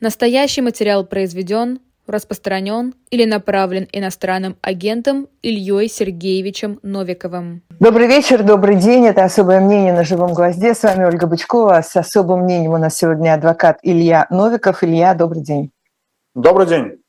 Настоящий 0.00 0.62
материал 0.62 1.04
произведен, 1.04 1.80
распространен 2.06 2.94
или 3.10 3.24
направлен 3.24 3.88
иностранным 3.90 4.56
агентом 4.62 5.26
Ильей 5.42 5.88
Сергеевичем 5.88 6.78
Новиковым. 6.84 7.62
Добрый 7.80 8.06
вечер, 8.06 8.44
добрый 8.44 8.76
день. 8.76 9.06
Это 9.06 9.24
«Особое 9.24 9.58
мнение» 9.58 9.92
на 9.92 10.04
«Живом 10.04 10.34
гвозде». 10.34 10.74
С 10.74 10.84
вами 10.84 11.04
Ольга 11.04 11.26
Бычкова. 11.26 11.82
С 11.82 11.96
особым 11.96 12.42
мнением 12.44 12.74
у 12.74 12.78
нас 12.78 12.96
сегодня 12.96 13.34
адвокат 13.34 13.80
Илья 13.82 14.28
Новиков. 14.30 14.84
Илья, 14.84 15.14
добрый 15.14 15.42
день. 15.42 15.72
Добрый 16.36 16.68
день. 16.68 17.02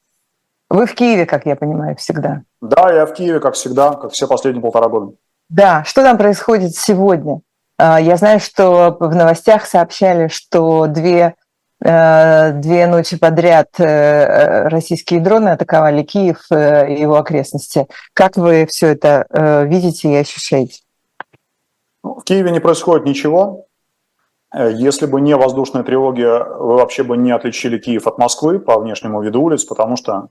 Вы 0.68 0.88
в 0.88 0.96
Киеве, 0.96 1.28
как 1.28 1.46
я 1.46 1.56
понимаю, 1.56 1.96
всегда. 1.96 2.42
Да, 2.60 2.92
я 2.92 3.06
в 3.06 3.14
Киеве, 3.14 3.40
как 3.40 3.54
всегда, 3.54 3.94
как 3.94 4.14
все 4.14 4.28
последние 4.28 4.64
полтора 4.64 4.90
года. 4.90 5.14
Да, 5.48 5.84
что 5.84 6.02
там 6.02 6.18
происходит 6.18 6.74
сегодня? 6.74 7.42
А, 7.78 8.02
я 8.02 8.18
знаю, 8.18 8.40
что 8.40 8.98
в 9.00 9.16
новостях 9.16 9.68
сообщали, 9.68 10.28
что 10.28 10.88
две 10.88 11.36
две 11.82 12.88
ночи 12.88 13.18
подряд 13.18 13.80
э, 13.80 14.68
российские 14.68 15.22
дроны 15.22 15.50
атаковали 15.50 16.04
Киев 16.04 16.42
э, 16.52 16.94
и 16.94 17.02
его 17.02 17.16
окрестности. 17.16 17.88
Как 18.14 18.36
вы 18.36 18.66
все 18.66 18.88
это 18.88 19.66
видите 19.70 20.12
и 20.12 20.16
ощущаете? 20.16 20.82
Ну, 22.04 22.16
в 22.16 22.24
Киеве 22.24 22.52
не 22.52 22.60
происходит 22.60 23.06
ничего. 23.06 23.66
Если 24.54 25.06
бы 25.06 25.22
не 25.22 25.36
воздушные 25.36 25.84
тревоги, 25.84 26.24
вы 26.24 26.76
вообще 26.76 27.04
бы 27.04 27.16
не 27.16 27.32
отличили 27.32 27.78
Киев 27.78 28.08
от 28.08 28.18
Москвы 28.18 28.60
по 28.60 28.80
внешнему 28.80 29.22
виду 29.22 29.42
улиц, 29.42 29.64
потому 29.64 29.96
что 29.96 30.30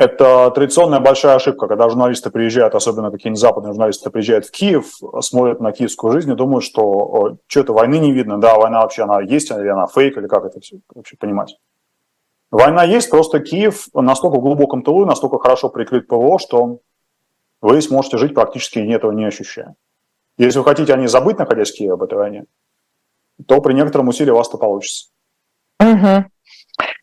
это 0.00 0.50
традиционная 0.52 0.98
большая 0.98 1.34
ошибка, 1.34 1.66
когда 1.66 1.86
журналисты 1.90 2.30
приезжают, 2.30 2.74
особенно 2.74 3.10
какие-нибудь 3.10 3.38
западные 3.38 3.72
журналисты 3.72 4.08
приезжают 4.08 4.46
в 4.46 4.50
Киев, 4.50 4.94
смотрят 5.20 5.60
на 5.60 5.72
киевскую 5.72 6.14
жизнь 6.14 6.32
и 6.32 6.34
думают, 6.34 6.64
что 6.64 7.36
что-то 7.46 7.74
войны 7.74 7.98
не 7.98 8.10
видно, 8.10 8.40
да, 8.40 8.56
война 8.56 8.80
вообще, 8.80 9.02
она 9.02 9.20
есть, 9.20 9.50
или 9.50 9.68
она 9.68 9.86
фейк, 9.86 10.16
или 10.16 10.26
как 10.26 10.46
это 10.46 10.58
все 10.60 10.78
вообще 10.94 11.18
понимать. 11.18 11.58
Война 12.50 12.82
есть, 12.82 13.10
просто 13.10 13.40
Киев 13.40 13.88
настолько 13.92 14.38
в 14.38 14.40
глубоком 14.40 14.82
тылу, 14.82 15.04
настолько 15.04 15.38
хорошо 15.38 15.68
прикрыт 15.68 16.08
ПВО, 16.08 16.38
что 16.38 16.78
вы 17.60 17.82
сможете 17.82 18.16
жить 18.16 18.32
практически 18.32 18.78
этого 18.78 19.12
не 19.12 19.26
ощущая. 19.26 19.76
Если 20.38 20.58
вы 20.58 20.64
хотите 20.64 20.94
о 20.94 20.96
ней 20.96 21.08
забыть, 21.08 21.38
находясь 21.38 21.72
в 21.72 21.76
Киеве 21.76 21.92
об 21.92 22.02
этой 22.02 22.16
войне, 22.16 22.46
то 23.46 23.60
при 23.60 23.74
некотором 23.74 24.08
усилии 24.08 24.30
у 24.30 24.36
вас 24.36 24.48
это 24.48 24.56
получится. 24.56 25.10
Угу. 25.78 26.24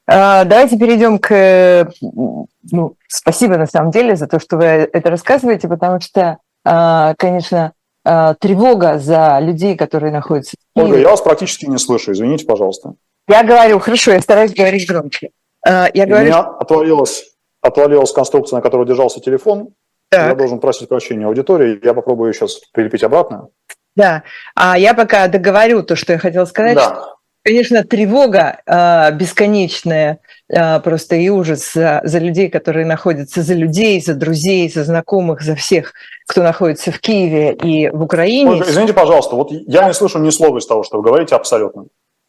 А, 0.07 0.45
давайте 0.45 0.77
перейдем 0.77 1.19
к... 1.19 1.89
Ну, 2.01 2.95
спасибо 3.07 3.57
на 3.57 3.67
самом 3.67 3.91
деле 3.91 4.15
за 4.15 4.27
то, 4.27 4.39
что 4.39 4.57
вы 4.57 4.63
это 4.65 5.09
рассказываете, 5.09 5.67
потому 5.67 5.99
что, 5.99 6.37
а, 6.63 7.13
конечно, 7.17 7.73
а, 8.05 8.33
тревога 8.35 8.99
за 8.99 9.39
людей, 9.41 9.75
которые 9.75 10.13
находятся 10.13 10.55
в 10.73 10.79
Ольга, 10.79 10.97
я 10.97 11.09
вас 11.09 11.21
практически 11.21 11.65
не 11.65 11.77
слышу, 11.77 12.13
извините, 12.13 12.45
пожалуйста. 12.45 12.93
Я 13.27 13.43
говорю, 13.43 13.79
хорошо, 13.79 14.11
я 14.11 14.21
стараюсь 14.21 14.53
говорить 14.53 14.87
громче. 14.87 15.31
Я 15.65 16.05
говорю, 16.05 16.15
У 16.15 16.27
меня 16.27 16.39
отвалилась, 16.39 17.25
отвалилась 17.61 18.13
конструкция, 18.13 18.57
на 18.57 18.61
которой 18.61 18.87
держался 18.87 19.19
телефон. 19.19 19.73
Так. 20.09 20.29
Я 20.29 20.35
должен 20.35 20.59
просить 20.61 20.87
прощения 20.87 21.25
аудитории. 21.25 21.77
Я 21.83 21.93
попробую 21.93 22.33
сейчас 22.33 22.55
прилепить 22.71 23.03
обратно. 23.03 23.49
Да, 23.93 24.23
а 24.55 24.77
я 24.77 24.93
пока 24.93 25.27
договорю 25.27 25.83
то, 25.83 25.97
что 25.97 26.13
я 26.13 26.19
хотела 26.19 26.45
сказать. 26.45 26.75
Да 26.75 27.16
конечно, 27.47 27.83
тревога 27.83 28.59
э, 28.65 29.11
бесконечная, 29.13 30.19
э, 30.49 30.79
просто 30.81 31.15
и 31.15 31.29
ужас 31.29 31.71
за, 31.73 32.01
за 32.03 32.19
людей, 32.19 32.49
которые 32.49 32.85
находятся, 32.85 33.41
за 33.41 33.53
людей, 33.53 34.01
за 34.01 34.15
друзей, 34.15 34.69
за 34.69 34.83
знакомых, 34.83 35.41
за 35.41 35.55
всех, 35.55 35.93
кто 36.27 36.43
находится 36.43 36.91
в 36.91 36.99
Киеве 36.99 37.53
и 37.53 37.89
в 37.89 38.03
Украине. 38.03 38.51
Ольга, 38.51 38.65
извините, 38.69 38.93
пожалуйста, 38.93 39.37
вот 39.37 39.51
я 39.51 39.87
не 39.87 39.93
слышу 39.93 40.19
ни 40.19 40.29
слова 40.29 40.57
из 40.57 40.65
того, 40.65 40.83
что 40.83 40.97
вы 40.97 41.03
говорите 41.03 41.35
абсолютно. 41.35 41.85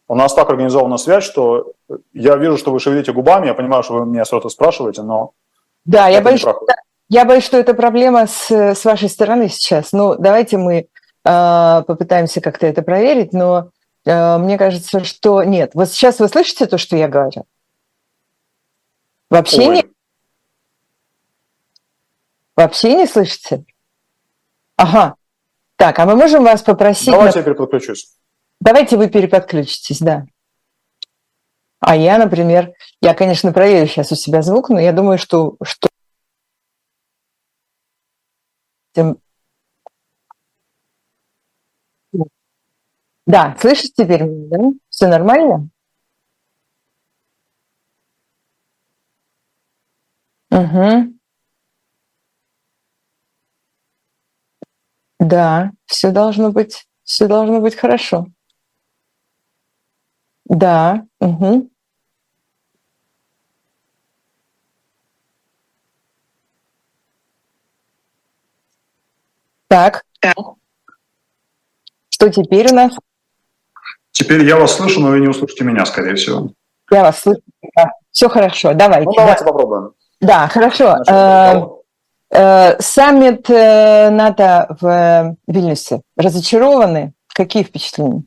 У 0.06 0.14
нас 0.14 0.32
так 0.34 0.48
организована 0.48 0.98
связь, 0.98 1.24
что 1.24 1.72
я 2.12 2.36
вижу, 2.36 2.56
что 2.56 2.70
вы 2.70 2.78
шевелите 2.78 3.12
губами, 3.12 3.48
я 3.48 3.54
понимаю, 3.54 3.82
что 3.82 3.94
вы 3.94 4.06
меня 4.06 4.24
что-то 4.24 4.48
спрашиваете, 4.48 5.02
но... 5.02 5.32
Да, 5.84 6.06
я 6.06 6.20
боюсь, 6.20 6.40
что, 6.40 6.60
я 7.08 7.24
боюсь, 7.24 7.44
что 7.44 7.56
это 7.56 7.74
проблема 7.74 8.28
с, 8.28 8.52
с 8.52 8.84
вашей 8.84 9.08
стороны 9.08 9.48
сейчас. 9.48 9.90
Ну, 9.92 10.14
давайте 10.14 10.58
мы 10.58 10.86
э, 11.24 11.82
попытаемся 11.86 12.40
как-то 12.40 12.68
это 12.68 12.82
проверить, 12.82 13.32
но 13.32 13.70
мне 14.08 14.56
кажется, 14.56 15.04
что 15.04 15.42
нет. 15.42 15.72
Вот 15.74 15.90
сейчас 15.90 16.18
вы 16.18 16.28
слышите 16.28 16.66
то, 16.66 16.78
что 16.78 16.96
я 16.96 17.08
говорю? 17.08 17.44
Вообще 19.28 19.68
Ой. 19.68 19.76
не... 19.76 19.84
Вообще 22.56 22.94
не 22.94 23.06
слышите? 23.06 23.64
Ага. 24.76 25.16
Так, 25.76 25.98
а 25.98 26.06
мы 26.06 26.16
можем 26.16 26.42
вас 26.42 26.62
попросить... 26.62 27.10
Давайте 27.12 27.38
на... 27.38 27.40
я 27.40 27.44
переподключусь. 27.44 28.16
Давайте 28.60 28.96
вы 28.96 29.08
переподключитесь, 29.08 30.00
да. 30.00 30.24
А 31.80 31.94
я, 31.94 32.18
например, 32.18 32.72
я, 33.00 33.14
конечно, 33.14 33.52
проверю 33.52 33.86
сейчас 33.86 34.10
у 34.10 34.16
себя 34.16 34.42
звук, 34.42 34.70
но 34.70 34.80
я 34.80 34.92
думаю, 34.92 35.18
что, 35.18 35.56
что 35.62 35.88
Да, 43.28 43.54
слышишь 43.60 43.92
теперь 43.92 44.22
меня, 44.24 44.48
да? 44.48 44.70
Все 44.88 45.06
нормально? 45.06 45.68
Угу. 50.50 51.12
Да, 55.20 55.72
все 55.84 56.10
должно 56.10 56.52
быть, 56.52 56.86
все 57.04 57.26
должно 57.28 57.60
быть 57.60 57.74
хорошо. 57.74 58.28
Да, 60.46 61.04
угу. 61.20 61.68
Так. 69.68 70.02
Что 72.08 72.30
теперь 72.30 72.72
у 72.72 72.74
нас? 72.74 72.96
Теперь 74.18 74.44
я 74.44 74.56
вас 74.56 74.72
слышу, 74.72 75.00
но 75.00 75.10
вы 75.10 75.20
не 75.20 75.28
услышите 75.28 75.62
меня, 75.62 75.86
скорее 75.86 76.16
всего. 76.16 76.48
Я 76.90 77.02
вас 77.02 77.20
слышу. 77.20 77.40
Да. 77.76 77.92
Все 78.10 78.28
хорошо, 78.28 78.74
давайте. 78.74 79.04
Ну, 79.04 79.12
давайте 79.14 79.44
да. 79.44 79.50
попробуем. 79.52 79.92
Да, 80.20 80.48
хорошо. 80.48 80.96
Э, 81.08 81.62
э, 82.32 82.80
саммит 82.80 83.48
э, 83.48 84.10
НАТО 84.10 84.76
в 84.80 85.36
Вильнюсе. 85.46 86.00
Разочарованы? 86.16 87.12
Какие 87.32 87.62
впечатления? 87.62 88.24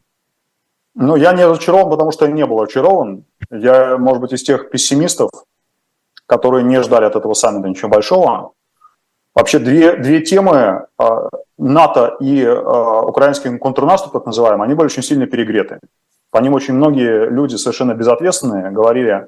Ну, 0.96 1.18
я 1.18 1.34
не 1.34 1.44
разочарован, 1.44 1.90
потому 1.90 2.12
что 2.12 2.26
я 2.26 2.32
не 2.32 2.46
был 2.46 2.62
очарован. 2.62 3.26
Я, 3.50 3.98
может 3.98 4.22
быть, 4.22 4.32
из 4.32 4.44
тех 4.44 4.70
пессимистов, 4.70 5.30
которые 6.26 6.64
не 6.64 6.82
ждали 6.82 7.04
от 7.04 7.18
этого 7.18 7.34
саммита 7.34 7.68
ничего 7.68 7.90
большого. 7.90 8.54
Вообще 9.34 9.60
две, 9.60 9.96
две 9.96 10.22
темы 10.22 10.88
а, 10.98 11.30
НАТО 11.58 12.18
и 12.20 12.44
а, 12.44 13.02
украинский 13.02 13.58
контрнаступ, 13.58 14.12
так 14.12 14.26
называемый, 14.26 14.66
они 14.66 14.74
были 14.74 14.88
очень 14.88 15.04
сильно 15.04 15.26
перегреты. 15.26 15.80
По 16.32 16.40
ним 16.40 16.54
очень 16.54 16.74
многие 16.74 17.30
люди 17.30 17.56
совершенно 17.56 17.94
безответственные 17.94 18.72
говорили, 18.72 19.28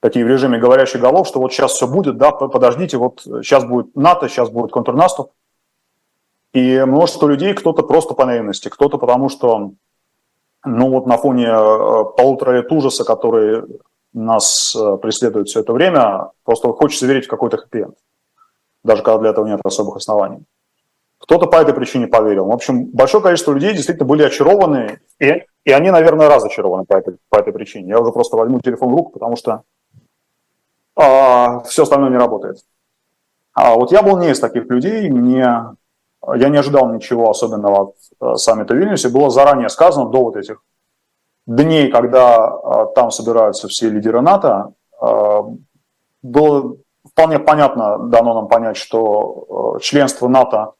такие 0.00 0.24
в 0.24 0.28
режиме 0.28 0.58
говорящих 0.58 1.00
голов, 1.00 1.28
что 1.28 1.40
вот 1.40 1.52
сейчас 1.52 1.72
все 1.72 1.86
будет, 1.86 2.16
да, 2.16 2.32
подождите, 2.32 2.96
вот 2.96 3.20
сейчас 3.20 3.64
будет 3.64 3.94
НАТО, 3.96 4.28
сейчас 4.28 4.48
будет 4.48 4.70
контрнаступ. 4.70 5.32
И 6.54 6.80
множество 6.80 7.28
людей, 7.28 7.54
кто-то 7.54 7.82
просто 7.82 8.14
по 8.14 8.24
наивности, 8.24 8.68
кто-то 8.68 8.98
потому 8.98 9.28
что, 9.28 9.72
ну 10.64 10.90
вот 10.90 11.06
на 11.06 11.18
фоне 11.18 11.48
а, 11.50 12.04
полутора 12.04 12.52
лет 12.52 12.72
ужаса, 12.72 13.04
который 13.04 13.62
нас 14.14 14.74
преследует 15.02 15.48
все 15.48 15.60
это 15.60 15.74
время, 15.74 16.30
просто 16.44 16.68
хочется 16.72 17.06
верить 17.06 17.26
в 17.26 17.30
какой-то 17.30 17.58
хэппи-энд 17.58 17.94
даже 18.84 19.02
когда 19.02 19.18
для 19.18 19.30
этого 19.30 19.46
нет 19.46 19.60
особых 19.64 19.96
оснований. 19.96 20.44
Кто-то 21.18 21.46
по 21.46 21.56
этой 21.56 21.72
причине 21.72 22.08
поверил. 22.08 22.46
В 22.46 22.52
общем, 22.52 22.86
большое 22.86 23.22
количество 23.22 23.52
людей 23.52 23.74
действительно 23.74 24.08
были 24.08 24.24
очарованы, 24.24 24.98
и, 25.20 25.44
и 25.64 25.70
они, 25.70 25.90
наверное, 25.92 26.28
разочарованы 26.28 26.84
по 26.84 26.96
этой, 26.96 27.16
по 27.28 27.36
этой 27.36 27.52
причине. 27.52 27.90
Я 27.90 28.00
уже 28.00 28.10
просто 28.10 28.36
возьму 28.36 28.60
телефон 28.60 28.90
в 28.90 28.96
руку, 28.96 29.12
потому 29.12 29.36
что 29.36 29.62
а, 30.96 31.60
все 31.60 31.84
остальное 31.84 32.10
не 32.10 32.16
работает. 32.16 32.58
А 33.54 33.74
вот 33.74 33.92
я 33.92 34.02
был 34.02 34.18
не 34.18 34.30
из 34.30 34.40
таких 34.40 34.64
людей, 34.66 35.08
мне, 35.10 35.46
я 36.34 36.48
не 36.48 36.56
ожидал 36.56 36.92
ничего 36.92 37.30
особенного 37.30 37.82
от 37.82 37.94
а, 38.18 38.36
саммита 38.36 38.74
в 38.74 38.76
Вильнюсе. 38.76 39.08
Было 39.08 39.30
заранее 39.30 39.68
сказано 39.68 40.10
до 40.10 40.24
вот 40.24 40.36
этих 40.36 40.62
дней, 41.46 41.90
когда 41.90 42.36
а, 42.46 42.86
там 42.86 43.12
собираются 43.12 43.68
все 43.68 43.88
лидеры 43.90 44.22
НАТО, 44.22 44.72
а, 45.00 45.44
было 46.22 46.76
вполне 47.12 47.38
понятно 47.38 47.98
дано 47.98 48.34
нам 48.34 48.48
понять, 48.48 48.76
что 48.76 49.76
э, 49.76 49.80
членство 49.80 50.28
НАТО, 50.28 50.72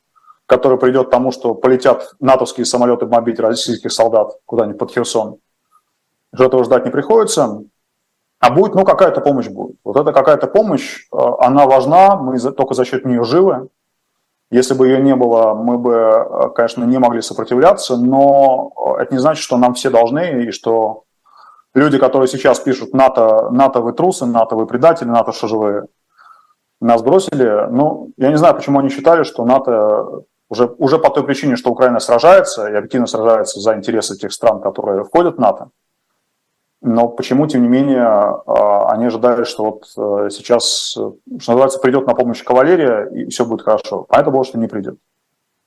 которое 0.47 0.77
придет 0.77 1.09
к 1.09 1.11
тому, 1.11 1.31
что 1.31 1.55
полетят 1.55 2.15
натовские 2.21 2.67
самолеты 2.67 3.07
бомбить 3.07 3.39
российских 3.41 3.93
солдат 3.93 4.33
куда-нибудь 4.47 4.79
под 4.79 4.93
Херсон, 4.93 5.39
что 6.35 6.45
этого 6.45 6.65
ждать 6.65 6.85
не 6.85 6.91
приходится. 6.91 7.63
А 8.41 8.51
будет, 8.51 8.75
ну, 8.75 8.85
какая-то 8.85 9.21
помощь 9.21 9.47
будет. 9.47 9.77
Вот 9.85 9.97
эта 9.97 10.13
какая-то 10.13 10.49
помощь, 10.49 11.07
э, 11.13 11.17
она 11.39 11.67
важна, 11.67 12.17
мы 12.17 12.39
только 12.39 12.75
за 12.75 12.85
счет 12.85 13.05
нее 13.05 13.25
живы. 13.25 13.69
Если 14.51 14.75
бы 14.75 14.87
ее 14.87 15.01
не 15.01 15.15
было, 15.15 15.55
мы 15.55 15.79
бы, 15.79 15.93
э, 15.93 16.49
конечно, 16.55 16.85
не 16.85 16.99
могли 16.99 17.23
сопротивляться, 17.23 17.97
но 17.97 18.73
это 18.99 19.15
не 19.15 19.21
значит, 19.21 19.43
что 19.43 19.59
нам 19.59 19.75
все 19.75 19.91
должны 19.91 20.45
и 20.45 20.51
что 20.51 21.05
люди, 21.75 21.99
которые 21.99 22.27
сейчас 22.27 22.59
пишут 22.59 22.95
НАТО, 22.95 23.51
НАТО 23.51 23.81
вы 23.81 23.93
трусы, 23.93 24.27
НАТО 24.27 24.57
вы 24.57 24.67
предатели, 24.67 25.09
НАТО 25.09 25.33
что 25.33 25.47
же 25.47 25.57
вы 25.57 25.87
нас 26.87 27.03
бросили, 27.03 27.69
ну, 27.71 28.11
я 28.17 28.31
не 28.31 28.37
знаю, 28.37 28.55
почему 28.55 28.79
они 28.79 28.89
считали, 28.89 29.23
что 29.23 29.45
НАТО 29.45 30.25
уже, 30.49 30.67
уже 30.79 30.99
по 30.99 31.11
той 31.11 31.25
причине, 31.25 31.57
что 31.57 31.71
Украина 31.71 32.01
сражается 32.01 32.69
и 32.69 32.75
активно 32.75 33.07
сражается 33.07 33.61
за 33.61 33.75
интересы 33.75 34.17
тех 34.17 34.33
стран, 34.33 34.61
которые 34.61 35.05
входят 35.05 35.37
в 35.37 35.41
НАТО, 35.41 35.71
но 36.83 37.09
почему, 37.09 37.47
тем 37.47 37.63
не 37.63 37.69
менее, 37.69 38.03
а, 38.05 38.91
они 38.91 39.07
ожидали, 39.07 39.45
что 39.45 39.65
вот 39.65 39.85
э, 39.97 40.31
сейчас, 40.31 40.89
что 40.91 41.17
называется, 41.31 41.79
придет 41.79 42.09
на 42.09 42.15
помощь 42.15 42.43
кавалерия, 42.43 43.05
и 43.05 43.31
все 43.31 43.47
будет 43.47 43.63
хорошо. 43.63 44.07
А 44.09 44.21
это 44.21 44.33
было, 44.33 44.45
что 44.45 44.59
не 44.59 44.67
придет. 44.67 44.97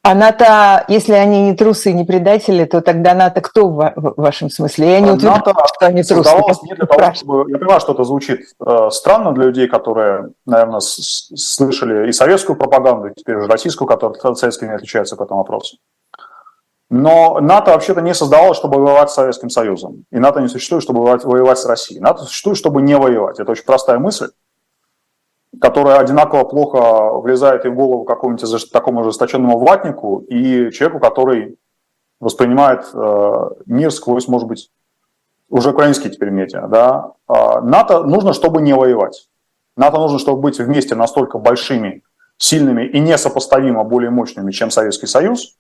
А 0.08 0.14
НАТО, 0.14 0.86
если 0.88 1.14
они 1.14 1.42
не 1.50 1.56
трусы 1.56 1.90
и 1.90 1.94
не 1.94 2.04
предатели, 2.04 2.66
то 2.66 2.82
тогда 2.82 3.16
НАТО 3.16 3.42
кто 3.42 3.70
в 3.70 4.14
вашем 4.18 4.52
смысле? 4.52 4.92
Я 4.92 5.00
не 5.00 5.10
утверждаю, 5.10 5.56
что 5.66 5.88
они 5.88 6.04
трусы. 6.04 6.30
Не 6.62 6.76
для 6.76 6.86
того, 6.86 7.14
чтобы... 7.16 7.50
Я 7.50 7.58
понимаю, 7.58 7.80
что 7.82 7.94
это 7.94 8.04
звучит 8.04 8.42
э, 8.64 8.90
странно 8.92 9.32
для 9.32 9.46
людей, 9.46 9.68
которые, 9.68 10.30
наверное, 10.46 10.80
слышали 10.80 12.08
и 12.08 12.12
советскую 12.12 12.56
пропаганду, 12.56 13.08
и 13.08 13.14
теперь 13.16 13.38
уже 13.38 13.48
российскую, 13.48 13.88
которая 13.88 14.36
советской 14.36 14.66
не 14.66 14.76
отличается 14.76 15.16
по 15.16 15.24
этому 15.24 15.40
вопросу. 15.40 15.78
Но 16.92 17.40
НАТО 17.40 17.72
вообще-то 17.72 18.02
не 18.02 18.14
создавалось, 18.14 18.58
чтобы 18.60 18.80
воевать 18.80 19.10
с 19.10 19.16
Советским 19.16 19.50
Союзом. 19.50 20.06
И 20.12 20.20
НАТО 20.20 20.40
не 20.40 20.50
существует, 20.50 20.84
чтобы 20.84 21.02
воевать 21.02 21.58
с 21.58 21.66
Россией. 21.66 22.00
НАТО 22.00 22.26
существует, 22.26 22.60
чтобы 22.60 22.84
не 22.84 22.96
воевать. 22.96 23.40
Это 23.40 23.52
очень 23.52 23.66
простая 23.66 23.98
мысль 23.98 24.28
которая 25.62 26.00
одинаково 26.00 26.44
плохо 26.44 27.12
влезает 27.20 27.66
и 27.66 27.70
в 27.70 27.76
голову 27.76 28.04
какому-нибудь 28.04 28.72
такому 28.72 29.02
ожесточенному 29.02 29.58
ватнику 29.60 30.20
и 30.20 30.72
человеку, 30.72 31.00
который 31.00 31.58
воспринимает 32.20 32.86
э, 32.94 33.50
мир 33.66 33.92
сквозь, 33.92 34.28
может 34.28 34.48
быть, 34.48 34.72
уже 35.50 35.72
украинские 35.72 36.12
теперь 36.12 36.30
медиа. 36.30 36.68
Да? 36.68 37.12
А 37.28 37.62
НАТО 37.62 38.04
нужно, 38.04 38.34
чтобы 38.34 38.62
не 38.62 38.74
воевать. 38.74 39.30
НАТО 39.78 39.98
нужно, 39.98 40.20
чтобы 40.20 40.42
быть 40.42 40.60
вместе 40.60 40.96
настолько 40.96 41.38
большими, 41.38 42.04
сильными 42.38 42.86
и 42.86 43.00
несопоставимо 43.00 43.84
более 43.84 44.10
мощными, 44.10 44.52
чем 44.52 44.72
Советский 44.72 45.08
Союз, 45.08 45.58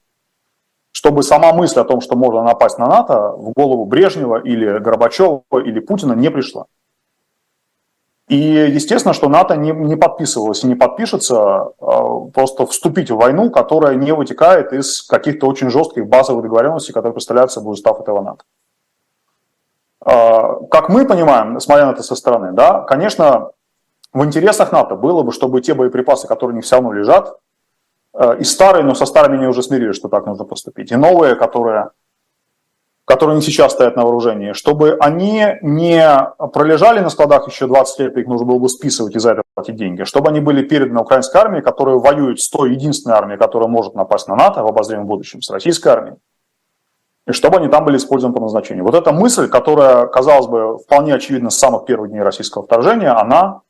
чтобы 0.92 1.24
сама 1.24 1.53
мысль 1.53 1.80
о 1.80 1.83
том, 1.83 2.01
что 2.01 2.15
можно 2.15 2.42
напасть 2.42 2.80
на 2.80 2.88
НАТО, 2.88 3.31
в 3.31 3.51
голову 3.51 3.86
Брежнева 3.86 4.42
или 4.42 4.80
Горбачева 4.80 5.44
или 5.65 5.80
Путина 5.80 6.13
не 6.13 6.31
пришла. 6.31 6.65
И 8.27 8.38
естественно, 8.38 9.13
что 9.13 9.30
НАТО 9.30 9.56
не, 9.56 9.72
не 9.72 9.95
подписывалось 9.95 10.63
и 10.63 10.68
не 10.68 10.74
подпишется 10.74 11.38
а, 11.38 12.19
просто 12.33 12.66
вступить 12.66 13.12
в 13.12 13.18
войну, 13.18 13.51
которая 13.51 13.95
не 13.95 14.13
вытекает 14.13 14.74
из 14.74 15.04
каких-то 15.04 15.48
очень 15.48 15.69
жестких 15.69 16.07
базовых 16.07 16.42
договоренностей, 16.44 16.92
которые 16.92 17.13
представляют 17.13 17.51
собой 17.51 17.74
устав 17.74 18.00
этого 18.00 18.22
НАТО. 18.22 18.44
А, 20.04 20.56
как 20.72 20.89
мы 20.89 21.06
понимаем, 21.06 21.60
смотря 21.60 21.86
на 21.86 21.92
это 21.92 22.01
со 22.01 22.16
стороны, 22.16 22.51
да, 22.51 22.81
конечно, 22.81 23.51
в 24.12 24.24
интересах 24.25 24.71
НАТО 24.71 24.95
было 24.95 25.21
бы, 25.21 25.31
чтобы 25.31 25.62
те 25.62 25.75
боеприпасы, 25.75 26.28
которые 26.28 26.56
не 26.56 26.62
все 26.62 26.78
равно 26.78 26.94
лежат, 26.94 27.38
а, 28.12 28.33
и 28.33 28.44
старые, 28.44 28.83
но 28.83 28.95
со 28.95 29.06
старыми 29.06 29.38
они 29.38 29.48
уже 29.48 29.62
смирились, 29.62 29.98
что 29.98 30.07
так 30.07 30.25
нужно 30.25 30.45
поступить, 30.45 30.92
и 30.92 30.95
новые, 30.95 31.36
которые 31.36 31.92
которые 33.06 33.36
не 33.36 33.42
сейчас 33.42 33.74
стоят 33.74 33.96
на 33.96 34.04
вооружении, 34.04 34.54
чтобы 34.54 34.98
они 35.00 35.46
не 35.62 36.04
пролежали 36.54 37.00
на 37.00 37.10
складах 37.10 37.48
еще 37.48 37.68
20 37.68 38.00
лет, 38.00 38.18
их 38.18 38.28
нужно 38.28 38.48
было 38.48 38.57
бы 38.57 38.68
списывать 38.68 39.16
и 39.16 39.19
за 39.19 39.34
это 39.34 39.44
платить 39.54 39.75
деньги, 39.75 40.04
чтобы 40.04 40.30
они 40.30 40.40
были 40.40 40.63
переданы 40.63 41.02
украинской 41.02 41.38
армии, 41.38 41.62
которая 41.62 41.96
воюет 41.98 42.40
с 42.40 42.50
той 42.50 42.72
единственной 42.72 43.16
армией, 43.16 43.38
которая 43.38 43.69
может 43.69 43.94
напасть 43.94 44.28
на 44.28 44.36
НАТО 44.36 44.63
в 44.63 44.68
обозримом 44.68 45.06
будущем, 45.06 45.42
с 45.42 45.50
российской 45.52 45.90
армией, 45.90 46.16
и 47.28 47.31
чтобы 47.31 47.57
они 47.57 47.68
там 47.68 47.86
были 47.86 47.98
использованы 47.98 48.36
по 48.36 48.42
назначению. 48.42 48.84
Вот 48.84 48.96
эта 48.96 49.12
мысль, 49.12 49.48
которая, 49.48 50.07
казалось 50.07 50.48
бы, 50.48 50.78
вполне 50.80 51.13
очевидна 51.13 51.50
с 51.52 51.57
самых 51.57 51.86
первых 51.86 52.10
дней 52.10 52.22
российского 52.22 52.63
вторжения, 52.63 53.12
она 53.12 53.62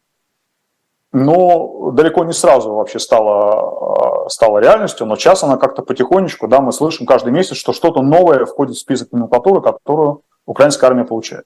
но 1.15 1.91
далеко 1.91 2.25
не 2.25 2.33
сразу 2.33 2.73
вообще 2.73 2.99
стала, 2.99 4.27
стала 4.27 4.59
реальностью, 4.59 5.07
но 5.07 5.15
сейчас 5.15 5.43
она 5.43 5.55
как-то 5.55 5.81
потихонечку, 5.81 6.49
да, 6.49 6.59
мы 6.59 6.73
слышим 6.73 7.05
каждый 7.05 7.31
месяц, 7.31 7.55
что 7.55 7.71
что-то 7.71 8.01
новое 8.01 8.43
входит 8.43 8.75
в 8.75 8.79
список 8.79 9.13
номенклатуры, 9.13 9.61
которую 9.61 10.23
украинская 10.45 10.89
армия 10.89 11.05
получает. 11.05 11.45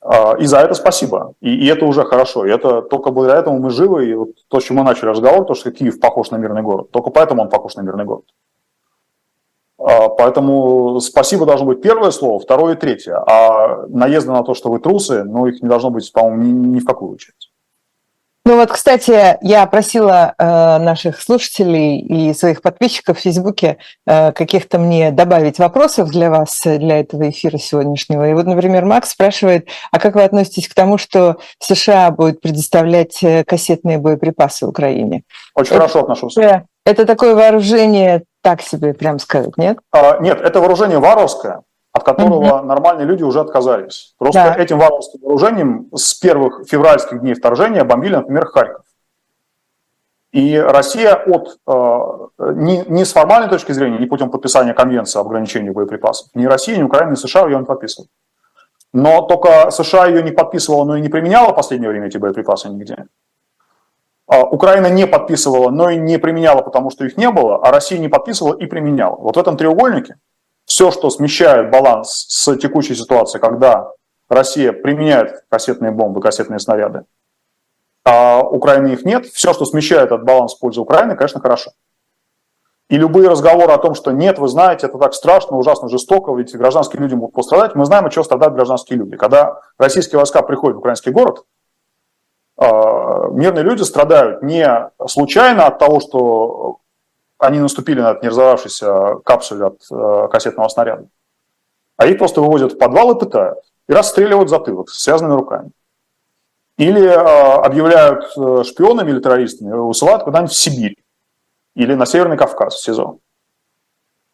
А, 0.00 0.36
и 0.38 0.46
за 0.46 0.60
это 0.60 0.72
спасибо. 0.72 1.34
И, 1.40 1.54
и 1.54 1.66
это 1.66 1.84
уже 1.84 2.04
хорошо. 2.04 2.46
И 2.46 2.50
это 2.50 2.80
только 2.80 3.10
благодаря 3.10 3.40
этому 3.40 3.58
мы 3.58 3.68
живы. 3.68 4.08
И 4.08 4.14
вот 4.14 4.30
то, 4.48 4.58
с 4.58 4.64
чем 4.64 4.78
мы 4.78 4.84
начали 4.84 5.10
разговор, 5.10 5.44
то, 5.44 5.54
что 5.54 5.70
Киев 5.70 6.00
похож 6.00 6.30
на 6.30 6.36
мирный 6.36 6.62
город. 6.62 6.90
Только 6.92 7.10
поэтому 7.10 7.42
он 7.42 7.50
похож 7.50 7.74
на 7.76 7.82
мирный 7.82 8.04
город. 8.06 8.24
А, 9.78 10.08
поэтому 10.08 10.98
спасибо 11.00 11.44
должно 11.44 11.66
быть 11.66 11.82
первое 11.82 12.10
слово, 12.10 12.38
второе 12.38 12.74
и 12.74 12.78
третье. 12.78 13.16
А 13.16 13.86
наезды 13.88 14.32
на 14.32 14.42
то, 14.44 14.54
что 14.54 14.70
вы 14.70 14.78
трусы, 14.78 15.24
ну, 15.24 15.46
их 15.46 15.62
не 15.62 15.68
должно 15.68 15.90
быть, 15.90 16.10
по-моему, 16.10 16.42
ни, 16.42 16.76
ни 16.76 16.78
в 16.80 16.86
какую 16.86 17.12
очередь. 17.12 17.43
Ну 18.46 18.56
вот, 18.56 18.70
кстати, 18.70 19.38
я 19.40 19.64
просила 19.64 20.34
э, 20.36 20.78
наших 20.78 21.22
слушателей 21.22 21.98
и 22.00 22.34
своих 22.34 22.60
подписчиков 22.60 23.16
в 23.18 23.22
Фейсбуке 23.22 23.78
э, 24.06 24.32
каких-то 24.32 24.78
мне 24.78 25.10
добавить 25.12 25.58
вопросов 25.58 26.10
для 26.10 26.28
вас, 26.28 26.60
для 26.62 27.00
этого 27.00 27.30
эфира 27.30 27.56
сегодняшнего. 27.56 28.28
И 28.28 28.34
вот, 28.34 28.44
например, 28.44 28.84
Макс 28.84 29.12
спрашивает, 29.12 29.68
а 29.90 29.98
как 29.98 30.16
вы 30.16 30.24
относитесь 30.24 30.68
к 30.68 30.74
тому, 30.74 30.98
что 30.98 31.38
США 31.58 32.10
будет 32.10 32.42
предоставлять 32.42 33.22
э, 33.22 33.44
кассетные 33.44 33.96
боеприпасы 33.96 34.66
Украине? 34.66 35.22
Очень 35.54 35.76
это, 35.76 35.76
хорошо 35.76 36.00
отношусь. 36.00 36.36
Это 36.36 37.06
такое 37.06 37.34
вооружение, 37.34 38.24
так 38.42 38.60
себе 38.60 38.92
прям 38.92 39.20
сказать, 39.20 39.56
нет? 39.56 39.78
А, 39.90 40.18
нет, 40.20 40.42
это 40.42 40.60
вооружение 40.60 40.98
варварское 40.98 41.62
от 41.94 42.02
которого 42.02 42.58
угу. 42.58 42.66
нормальные 42.66 43.06
люди 43.06 43.22
уже 43.22 43.40
отказались. 43.40 44.14
Просто 44.18 44.54
да. 44.56 44.62
этим 44.62 44.78
варварским 44.78 45.20
вооружением 45.20 45.88
с 45.94 46.12
первых 46.14 46.68
февральских 46.68 47.20
дней 47.20 47.34
вторжения 47.34 47.84
бомбили, 47.84 48.16
например, 48.16 48.46
Харьков. 48.46 48.84
И 50.32 50.58
Россия 50.58 51.14
от, 51.14 51.60
э, 51.68 52.52
не, 52.56 52.84
не 52.88 53.04
с 53.04 53.12
формальной 53.12 53.48
точки 53.48 53.70
зрения, 53.70 53.98
не 53.98 54.06
путем 54.06 54.30
подписания 54.30 54.74
конвенции 54.74 55.20
об 55.20 55.28
ограничении 55.28 55.70
боеприпасов, 55.70 56.30
ни 56.34 56.44
Россия, 56.46 56.76
ни 56.76 56.82
Украина, 56.82 57.12
ни 57.12 57.14
США 57.14 57.46
ее 57.46 57.58
не 57.60 57.64
подписывали. 57.64 58.10
Но 58.92 59.22
только 59.22 59.70
США 59.70 60.06
ее 60.06 60.24
не 60.24 60.32
подписывала, 60.32 60.84
но 60.84 60.96
и 60.96 61.00
не 61.00 61.08
применяла 61.08 61.52
в 61.52 61.56
последнее 61.56 61.90
время 61.90 62.08
эти 62.08 62.18
боеприпасы 62.18 62.68
нигде. 62.68 63.06
А 64.26 64.42
Украина 64.42 64.88
не 64.88 65.06
подписывала, 65.06 65.70
но 65.70 65.90
и 65.90 65.96
не 65.96 66.18
применяла, 66.18 66.62
потому 66.62 66.90
что 66.90 67.04
их 67.04 67.16
не 67.16 67.30
было, 67.30 67.64
а 67.64 67.70
Россия 67.70 68.00
не 68.00 68.08
подписывала 68.08 68.54
и 68.54 68.66
применяла. 68.66 69.14
Вот 69.14 69.36
в 69.36 69.38
этом 69.38 69.56
треугольнике 69.56 70.16
все, 70.74 70.90
что 70.90 71.08
смещает 71.08 71.70
баланс 71.70 72.26
с 72.28 72.56
текущей 72.56 72.96
ситуацией, 72.96 73.40
когда 73.40 73.92
Россия 74.28 74.72
применяет 74.72 75.44
кассетные 75.48 75.92
бомбы, 75.92 76.20
кассетные 76.20 76.58
снаряды, 76.58 77.04
а 78.04 78.40
Украины 78.42 78.88
их 78.88 79.04
нет, 79.04 79.24
все, 79.26 79.52
что 79.52 79.66
смещает 79.66 80.06
этот 80.06 80.24
баланс 80.24 80.56
в 80.56 80.58
пользу 80.58 80.82
Украины, 80.82 81.14
конечно, 81.14 81.40
хорошо. 81.40 81.70
И 82.88 82.96
любые 82.96 83.28
разговоры 83.28 83.72
о 83.72 83.78
том, 83.78 83.94
что 83.94 84.10
нет, 84.10 84.40
вы 84.40 84.48
знаете, 84.48 84.88
это 84.88 84.98
так 84.98 85.14
страшно, 85.14 85.56
ужасно 85.58 85.88
жестоко, 85.88 86.34
ведь 86.34 86.52
гражданские 86.56 87.02
люди 87.02 87.14
будут 87.14 87.36
пострадать, 87.36 87.76
мы 87.76 87.84
знаем, 87.84 88.06
от 88.06 88.12
чего 88.12 88.24
страдают 88.24 88.56
гражданские 88.56 88.98
люди. 88.98 89.16
Когда 89.16 89.60
российские 89.78 90.18
войска 90.18 90.42
приходят 90.42 90.74
в 90.74 90.80
украинский 90.80 91.12
город, 91.12 91.44
а, 92.56 93.28
мирные 93.28 93.62
люди 93.62 93.82
страдают 93.82 94.42
не 94.42 94.90
случайно 95.06 95.66
от 95.66 95.78
того, 95.78 96.00
что 96.00 96.80
они 97.38 97.60
наступили 97.60 98.00
на 98.00 98.18
не 98.20 98.28
разорвавшийся 98.28 99.16
капсуль 99.24 99.64
от 99.64 99.80
э, 99.90 100.28
кассетного 100.30 100.68
снаряда. 100.68 101.08
А 101.96 102.06
их 102.06 102.18
просто 102.18 102.40
вывозят 102.40 102.72
в 102.72 102.78
подвал 102.78 103.16
и 103.16 103.18
пытают. 103.18 103.58
И 103.88 103.92
расстреливают 103.92 104.48
затылок 104.48 104.90
с 104.90 105.02
связанными 105.02 105.36
руками. 105.36 105.70
Или 106.76 107.06
э, 107.06 107.14
объявляют 107.14 108.32
э, 108.36 108.64
шпионами 108.64 109.10
или 109.10 109.20
террористами, 109.20 109.72
высылают 109.72 110.24
куда-нибудь 110.24 110.52
в 110.52 110.56
Сибирь. 110.56 110.96
Или 111.76 111.94
на 111.94 112.06
Северный 112.06 112.36
Кавказ, 112.36 112.74
в 112.74 112.82
СИЗО. 112.82 113.18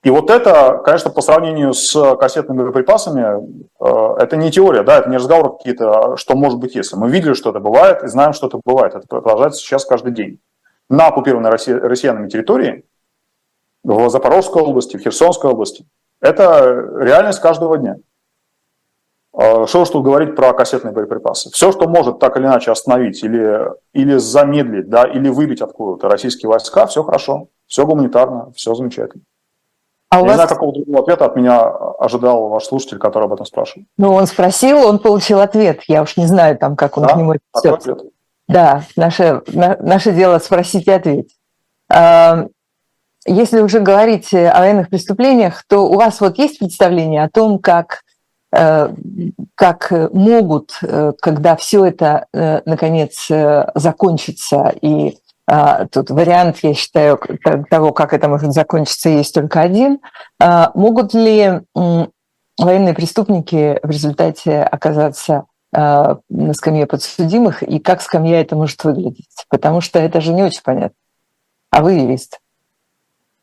И 0.02 0.08
вот 0.08 0.30
это, 0.30 0.80
конечно, 0.82 1.10
по 1.10 1.20
сравнению 1.20 1.74
с 1.74 2.16
кассетными 2.16 2.62
боеприпасами, 2.62 3.44
э, 3.78 4.22
это 4.22 4.36
не 4.36 4.50
теория, 4.50 4.82
да, 4.82 4.98
это 4.98 5.10
не 5.10 5.18
разговор 5.18 5.58
какие-то, 5.58 6.16
что 6.16 6.34
может 6.34 6.58
быть 6.58 6.74
если. 6.74 6.96
Мы 6.96 7.10
видели, 7.10 7.34
что 7.34 7.50
это 7.50 7.60
бывает, 7.60 8.02
и 8.02 8.08
знаем, 8.08 8.32
что 8.32 8.46
это 8.46 8.58
бывает. 8.64 8.94
Это 8.94 9.06
продолжается 9.06 9.60
сейчас 9.60 9.84
каждый 9.84 10.12
день. 10.12 10.40
На 10.88 11.08
оккупированной 11.08 11.50
россиянами 11.50 12.28
территории 12.28 12.84
в 13.84 14.10
Запорожской 14.10 14.62
области, 14.62 14.96
в 14.96 15.00
Херсонской 15.00 15.50
области. 15.50 15.86
Это 16.20 16.88
реальность 16.98 17.40
каждого 17.40 17.78
дня. 17.78 17.96
А, 19.32 19.66
что 19.66 19.82
уж 19.82 19.90
тут 19.90 20.04
говорить 20.04 20.34
про 20.34 20.52
кассетные 20.52 20.92
боеприпасы. 20.92 21.50
Все, 21.50 21.72
что 21.72 21.88
может 21.88 22.18
так 22.18 22.36
или 22.36 22.44
иначе 22.44 22.70
остановить 22.70 23.22
или, 23.22 23.70
или 23.92 24.16
замедлить, 24.16 24.88
да, 24.88 25.04
или 25.04 25.28
выбить 25.28 25.62
откуда-то 25.62 26.08
российские 26.08 26.48
войска, 26.48 26.86
все 26.86 27.02
хорошо, 27.02 27.48
все 27.66 27.86
гуманитарно, 27.86 28.52
все 28.54 28.74
замечательно. 28.74 29.22
А 30.10 30.16
Я 30.16 30.22
вас... 30.22 30.30
не 30.30 30.34
знаю, 30.34 30.48
какого 30.48 30.72
другого 30.72 31.00
ответа 31.00 31.24
от 31.26 31.36
меня 31.36 31.60
ожидал 31.60 32.48
ваш 32.48 32.64
слушатель, 32.64 32.98
который 32.98 33.24
об 33.24 33.32
этом 33.32 33.46
спрашивал. 33.46 33.86
Ну, 33.96 34.12
он 34.12 34.26
спросил, 34.26 34.78
он 34.78 34.98
получил 34.98 35.38
ответ. 35.38 35.82
Я 35.86 36.02
уж 36.02 36.16
не 36.16 36.26
знаю, 36.26 36.58
там, 36.58 36.74
как 36.74 36.98
он 36.98 37.04
да? 37.04 37.14
к 37.14 37.16
нему 37.16 37.34
отнесется. 37.54 37.96
Да, 38.48 38.82
наше, 38.96 39.42
на, 39.46 39.76
наше 39.78 40.10
дело 40.10 40.40
спросить 40.40 40.88
и 40.88 40.90
ответить. 40.90 41.36
Если 43.26 43.60
уже 43.60 43.80
говорить 43.80 44.32
о 44.32 44.58
военных 44.58 44.88
преступлениях, 44.88 45.64
то 45.68 45.88
у 45.88 45.94
вас 45.94 46.20
вот 46.20 46.38
есть 46.38 46.58
представление 46.58 47.24
о 47.24 47.30
том, 47.30 47.58
как 47.58 48.02
как 49.54 49.92
могут, 50.12 50.80
когда 51.22 51.54
все 51.54 51.84
это 51.84 52.26
наконец 52.66 53.28
закончится, 53.76 54.74
и 54.82 55.18
тут 55.92 56.10
вариант, 56.10 56.58
я 56.62 56.74
считаю, 56.74 57.20
того, 57.70 57.92
как 57.92 58.12
это 58.12 58.28
может 58.28 58.52
закончиться, 58.52 59.08
есть 59.08 59.34
только 59.34 59.60
один, 59.60 60.00
могут 60.74 61.14
ли 61.14 61.60
военные 61.74 62.94
преступники 62.94 63.78
в 63.84 63.90
результате 63.90 64.62
оказаться 64.62 65.44
на 65.72 66.18
скамье 66.52 66.86
подсудимых, 66.86 67.62
и 67.62 67.78
как 67.78 68.02
скамья 68.02 68.40
это 68.40 68.56
может 68.56 68.82
выглядеть? 68.82 69.44
Потому 69.48 69.80
что 69.80 70.00
это 70.00 70.20
же 70.20 70.32
не 70.32 70.42
очень 70.42 70.62
понятно. 70.64 70.96
А 71.70 71.82
вы 71.82 71.92
юрист. 71.92 72.40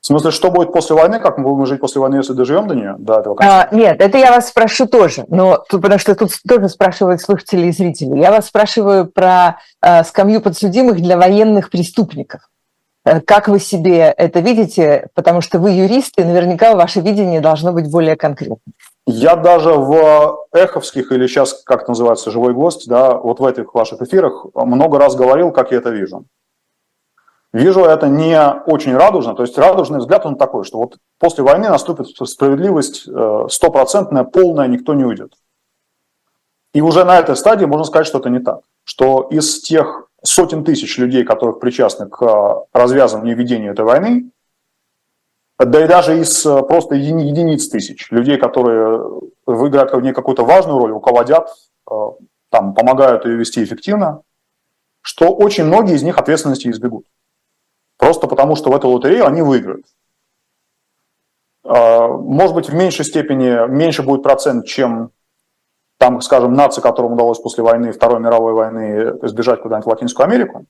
В 0.01 0.06
смысле, 0.06 0.32
что 0.32 0.51
будет 0.51 0.72
после 0.72 0.96
войны, 0.96 1.20
как 1.20 1.38
мы 1.38 1.50
будем 1.50 1.66
жить 1.66 1.82
после 1.82 2.00
войны, 2.00 2.16
если 2.16 2.34
доживем 2.34 2.68
до 2.68 2.75
нее, 2.75 2.96
до 2.98 3.20
этого 3.20 3.36
конца? 3.36 3.68
А, 3.70 3.75
нет, 3.75 4.00
это 4.00 4.18
я 4.18 4.32
вас 4.32 4.50
спрошу 4.50 4.86
тоже, 4.88 5.25
но 5.27 5.63
потому 5.70 5.98
что 6.00 6.16
тут 6.16 6.32
тоже 6.48 6.70
спрашивают 6.70 7.22
слушатели 7.22 7.68
и 7.68 7.72
зрители. 7.72 8.18
Я 8.18 8.32
вас 8.32 8.48
спрашиваю 8.48 9.08
про 9.08 9.58
э, 9.82 10.04
скамью 10.04 10.42
подсудимых 10.42 11.01
для 11.01 11.18
военных 11.18 11.70
преступников. 11.70 12.42
Э, 13.04 13.22
как 13.22 13.48
вы 13.48 13.60
себе 13.60 14.13
это 14.16 14.39
видите? 14.39 15.08
Потому 15.13 15.42
что 15.42 15.60
вы 15.60 15.72
юристы, 15.72 16.24
наверняка 16.24 16.75
ваше 16.75 17.01
видение 17.01 17.42
должно 17.42 17.74
быть 17.74 17.92
более 17.92 18.16
конкретным. 18.16 18.74
Я 19.06 19.38
даже 19.38 19.72
в 19.72 20.38
эховских 20.51 21.13
или 21.13 21.27
сейчас, 21.27 21.63
как 21.66 21.84
это 21.84 21.92
называется, 21.92 22.30
живой 22.30 22.54
гость, 22.54 22.88
да, 22.89 23.13
вот 23.16 23.39
в 23.39 23.46
этих 23.46 23.74
ваших 23.74 24.01
эфирах 24.01 24.46
много 24.54 25.00
раз 25.00 25.16
говорил, 25.16 25.51
как 25.51 25.72
я 25.72 25.77
это 25.77 25.89
вижу. 25.89 26.25
Вижу 27.54 27.86
это 27.86 28.08
не 28.08 28.39
очень 28.66 28.96
радужно, 28.96 29.34
то 29.34 29.44
есть 29.44 29.58
радужный 29.58 30.00
взгляд 30.00 30.25
он 30.25 30.36
такой, 30.36 30.66
что 30.66 30.80
вот 30.80 30.98
после 31.18 31.44
войны 31.44 31.70
наступит 31.70 32.08
справедливость 32.27 33.08
э, 33.08 33.46
стопроцентная, 33.50 34.25
полная, 34.25 34.68
никто 34.68 34.94
не 34.94 35.06
уйдет. 35.06 35.34
И 36.74 36.82
уже 36.82 37.06
на 37.06 37.18
этой 37.18 37.38
стадии 37.38 37.66
можно 37.66 37.86
сказать, 37.86 38.06
что 38.06 38.20
это 38.20 38.30
не 38.30 38.39
так. 38.39 38.60
Что 38.84 39.22
из 39.32 39.62
тех 39.62 40.10
сотен 40.24 40.66
тысяч 40.66 40.98
людей, 40.98 41.24
которых 41.24 41.60
причастны 41.60 42.10
к 42.10 42.22
э, 42.22 42.77
развязыванию 42.77 43.34
и 43.34 43.39
ведению 43.39 43.72
этой 43.72 43.86
войны, 43.86 44.30
да 45.58 45.84
и 45.84 45.88
даже 45.88 46.20
из 46.20 46.46
э, 46.46 46.62
просто 46.63 46.96
единиц 46.96 47.70
тысяч 47.70 48.12
людей, 48.12 48.38
которые 48.38 49.22
выиграют 49.46 49.94
в 49.94 50.01
ней 50.01 50.12
какую-то 50.12 50.44
важную 50.44 50.80
роль, 50.80 50.92
руководят, 50.92 51.48
там, 52.50 52.74
помогают 52.74 53.25
ее 53.25 53.38
вести 53.38 53.63
эффективно, 53.63 54.22
что 55.01 55.34
очень 55.34 55.63
многие 55.63 55.96
из 55.96 56.04
них 56.04 56.18
ответственности 56.18 56.68
избегут. 56.68 57.06
Просто 57.98 58.27
потому, 58.27 58.56
что 58.56 58.70
в 58.70 58.75
эту 58.75 58.89
лотерею 58.89 59.25
они 59.25 59.42
выиграют. 59.42 59.86
А, 61.63 62.08
может 62.08 62.56
быть, 62.56 62.70
в 62.70 62.74
меньшей 62.74 63.06
степени, 63.06 63.68
меньше 63.68 64.04
будет 64.04 64.24
процент, 64.24 64.66
чем 64.66 65.12
там, 65.98 66.22
скажем, 66.22 66.54
нации, 66.54 66.82
которым 66.82 67.13
удалось 67.13 67.39
после 67.39 67.63
войны, 67.63 67.92
Второй 67.92 68.20
мировой 68.20 68.54
войны, 68.54 69.27
сбежать 69.27 69.62
куда-нибудь 69.62 69.86
в 69.86 69.89
Латинскую 69.89 70.25
Америку. 70.25 70.66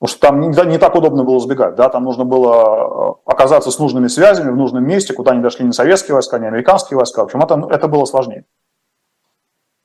Потому 0.00 0.16
что 0.16 0.20
там 0.20 0.40
не, 0.40 0.48
не 0.72 0.78
так 0.78 0.96
удобно 0.96 1.22
было 1.22 1.38
сбегать, 1.38 1.76
да, 1.76 1.88
там 1.88 2.02
нужно 2.02 2.24
было 2.24 3.14
э, 3.24 3.30
оказаться 3.30 3.70
с 3.70 3.78
нужными 3.78 4.08
связями 4.08 4.50
в 4.50 4.56
нужном 4.56 4.84
месте, 4.84 5.14
куда 5.14 5.32
не 5.32 5.40
дошли 5.40 5.64
ни 5.64 5.70
советские 5.70 6.14
войска, 6.14 6.40
ни 6.40 6.46
американские 6.46 6.96
войска. 6.96 7.20
В 7.20 7.26
общем, 7.26 7.40
это, 7.40 7.68
это 7.70 7.86
было 7.86 8.04
сложнее. 8.04 8.44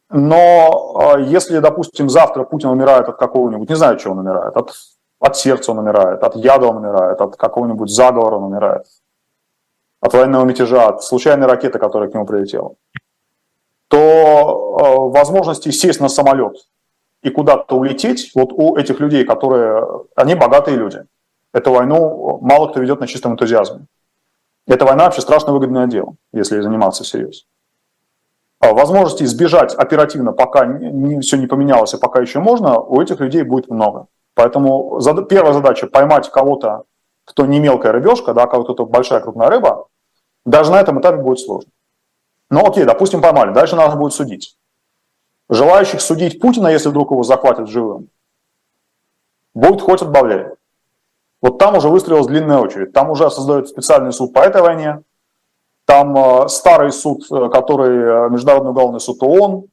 Но 0.09 1.15
э, 1.17 1.21
если, 1.25 1.59
допустим, 1.59 2.09
завтра 2.09 2.45
Путин 2.45 2.69
умирает 2.69 3.07
от 3.07 3.17
какого-нибудь, 3.17 3.69
не 3.69 3.75
знаю, 3.75 3.97
чего 3.97 4.13
он 4.13 4.19
умирает, 4.21 4.57
от 4.57 4.73
от 5.19 5.37
сердца 5.37 5.71
он 5.71 5.79
умирает, 5.79 6.23
от 6.23 6.35
яда 6.35 6.67
он 6.67 6.77
умирает, 6.77 7.19
от 7.21 7.35
какого-нибудь 7.35 7.89
заговора 7.89 8.35
он 8.35 8.45
умирает, 8.45 8.85
от 9.99 10.13
военного 10.13 10.45
мятежа, 10.45 10.87
от 10.87 11.03
случайной 11.03 11.47
ракеты, 11.47 11.79
которая 11.79 12.09
к 12.09 12.13
нему 12.13 12.25
прилетела, 12.25 12.75
то 13.87 13.97
э, 13.97 15.17
возможности 15.17 15.69
сесть 15.69 15.99
на 15.99 16.09
самолет 16.09 16.55
и 17.23 17.29
куда-то 17.29 17.75
улететь, 17.75 18.31
вот 18.35 18.53
у 18.53 18.75
этих 18.75 18.99
людей, 18.99 19.25
которые, 19.25 19.83
они 20.15 20.35
богатые 20.35 20.77
люди. 20.77 21.03
Эту 21.53 21.71
войну 21.71 22.39
мало 22.41 22.67
кто 22.67 22.79
ведет 22.79 22.99
на 22.99 23.07
чистом 23.07 23.33
энтузиазме. 23.33 23.87
Эта 24.67 24.85
война 24.85 25.05
вообще 25.05 25.21
страшно 25.21 25.53
выгодное 25.53 25.87
дело, 25.87 26.15
если 26.33 26.59
заниматься 26.59 27.03
всерьез. 27.03 27.47
А 28.59 28.73
возможности 28.73 29.23
избежать 29.23 29.73
оперативно, 29.73 30.33
пока 30.33 30.65
не, 30.65 30.91
не, 30.91 31.21
все 31.21 31.37
не 31.37 31.47
поменялось, 31.47 31.93
и 31.93 31.97
пока 31.97 32.19
еще 32.19 32.39
можно, 32.39 32.79
у 32.79 33.01
этих 33.01 33.19
людей 33.19 33.43
будет 33.43 33.69
много. 33.69 34.07
Поэтому 34.37 35.01
первая 35.27 35.51
задача– 35.51 35.87
поймать 35.91 36.29
кого-то, 36.29 36.83
кто 37.25 37.47
не 37.47 37.59
мелкая 37.59 37.91
рыбешка, 37.91 38.35
да, 38.35 38.45
кого-то 38.45 38.85
большая 38.85 39.19
крупная 39.19 39.49
рыба, 39.49 39.87
даже 40.45 40.71
на 40.71 40.79
этом 40.79 41.01
этапе 41.01 41.17
будет 41.17 41.39
сложно. 41.39 41.71
Ну 42.51 42.63
окей, 42.63 42.85
допустим, 42.85 43.19
поймали, 43.19 43.51
дальше 43.51 43.75
надо 43.75 43.95
будет 43.95 44.13
судить. 44.13 44.55
Желающих 45.49 46.01
судить 46.01 46.39
Путина, 46.39 46.67
если 46.67 46.89
вдруг 46.89 47.09
его 47.09 47.23
захватят 47.23 47.67
живым, 47.67 48.09
будет 49.55 49.81
хоть 49.81 50.03
отбавляй. 50.03 50.51
Вот 51.41 51.57
там 51.57 51.75
уже 51.75 51.89
выстроилась 51.89 52.27
длинная 52.27 52.59
очередь. 52.59 52.93
Там 52.93 53.09
уже 53.09 53.31
создают 53.31 53.67
специальный 53.67 54.13
суд 54.13 54.33
по 54.33 54.39
этой 54.39 54.61
войне. 54.61 55.01
Там 55.85 56.15
э, 56.15 56.47
старый 56.47 56.91
суд, 56.91 57.23
э, 57.31 57.49
который 57.49 58.27
э, 58.27 58.29
Международный 58.29 58.69
уголовный 58.69 58.99
суд 58.99 59.17
ООН, 59.23 59.65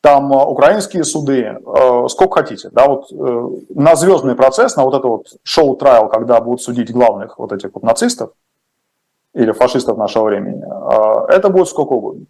там 0.00 0.32
э, 0.32 0.44
украинские 0.44 1.04
суды, 1.04 1.42
э, 1.42 2.06
сколько 2.08 2.40
хотите. 2.40 2.70
Да, 2.70 2.86
вот 2.86 3.10
э, 3.12 3.48
на 3.74 3.96
звездный 3.96 4.36
процесс, 4.36 4.76
на 4.76 4.84
вот 4.84 4.94
это 4.94 5.08
вот 5.08 5.26
шоу-трайл, 5.42 6.08
когда 6.08 6.40
будут 6.40 6.62
судить 6.62 6.92
главных 6.92 7.38
вот 7.38 7.52
этих 7.52 7.70
вот 7.74 7.82
нацистов 7.82 8.30
или 9.34 9.52
фашистов 9.52 9.98
нашего 9.98 10.24
времени, 10.24 10.64
это 11.28 11.50
будет 11.50 11.68
сколько 11.68 11.92
угодно. 11.92 12.26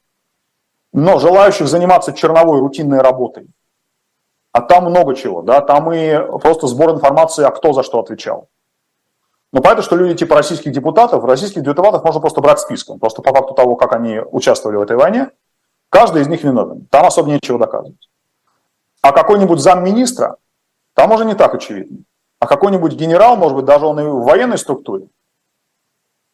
Но 0.93 1.19
желающих 1.19 1.69
заниматься 1.69 2.13
черновой 2.13 2.61
рутинной 2.61 2.99
работой, 2.99 3.47
а 4.53 4.61
там 4.61 4.87
много 4.87 5.15
чего, 5.15 5.43
да, 5.43 5.61
там 5.61 5.93
и 5.93 6.19
просто 6.41 6.67
сбор 6.67 6.91
информации, 6.91 7.45
а 7.45 7.51
кто 7.51 7.73
за 7.73 7.83
что 7.83 8.01
отвечал. 8.01 8.49
Но 9.53 9.63
понятно, 9.63 9.83
что 9.83 9.97
люди 9.97 10.17
типа 10.19 10.35
российских 10.35 10.73
депутатов, 10.73 11.25
российских 11.25 11.63
депутатов 11.63 12.05
можно 12.05 12.21
просто 12.21 12.41
брать 12.41 12.59
списком, 12.59 12.99
просто 12.99 13.23
по 13.23 13.33
факту 13.33 13.55
того, 13.55 13.77
как 13.77 13.95
они 13.95 14.21
участвовали 14.21 14.77
в 14.77 14.83
этой 14.83 14.97
войне– 14.97 15.31
Каждый 15.91 16.23
из 16.23 16.29
них 16.29 16.45
виновен. 16.45 16.87
Там 16.91 17.07
особо 17.07 17.29
нечего 17.31 17.59
доказывать. 17.59 18.09
А 19.01 19.13
какой-нибудь 19.13 19.61
замминистра, 19.61 20.37
там 20.95 21.13
уже 21.13 21.25
не 21.25 21.35
так 21.35 21.55
очевидно. 21.55 21.99
А 22.41 22.47
какой-нибудь 22.47 22.95
генерал, 22.95 23.37
может 23.37 23.57
быть, 23.57 23.65
даже 23.65 23.87
он 23.87 24.01
и 24.01 24.05
в 24.05 24.23
военной 24.23 24.59
структуре, 24.59 25.09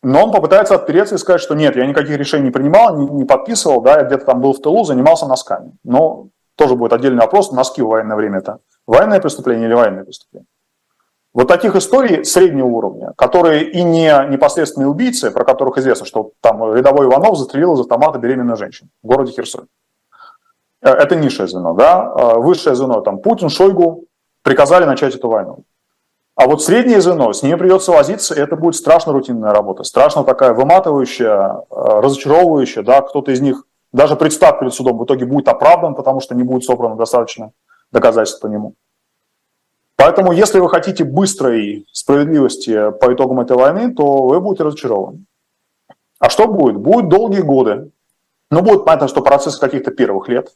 но 0.02 0.22
он 0.22 0.32
попытается 0.32 0.74
отпереться 0.74 1.14
и 1.14 1.18
сказать, 1.18 1.40
что 1.40 1.54
нет, 1.54 1.76
я 1.76 1.86
никаких 1.86 2.18
решений 2.18 2.44
не 2.44 2.50
принимал, 2.50 2.94
не, 2.96 3.06
не 3.06 3.24
подписывал, 3.24 3.80
да, 3.80 3.98
я 3.98 4.04
где-то 4.04 4.26
там 4.26 4.42
был 4.42 4.52
в 4.52 4.60
тылу, 4.60 4.84
занимался 4.84 5.26
носками. 5.26 5.72
Но 5.82 6.28
тоже 6.56 6.76
будет 6.76 6.92
отдельный 6.92 7.22
вопрос, 7.22 7.52
носки 7.52 7.80
в 7.80 7.86
военное 7.86 8.14
время 8.14 8.38
это 8.38 8.58
военное 8.86 9.18
преступление 9.18 9.66
или 9.66 9.74
военное 9.74 10.04
преступление. 10.04 10.46
Вот 11.34 11.48
таких 11.48 11.74
историй 11.74 12.24
среднего 12.24 12.66
уровня, 12.66 13.12
которые 13.16 13.68
и 13.68 13.82
не 13.82 14.08
непосредственные 14.30 14.86
убийцы, 14.86 15.32
про 15.32 15.44
которых 15.44 15.76
известно, 15.78 16.06
что 16.06 16.30
там 16.40 16.72
рядовой 16.72 17.06
Иванов 17.06 17.36
застрелил 17.36 17.74
из 17.74 17.80
автомата 17.80 18.20
беременную 18.20 18.56
женщину 18.56 18.88
в 19.02 19.08
городе 19.08 19.32
Херсон. 19.32 19.66
Э, 20.80 20.90
это 20.90 21.16
низшее 21.16 21.48
звено, 21.48 21.74
да. 21.74 22.14
Э, 22.16 22.38
высшее 22.38 22.76
звено, 22.76 23.00
там 23.00 23.18
Путин, 23.18 23.48
Шойгу 23.48 24.04
приказали 24.42 24.84
начать 24.84 25.16
эту 25.16 25.28
войну. 25.28 25.64
А 26.36 26.46
вот 26.46 26.62
среднее 26.62 27.00
звено, 27.00 27.32
с 27.32 27.42
ними 27.42 27.56
придется 27.56 27.90
возиться, 27.90 28.34
и 28.34 28.38
это 28.38 28.54
будет 28.54 28.76
страшно 28.76 29.12
рутинная 29.12 29.52
работа, 29.52 29.82
страшно 29.82 30.22
такая 30.22 30.52
выматывающая, 30.52 31.48
э, 31.48 32.00
разочаровывающая, 32.00 32.84
да, 32.84 33.02
кто-то 33.02 33.32
из 33.32 33.40
них 33.40 33.64
даже 33.92 34.14
представ 34.14 34.60
перед 34.60 34.72
судом 34.72 34.98
в 34.98 35.04
итоге 35.04 35.26
будет 35.26 35.48
оправдан, 35.48 35.96
потому 35.96 36.20
что 36.20 36.36
не 36.36 36.44
будет 36.44 36.62
собрано 36.62 36.94
достаточно 36.94 37.50
доказательств 37.90 38.40
по 38.40 38.46
нему. 38.46 38.74
Поэтому, 39.96 40.32
если 40.32 40.58
вы 40.58 40.68
хотите 40.68 41.04
быстрой 41.04 41.86
справедливости 41.92 42.90
по 42.98 43.12
итогам 43.14 43.40
этой 43.40 43.56
войны, 43.56 43.94
то 43.94 44.26
вы 44.26 44.40
будете 44.40 44.64
разочарованы. 44.64 45.24
А 46.18 46.30
что 46.30 46.48
будет? 46.48 46.76
Будут 46.76 47.08
долгие 47.08 47.42
годы. 47.42 47.90
Но 48.50 48.62
будет 48.62 48.84
понятно, 48.84 49.08
что 49.08 49.22
процесс 49.22 49.56
каких-то 49.56 49.90
первых 49.90 50.28
лет. 50.28 50.52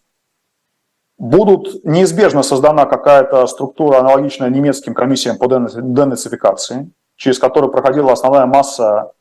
Будут 1.18 1.84
неизбежно 1.84 2.42
создана 2.42 2.86
какая-то 2.86 3.46
структура, 3.46 3.98
аналогичная 3.98 4.50
немецким 4.50 4.94
комиссиям 4.94 5.36
по 5.36 5.46
денацификации, 5.48 6.90
через 7.16 7.38
которую 7.38 7.72
проходила 7.72 8.12
основная 8.12 8.46
масса 8.46 9.12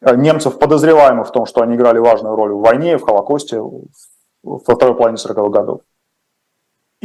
э, 0.00 0.14
немцев, 0.14 0.58
подозреваемых 0.58 1.28
в 1.28 1.32
том, 1.32 1.46
что 1.46 1.62
они 1.62 1.74
играли 1.74 1.98
важную 1.98 2.36
роль 2.36 2.52
в 2.52 2.60
войне, 2.60 2.96
в 2.96 3.02
Холокосте, 3.02 3.60
во 3.60 4.58
второй 4.58 4.94
половине 4.94 5.16
40-х 5.16 5.48
годов. 5.48 5.80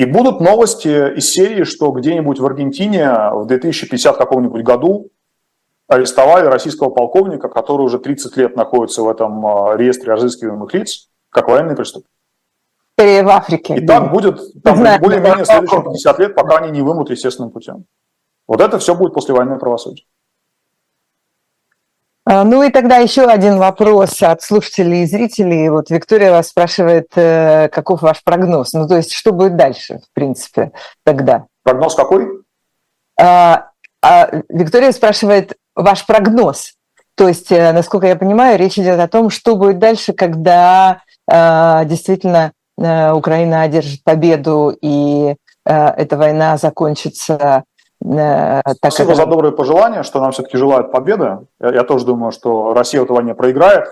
И 0.02 0.06
будут 0.06 0.42
новости 0.42 1.16
из 1.16 1.30
серии, 1.30 1.64
что 1.64 1.92
где-нибудь 1.92 2.40
в 2.40 2.46
Аргентине 2.48 3.08
в 3.34 3.46
2050 3.46 4.18
каком-нибудь 4.18 4.64
году 4.64 5.12
арестовали 5.88 6.48
российского 6.48 6.90
полковника, 6.90 7.50
который 7.50 7.84
уже 7.84 8.00
30 8.00 8.36
лет 8.36 8.56
находится 8.56 9.04
в 9.04 9.08
этом 9.08 9.46
а, 9.46 9.78
реестре 9.78 10.14
разыскиваемых 10.14 10.74
лиц, 10.74 11.08
как 11.30 11.50
военный 11.50 11.76
преступник. 11.76 12.10
Скорее 12.98 13.22
в 13.22 13.30
Африке. 13.30 13.76
И 13.76 13.86
так 13.86 14.12
будет 14.12 14.42
более-менее 14.64 15.46
следующие 15.46 15.84
50 15.84 16.20
лет, 16.20 16.34
пока 16.34 16.58
они 16.58 16.72
не 16.72 16.82
вымрут 16.82 17.12
естественным 17.12 17.52
путем. 17.52 17.86
Вот 18.48 18.60
это 18.60 18.80
все 18.80 18.96
будет 18.96 19.14
послевоенное 19.14 19.60
правосудие. 19.60 20.08
А, 22.32 22.46
ну 22.46 22.64
и 22.64 22.70
тогда 22.70 22.96
еще 22.96 23.24
один 23.24 23.58
вопрос 23.58 24.24
от 24.24 24.42
слушателей 24.42 25.04
и 25.04 25.06
зрителей. 25.06 25.68
Вот 25.68 25.90
Виктория 25.90 26.32
вас 26.32 26.48
спрашивает, 26.48 27.08
э, 27.16 27.68
каков 27.68 28.02
ваш 28.02 28.24
прогноз? 28.24 28.72
Ну 28.72 28.88
то 28.88 28.96
есть 28.96 29.12
что 29.12 29.34
будет 29.34 29.58
дальше, 29.58 30.00
в 30.00 30.14
принципе, 30.14 30.72
тогда? 31.04 31.48
Прогноз 31.64 31.94
какой? 31.94 32.26
А, 33.20 33.72
а, 34.02 34.30
Виктория 34.48 34.94
спрашивает 34.94 35.58
ваш 35.76 36.06
прогноз. 36.06 36.76
То 37.16 37.28
есть, 37.28 37.52
э, 37.52 37.74
насколько 37.74 38.08
я 38.08 38.16
понимаю, 38.16 38.58
речь 38.58 38.80
идет 38.80 39.02
о 39.02 39.10
том, 39.10 39.30
что 39.30 39.58
будет 39.58 39.80
дальше, 39.80 40.14
когда 40.14 41.02
а, 41.30 41.84
действительно 41.84 42.54
э, 42.78 43.12
Украина 43.12 43.64
одержит 43.64 44.06
победу 44.06 44.74
и 44.82 45.36
эта 45.64 46.18
война 46.18 46.58
закончится 46.58 47.66
Э, 48.04 48.62
так 48.64 48.76
Спасибо 48.78 49.12
это... 49.12 49.22
за 49.22 49.26
добрые 49.28 49.52
пожелания, 49.52 50.04
что 50.04 50.20
нам 50.22 50.32
все-таки 50.32 50.58
желают 50.58 50.92
победы. 50.92 51.40
Я, 51.60 51.74
я 51.74 51.84
тоже 51.84 52.06
думаю, 52.06 52.32
что 52.32 52.74
Россия 52.74 53.02
в 53.02 53.06
этой 53.06 53.14
войне 53.14 53.36
проиграет. 53.36 53.88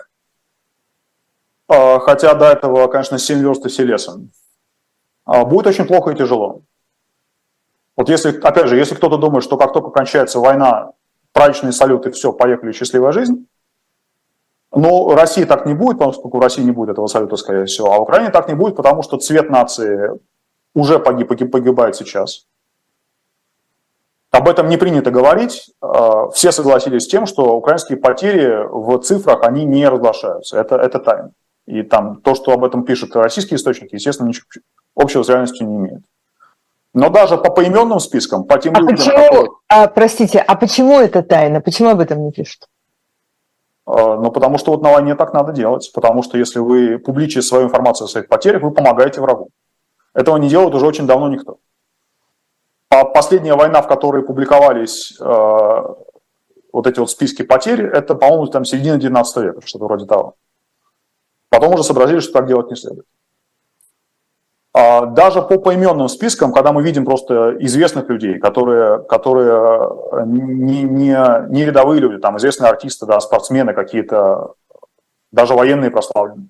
А, 1.67 1.99
хотя 1.99 2.33
до 2.33 2.45
этого, 2.45 2.87
конечно, 2.87 3.19
7 3.19 3.39
верст 3.39 3.65
и 3.65 3.69
все 3.69 3.83
лесом. 3.83 4.31
А, 5.25 5.45
будет 5.45 5.67
очень 5.67 5.85
плохо 5.85 6.11
и 6.11 6.15
тяжело. 6.15 6.61
Вот 7.95 8.09
если, 8.09 8.37
опять 8.39 8.67
же, 8.67 8.77
если 8.77 8.95
кто-то 8.95 9.17
думает, 9.17 9.43
что 9.43 9.57
как 9.57 9.73
только 9.73 9.91
кончается 9.91 10.39
война, 10.39 10.93
праздничные 11.33 11.73
салюты, 11.73 12.11
все, 12.11 12.33
поехали, 12.33 12.71
счастливая 12.71 13.11
жизнь, 13.11 13.45
но 14.71 15.13
России 15.13 15.43
так 15.43 15.65
не 15.65 15.73
будет, 15.73 15.99
поскольку 15.99 16.37
в 16.37 16.41
России 16.41 16.63
не 16.63 16.71
будет 16.71 16.89
этого 16.89 17.07
салюта, 17.07 17.35
скорее 17.35 17.65
всего, 17.65 17.91
а 17.91 17.97
в 17.97 18.03
Украине 18.03 18.31
так 18.31 18.47
не 18.47 18.55
будет, 18.55 18.75
потому 18.75 19.03
что 19.03 19.17
цвет 19.17 19.49
нации 19.49 20.11
уже 20.73 20.97
погиб, 20.99 21.51
погибает 21.51 21.95
сейчас. 21.95 22.47
Об 24.31 24.47
этом 24.47 24.67
не 24.67 24.77
принято 24.77 25.09
говорить. 25.09 25.71
А, 25.81 26.29
все 26.29 26.51
согласились 26.51 27.03
с 27.03 27.07
тем, 27.07 27.25
что 27.25 27.55
украинские 27.55 27.97
потери 27.97 28.63
в 28.69 28.99
цифрах, 28.99 29.43
они 29.43 29.65
не 29.65 29.87
разглашаются. 29.87 30.59
Это, 30.59 30.75
это 30.75 30.99
тайна. 30.99 31.31
И 31.65 31.81
там 31.83 32.21
то, 32.21 32.35
что 32.35 32.51
об 32.51 32.63
этом 32.63 32.83
пишут 32.83 33.15
российские 33.15 33.57
источники, 33.57 33.95
естественно, 33.95 34.27
ничего 34.27 34.45
общего 34.95 35.23
с 35.23 35.29
реальностью 35.29 35.67
не 35.67 35.75
имеет. 35.77 36.01
Но 36.93 37.09
даже 37.09 37.37
по 37.37 37.51
поименным 37.51 37.99
спискам, 37.99 38.43
по 38.43 38.57
тем 38.57 38.75
а 38.75 38.79
людям, 38.79 38.97
почему, 38.97 39.17
которые... 39.17 39.49
а, 39.67 39.87
Простите, 39.87 40.39
а 40.39 40.55
почему 40.55 40.99
это 40.99 41.21
тайна? 41.21 41.61
Почему 41.61 41.89
об 41.89 41.99
этом 41.99 42.25
не 42.25 42.31
пишут? 42.31 42.67
А, 43.85 44.15
ну, 44.15 44.31
потому 44.31 44.57
что 44.57 44.71
вот 44.71 44.81
на 44.81 44.91
войне 44.91 45.15
так 45.15 45.33
надо 45.33 45.53
делать. 45.53 45.91
Потому 45.93 46.23
что 46.23 46.37
если 46.37 46.59
вы 46.59 46.99
публичите 46.99 47.41
свою 47.41 47.65
информацию 47.65 48.05
о 48.05 48.09
своих 48.09 48.27
потерях, 48.27 48.61
вы 48.61 48.71
помогаете 48.71 49.21
врагу. 49.21 49.49
Этого 50.13 50.37
не 50.37 50.49
делает 50.49 50.73
уже 50.73 50.85
очень 50.85 51.07
давно 51.07 51.29
никто. 51.29 51.57
А 52.89 53.05
последняя 53.05 53.55
война, 53.55 53.81
в 53.81 53.87
которой 53.87 54.23
публиковались 54.23 55.15
э, 55.19 55.23
вот 56.73 56.87
эти 56.87 56.99
вот 56.99 57.11
списки 57.11 57.43
потерь, 57.43 57.83
это, 57.83 58.15
по-моему, 58.15 58.47
там 58.47 58.65
середина 58.65 58.97
19 58.97 59.37
века, 59.43 59.61
что-то 59.65 59.85
вроде 59.85 60.05
того. 60.05 60.35
Потом 61.49 61.73
уже 61.73 61.83
сообразили, 61.83 62.19
что 62.19 62.33
так 62.33 62.47
делать 62.47 62.69
не 62.69 62.75
следует. 62.75 63.05
А 64.73 65.05
даже 65.07 65.41
по 65.41 65.59
поименным 65.59 66.07
спискам, 66.07 66.53
когда 66.53 66.71
мы 66.71 66.83
видим 66.83 67.05
просто 67.05 67.55
известных 67.59 68.07
людей, 68.07 68.39
которые, 68.39 69.03
которые 69.03 70.25
не, 70.25 70.83
не, 70.83 71.17
не 71.49 71.65
рядовые 71.65 71.99
люди, 71.99 72.19
там 72.19 72.37
известные 72.37 72.69
артисты, 72.69 73.05
да, 73.05 73.19
спортсмены 73.19 73.73
какие-то, 73.73 74.53
даже 75.31 75.55
военные 75.55 75.89
прославленные, 75.89 76.49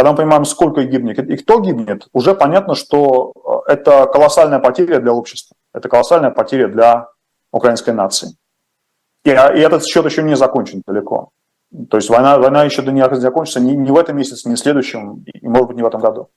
когда 0.00 0.12
мы 0.12 0.16
понимаем, 0.16 0.46
сколько 0.46 0.82
гибнет 0.82 1.18
и 1.18 1.36
кто 1.36 1.60
гибнет, 1.60 2.08
уже 2.14 2.34
понятно, 2.34 2.74
что 2.74 3.34
э, 3.66 3.72
это 3.72 4.06
колоссальная 4.06 4.58
потеря 4.58 4.98
для 4.98 5.12
общества, 5.12 5.54
это 5.74 5.90
колоссальная 5.90 6.30
потеря 6.30 6.68
для 6.68 7.08
украинской 7.52 7.90
нации. 7.90 8.30
И, 9.24 9.30
а, 9.30 9.52
и 9.52 9.60
этот 9.60 9.84
счет 9.84 10.06
еще 10.06 10.22
не 10.22 10.36
закончен 10.36 10.82
далеко. 10.86 11.32
То 11.90 11.98
есть 11.98 12.08
война, 12.08 12.38
война 12.38 12.64
еще 12.64 12.82
не 12.82 13.14
закончится 13.16 13.60
ни, 13.60 13.72
ни 13.72 13.90
в 13.90 13.98
этом 13.98 14.16
месяце, 14.16 14.48
ни 14.48 14.54
в 14.54 14.58
следующем, 14.58 15.22
и, 15.26 15.46
может 15.46 15.68
быть, 15.68 15.76
не 15.76 15.82
в 15.82 15.86
этом 15.86 16.00
году. 16.00 16.30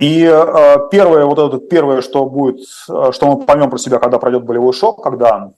И 0.00 0.24
э, 0.24 0.76
первое, 0.90 1.26
вот 1.26 1.38
это 1.38 1.58
первое, 1.64 2.02
что 2.02 2.26
будет, 2.26 2.58
э, 2.88 3.12
что 3.12 3.26
мы 3.26 3.46
поймем 3.46 3.70
про 3.70 3.78
себя, 3.78 4.00
когда 4.00 4.18
пройдет 4.18 4.42
болевой 4.42 4.72
шок, 4.72 5.00
когда 5.00 5.52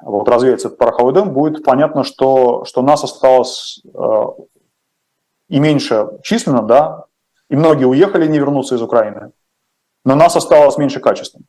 вот 0.00 0.28
развеется 0.28 0.68
этот 0.68 0.78
пороховой 0.78 1.12
дым, 1.12 1.32
будет 1.32 1.64
понятно, 1.64 2.04
что, 2.04 2.64
что 2.66 2.82
нас 2.82 3.02
осталось 3.02 3.82
и 5.52 5.60
меньше 5.60 6.08
численно, 6.22 6.62
да, 6.62 7.04
и 7.50 7.56
многие 7.56 7.84
уехали, 7.84 8.26
не 8.26 8.38
вернутся 8.38 8.74
из 8.74 8.80
Украины, 8.80 9.32
но 10.02 10.14
нас 10.14 10.34
осталось 10.34 10.78
меньше 10.78 10.98
качественно. 10.98 11.44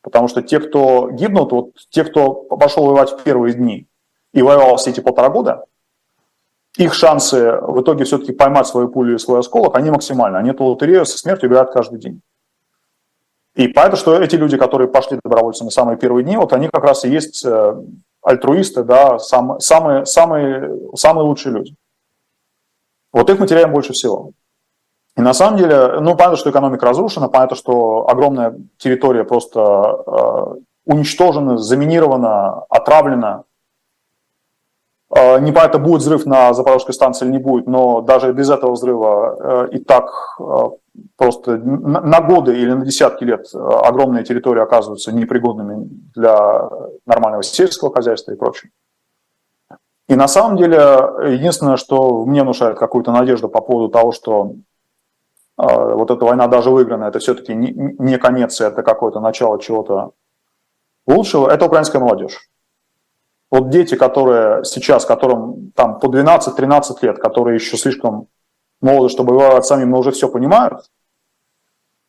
Потому 0.00 0.28
что 0.28 0.42
те, 0.42 0.60
кто 0.60 1.10
гибнут, 1.10 1.50
вот 1.50 1.70
те, 1.90 2.04
кто 2.04 2.34
пошел 2.34 2.86
воевать 2.86 3.10
в 3.10 3.24
первые 3.24 3.54
дни 3.54 3.88
и 4.32 4.42
воевал 4.42 4.76
все 4.76 4.90
эти 4.90 5.00
полтора 5.00 5.28
года, 5.28 5.64
их 6.76 6.94
шансы 6.94 7.58
в 7.60 7.82
итоге 7.82 8.04
все-таки 8.04 8.30
поймать 8.30 8.68
свою 8.68 8.90
пулю 8.90 9.16
и 9.16 9.18
свой 9.18 9.40
осколок, 9.40 9.74
они 9.76 9.90
максимальны. 9.90 10.36
Они 10.36 10.50
эту 10.50 10.62
лотерею 10.62 11.04
со 11.04 11.18
смертью 11.18 11.48
играют 11.48 11.72
каждый 11.72 11.98
день. 11.98 12.20
И 13.56 13.66
поэтому, 13.66 13.96
что 13.96 14.22
эти 14.22 14.36
люди, 14.36 14.56
которые 14.56 14.86
пошли 14.86 15.18
добровольцами 15.24 15.66
на 15.66 15.72
самые 15.72 15.98
первые 15.98 16.22
дни, 16.22 16.36
вот 16.36 16.52
они 16.52 16.68
как 16.72 16.84
раз 16.84 17.04
и 17.04 17.10
есть 17.10 17.44
э, 17.44 17.82
альтруисты, 18.22 18.84
да, 18.84 19.18
сам, 19.18 19.58
самые, 19.58 20.06
самые, 20.06 20.94
самые 20.94 21.24
лучшие 21.24 21.54
люди. 21.54 21.74
Вот 23.12 23.30
их 23.30 23.38
мы 23.38 23.46
теряем 23.46 23.72
больше 23.72 23.92
всего. 23.92 24.32
И 25.16 25.20
на 25.20 25.34
самом 25.34 25.58
деле, 25.58 26.00
ну, 26.00 26.14
понятно, 26.14 26.36
что 26.36 26.50
экономика 26.50 26.86
разрушена, 26.86 27.28
понятно, 27.28 27.56
что 27.56 28.08
огромная 28.08 28.56
территория 28.78 29.24
просто 29.24 29.60
э, 30.06 30.60
уничтожена, 30.84 31.58
заминирована, 31.58 32.62
отравлена. 32.68 33.42
Э, 35.12 35.40
непонятно, 35.40 35.80
будет 35.80 36.02
взрыв 36.02 36.24
на 36.24 36.54
Запорожской 36.54 36.94
станции 36.94 37.24
или 37.24 37.32
не 37.32 37.38
будет, 37.38 37.66
но 37.66 38.00
даже 38.00 38.32
без 38.32 38.48
этого 38.48 38.72
взрыва 38.72 39.66
э, 39.72 39.76
и 39.76 39.78
так 39.78 40.08
э, 40.38 40.44
просто 41.16 41.56
на, 41.56 42.00
на 42.00 42.20
годы 42.20 42.56
или 42.56 42.72
на 42.72 42.84
десятки 42.84 43.24
лет 43.24 43.46
э, 43.52 43.58
огромные 43.58 44.22
территории 44.22 44.62
оказываются 44.62 45.10
непригодными 45.10 45.88
для 46.14 46.70
нормального 47.06 47.42
сельского 47.42 47.92
хозяйства 47.92 48.32
и 48.32 48.36
прочего. 48.36 48.70
И 50.08 50.16
на 50.16 50.26
самом 50.26 50.56
деле, 50.56 50.78
единственное, 51.34 51.76
что 51.76 52.24
мне 52.24 52.42
внушает 52.42 52.78
какую-то 52.78 53.12
надежду 53.12 53.48
по 53.48 53.60
поводу 53.60 53.90
того, 53.90 54.12
что 54.12 54.52
э, 55.58 55.62
вот 55.66 56.10
эта 56.10 56.24
война 56.24 56.48
даже 56.48 56.70
выиграна, 56.70 57.04
это 57.04 57.18
все-таки 57.18 57.54
не, 57.54 57.72
не 57.72 58.16
конец, 58.16 58.58
это 58.60 58.82
какое-то 58.82 59.20
начало 59.20 59.60
чего-то 59.60 60.12
лучшего, 61.06 61.50
это 61.50 61.66
украинская 61.66 62.00
молодежь. 62.00 62.48
Вот 63.50 63.68
дети, 63.68 63.96
которые 63.96 64.64
сейчас, 64.64 65.04
которым 65.04 65.72
там 65.72 65.98
по 65.98 66.06
12-13 66.06 66.96
лет, 67.02 67.18
которые 67.18 67.56
еще 67.56 67.76
слишком 67.76 68.28
молоды, 68.80 69.10
чтобы 69.10 69.34
воевать 69.34 69.66
сами, 69.66 69.84
но 69.84 69.98
уже 69.98 70.10
все 70.12 70.30
понимают, 70.30 70.90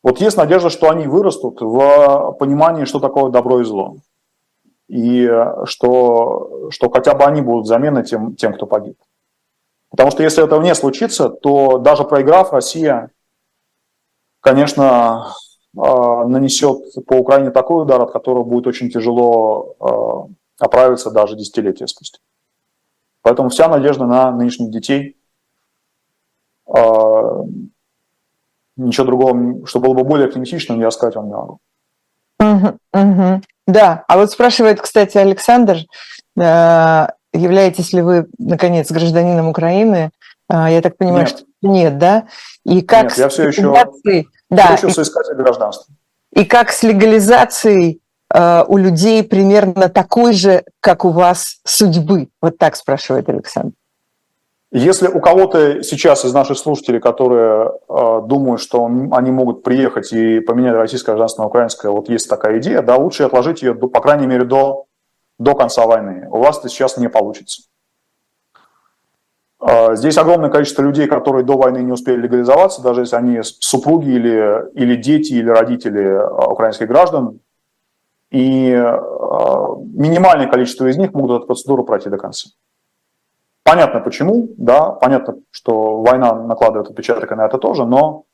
вот 0.02 0.22
есть 0.22 0.38
надежда, 0.38 0.70
что 0.70 0.88
они 0.88 1.06
вырастут 1.06 1.60
в 1.60 2.32
понимании, 2.38 2.86
что 2.86 2.98
такое 2.98 3.30
добро 3.30 3.60
и 3.60 3.64
зло 3.64 3.96
и 4.90 5.24
э, 5.24 5.66
что, 5.66 6.68
что 6.70 6.90
хотя 6.90 7.14
бы 7.14 7.24
они 7.24 7.42
будут 7.42 7.68
заменой 7.68 8.02
тем, 8.02 8.34
тем, 8.34 8.52
кто 8.54 8.66
погиб. 8.66 8.98
Потому 9.88 10.10
что 10.10 10.24
если 10.24 10.42
этого 10.42 10.60
не 10.60 10.74
случится, 10.74 11.28
то 11.28 11.78
даже 11.78 12.02
проиграв, 12.02 12.52
Россия, 12.52 13.12
конечно, 14.40 15.28
э, 15.76 15.80
нанесет 15.80 16.82
по 17.06 17.14
Украине 17.14 17.52
такой 17.52 17.82
удар, 17.82 18.02
от 18.02 18.10
которого 18.10 18.42
будет 18.42 18.66
очень 18.66 18.90
тяжело 18.90 19.76
э, 19.78 20.64
оправиться 20.64 21.12
даже 21.12 21.36
десятилетия 21.36 21.86
спустя. 21.86 22.18
Поэтому 23.22 23.48
вся 23.48 23.68
надежда 23.68 24.06
на 24.06 24.32
нынешних 24.32 24.70
детей. 24.70 25.16
Ничего 28.76 29.04
другого, 29.04 29.66
что 29.66 29.78
было 29.78 29.92
бы 29.92 30.04
более 30.04 30.26
оптимистичным, 30.28 30.80
я 30.80 30.90
сказать 30.90 31.16
вам 31.16 31.26
не 31.26 31.34
могу. 31.34 31.60
Угу, 32.40 32.78
угу. 32.94 33.42
Да, 33.66 34.04
а 34.08 34.16
вот 34.16 34.32
спрашивает, 34.32 34.80
кстати, 34.80 35.18
Александр, 35.18 35.78
э, 36.36 37.06
являетесь 37.32 37.92
ли 37.92 38.02
вы, 38.02 38.26
наконец, 38.38 38.90
гражданином 38.90 39.48
Украины? 39.48 40.10
Э, 40.50 40.66
я 40.70 40.80
так 40.80 40.96
понимаю, 40.96 41.26
нет. 41.26 41.28
что 41.28 41.44
нет, 41.62 41.98
да? 41.98 42.26
И 42.64 42.80
как 42.82 43.04
нет, 43.04 43.18
я 43.18 43.28
все 43.28 43.48
еще, 43.48 43.72
да, 44.50 44.76
все 44.76 44.86
еще 44.86 44.94
соискатель 44.94 45.34
гражданства. 45.34 45.94
И 46.34 46.44
как 46.44 46.70
с 46.70 46.82
легализацией 46.82 48.00
э, 48.32 48.64
у 48.66 48.76
людей 48.76 49.22
примерно 49.22 49.88
такой 49.88 50.32
же, 50.32 50.64
как 50.80 51.04
у 51.04 51.10
вас, 51.10 51.58
судьбы? 51.64 52.28
Вот 52.40 52.56
так 52.58 52.76
спрашивает 52.76 53.28
Александр. 53.28 53.72
Если 54.72 55.08
у 55.08 55.20
кого-то 55.20 55.82
сейчас 55.82 56.24
из 56.24 56.32
наших 56.32 56.56
слушателей, 56.56 57.00
которые 57.00 57.72
э, 57.88 58.20
думают, 58.24 58.60
что 58.60 58.84
они 58.84 59.32
могут 59.32 59.64
приехать 59.64 60.12
и 60.12 60.38
поменять 60.38 60.74
российское 60.74 61.12
гражданство 61.12 61.42
на 61.42 61.48
украинское, 61.48 61.90
вот 61.90 62.08
есть 62.08 62.28
такая 62.28 62.58
идея, 62.58 62.80
да, 62.80 62.96
лучше 62.96 63.24
отложить 63.24 63.62
ее, 63.62 63.74
по 63.74 64.00
крайней 64.00 64.28
мере, 64.28 64.44
до, 64.44 64.84
до 65.38 65.56
конца 65.56 65.86
войны. 65.86 66.28
У 66.30 66.38
вас 66.38 66.60
это 66.60 66.68
сейчас 66.68 66.96
не 66.98 67.08
получится. 67.08 67.62
Э, 69.60 69.96
здесь 69.96 70.16
огромное 70.16 70.50
количество 70.50 70.82
людей, 70.82 71.08
которые 71.08 71.44
до 71.44 71.56
войны 71.56 71.78
не 71.78 71.90
успели 71.90 72.20
легализоваться, 72.20 72.80
даже 72.80 73.00
если 73.00 73.16
они 73.16 73.40
супруги 73.42 74.10
или, 74.10 74.70
или 74.74 74.94
дети, 74.94 75.32
или 75.32 75.48
родители 75.48 76.00
э, 76.00 76.44
украинских 76.46 76.86
граждан, 76.86 77.40
и 78.30 78.70
э, 78.70 78.98
минимальное 79.94 80.46
количество 80.46 80.86
из 80.86 80.96
них 80.96 81.12
могут 81.12 81.38
эту 81.38 81.46
процедуру 81.46 81.82
пройти 81.82 82.08
до 82.08 82.18
конца. 82.18 82.50
Понятно 83.62 84.00
почему, 84.00 84.48
да, 84.56 84.90
понятно, 84.90 85.36
что 85.50 86.00
война 86.00 86.34
накладывает 86.34 86.88
отпечаток 86.88 87.30
и 87.30 87.34
на 87.34 87.46
это 87.46 87.58
тоже, 87.58 87.84
но 87.84 88.24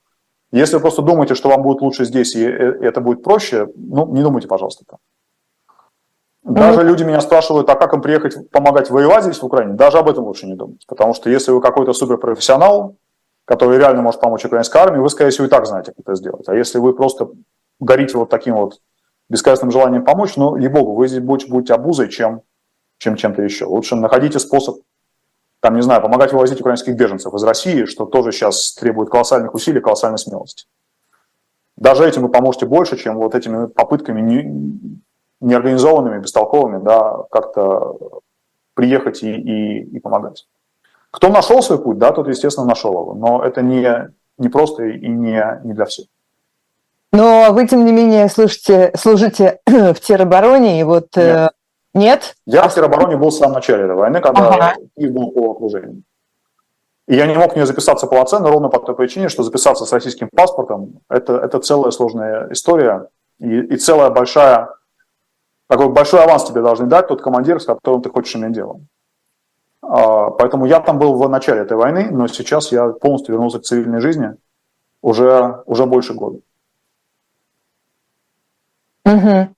если 0.52 0.76
вы 0.76 0.82
просто 0.82 1.02
думаете, 1.02 1.34
что 1.34 1.48
вам 1.48 1.62
будет 1.62 1.82
лучше 1.82 2.04
здесь 2.04 2.36
и 2.36 2.42
это 2.42 3.00
будет 3.00 3.22
проще, 3.22 3.68
ну, 3.74 4.06
не 4.12 4.22
думайте, 4.22 4.48
пожалуйста. 4.48 4.84
Даже 6.42 6.82
ну, 6.82 6.84
люди 6.84 7.02
меня 7.02 7.20
спрашивают, 7.20 7.68
а 7.68 7.74
как 7.74 7.92
им 7.92 8.00
приехать 8.00 8.50
помогать 8.50 8.88
воевать 8.88 9.24
здесь, 9.24 9.42
в 9.42 9.44
Украине? 9.44 9.74
Даже 9.74 9.98
об 9.98 10.08
этом 10.08 10.24
лучше 10.24 10.46
не 10.46 10.54
думать. 10.54 10.86
Потому 10.86 11.12
что 11.12 11.28
если 11.28 11.50
вы 11.50 11.60
какой-то 11.60 11.92
суперпрофессионал, 11.92 12.96
который 13.44 13.78
реально 13.78 14.02
может 14.02 14.20
помочь 14.20 14.44
украинской 14.44 14.76
армии, 14.76 15.00
вы, 15.00 15.08
скорее 15.08 15.30
всего, 15.30 15.46
и 15.46 15.50
так 15.50 15.66
знаете, 15.66 15.90
как 15.90 16.00
это 16.06 16.14
сделать. 16.14 16.48
А 16.48 16.54
если 16.54 16.78
вы 16.78 16.94
просто 16.94 17.30
горите 17.80 18.16
вот 18.16 18.30
таким 18.30 18.54
вот 18.54 18.80
бескорыстным 19.28 19.72
желанием 19.72 20.04
помочь, 20.04 20.36
ну, 20.36 20.56
ей-богу, 20.56 20.94
вы 20.94 21.08
здесь 21.08 21.20
больше 21.20 21.48
будете 21.48 21.74
обузой, 21.74 22.08
чем, 22.10 22.42
чем 22.98 23.16
чем-то 23.16 23.42
еще. 23.42 23.64
Лучше 23.64 23.96
находите 23.96 24.38
способ, 24.38 24.76
там, 25.66 25.74
не 25.74 25.82
знаю, 25.82 26.00
помогать 26.00 26.32
вывозить 26.32 26.60
украинских 26.60 26.94
беженцев 26.94 27.34
из 27.34 27.42
России, 27.42 27.86
что 27.86 28.06
тоже 28.06 28.30
сейчас 28.30 28.72
требует 28.74 29.10
колоссальных 29.10 29.52
усилий, 29.52 29.80
колоссальной 29.80 30.16
смелости. 30.16 30.66
Даже 31.76 32.06
этим 32.06 32.22
вы 32.22 32.28
поможете 32.28 32.66
больше, 32.66 32.96
чем 32.96 33.16
вот 33.16 33.34
этими 33.34 33.66
попытками 33.66 34.20
не, 34.20 35.00
неорганизованными, 35.40 36.20
бестолковыми, 36.20 36.84
да, 36.84 37.24
как-то 37.32 37.96
приехать 38.74 39.24
и, 39.24 39.32
и, 39.32 39.82
и 39.96 39.98
помогать. 39.98 40.46
Кто 41.10 41.30
нашел 41.30 41.60
свой 41.62 41.82
путь, 41.82 41.98
да, 41.98 42.12
тот, 42.12 42.28
естественно, 42.28 42.68
нашел 42.68 42.92
его. 42.92 43.14
Но 43.14 43.42
это 43.42 43.60
не, 43.60 44.12
не 44.38 44.48
просто 44.48 44.84
и 44.84 45.08
не, 45.08 45.60
не 45.64 45.74
для 45.74 45.86
всех. 45.86 46.06
Но 47.12 47.48
вы, 47.50 47.66
тем 47.66 47.84
не 47.84 47.90
менее, 47.90 48.28
слушайте, 48.28 48.92
служите 48.94 49.58
в 49.66 49.96
теробороне, 49.96 50.78
и 50.78 50.84
вот... 50.84 51.08
Э, 51.16 51.40
нет. 51.42 51.55
Нет? 51.96 52.36
Я 52.46 52.68
в 52.68 52.74
теробороне 52.74 53.16
был 53.16 53.30
в 53.30 53.34
самом 53.34 53.54
начале 53.54 53.84
этой 53.84 53.96
войны, 53.96 54.20
когда 54.20 54.48
ага. 54.48 54.74
Киев 54.96 55.12
был 55.12 55.30
по 55.30 55.52
окружению. 55.52 56.02
И 57.08 57.14
я 57.14 57.26
не 57.26 57.34
мог 57.34 57.52
в 57.52 57.56
нее 57.56 57.66
записаться 57.66 58.06
полноценно, 58.06 58.50
ровно 58.50 58.68
по 58.68 58.78
той 58.80 58.94
причине, 58.94 59.28
что 59.28 59.42
записаться 59.42 59.84
с 59.84 59.92
российским 59.92 60.28
паспортом 60.28 61.00
это,– 61.08 61.36
это 61.42 61.58
целая 61.60 61.90
сложная 61.92 62.52
история 62.52 63.08
и, 63.38 63.60
и 63.60 63.76
целая 63.76 64.10
большая 64.10 64.68
такой 65.68 65.88
большой 65.88 66.22
аванс 66.22 66.44
тебе 66.44 66.62
должны 66.62 66.86
дать 66.86 67.08
тот 67.08 67.22
командир, 67.22 67.60
с 67.60 67.64
которым 67.64 68.02
ты 68.02 68.10
хочешь 68.10 68.36
иметь 68.36 68.52
дело. 68.52 68.80
А, 69.82 70.30
поэтому 70.30 70.66
я 70.66 70.80
там 70.80 70.98
был 70.98 71.14
в 71.14 71.28
начале 71.28 71.62
этой 71.62 71.76
войны, 71.76 72.08
но 72.10 72.28
сейчас 72.28 72.72
я 72.72 72.88
полностью 72.88 73.34
вернулся 73.34 73.58
к 73.58 73.64
цивильной 73.64 74.00
жизни 74.00 74.36
уже, 75.02 75.62
уже 75.66 75.86
больше 75.86 76.14
года. 76.14 76.40
Угу. 79.06 79.48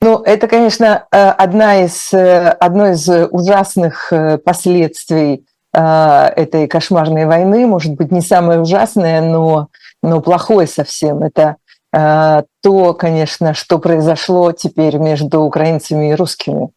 Ну, 0.00 0.22
это, 0.22 0.46
конечно, 0.46 1.06
э, 1.10 1.30
одна 1.30 1.82
из, 1.84 2.12
э, 2.12 2.48
одно 2.48 2.90
из 2.90 3.08
ужасных 3.08 4.12
э, 4.12 4.38
последствий 4.38 5.44
этой 5.70 6.66
кошмарной 6.66 7.26
войны, 7.26 7.66
может 7.66 7.92
быть, 7.92 8.10
не 8.10 8.22
самое 8.22 8.58
ужасное, 8.58 9.20
но, 9.20 9.68
но 10.02 10.22
плохое 10.22 10.66
совсем. 10.66 11.22
Это 11.22 11.56
то, 11.92 12.94
конечно, 12.94 13.52
что 13.52 13.78
произошло 13.78 14.52
теперь 14.52 14.96
между 14.96 15.42
украинцами 15.42 16.10
и 16.10 16.14
русскими. 16.14 16.70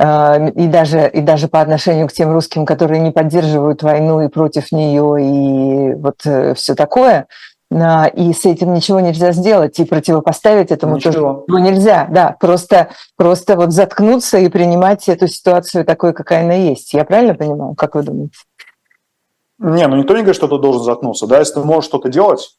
И 0.00 0.66
даже, 0.68 1.10
и 1.12 1.20
даже 1.20 1.48
по 1.48 1.60
отношению 1.60 2.06
к 2.06 2.12
тем 2.12 2.32
русским, 2.32 2.64
которые 2.64 3.00
не 3.00 3.10
поддерживают 3.10 3.82
войну 3.82 4.22
и 4.22 4.28
против 4.28 4.70
нее, 4.70 5.16
и 5.20 5.94
вот 5.94 6.20
все 6.56 6.74
такое. 6.76 7.26
И 7.70 8.32
с 8.32 8.46
этим 8.46 8.72
ничего 8.74 9.00
нельзя 9.00 9.32
сделать, 9.32 9.78
и 9.80 9.84
противопоставить 9.84 10.70
этому 10.70 10.96
ничего. 10.96 11.44
тоже 11.48 11.62
нельзя. 11.62 12.06
Да, 12.10 12.36
просто, 12.38 12.90
просто 13.16 13.56
вот 13.56 13.72
заткнуться 13.72 14.38
и 14.38 14.48
принимать 14.48 15.08
эту 15.08 15.26
ситуацию 15.26 15.84
такой, 15.84 16.12
какая 16.12 16.44
она 16.44 16.54
есть. 16.54 16.94
Я 16.94 17.04
правильно 17.04 17.34
понимаю? 17.34 17.74
Как 17.74 17.96
вы 17.96 18.04
думаете? 18.04 18.38
Не, 19.58 19.88
ну 19.88 19.96
никто 19.96 20.14
не 20.14 20.20
говорит, 20.20 20.36
что 20.36 20.46
ты 20.46 20.58
должен 20.58 20.82
заткнуться. 20.82 21.26
Да, 21.26 21.40
если 21.40 21.54
ты 21.54 21.60
можешь 21.60 21.86
что-то 21.86 22.08
делать, 22.08 22.56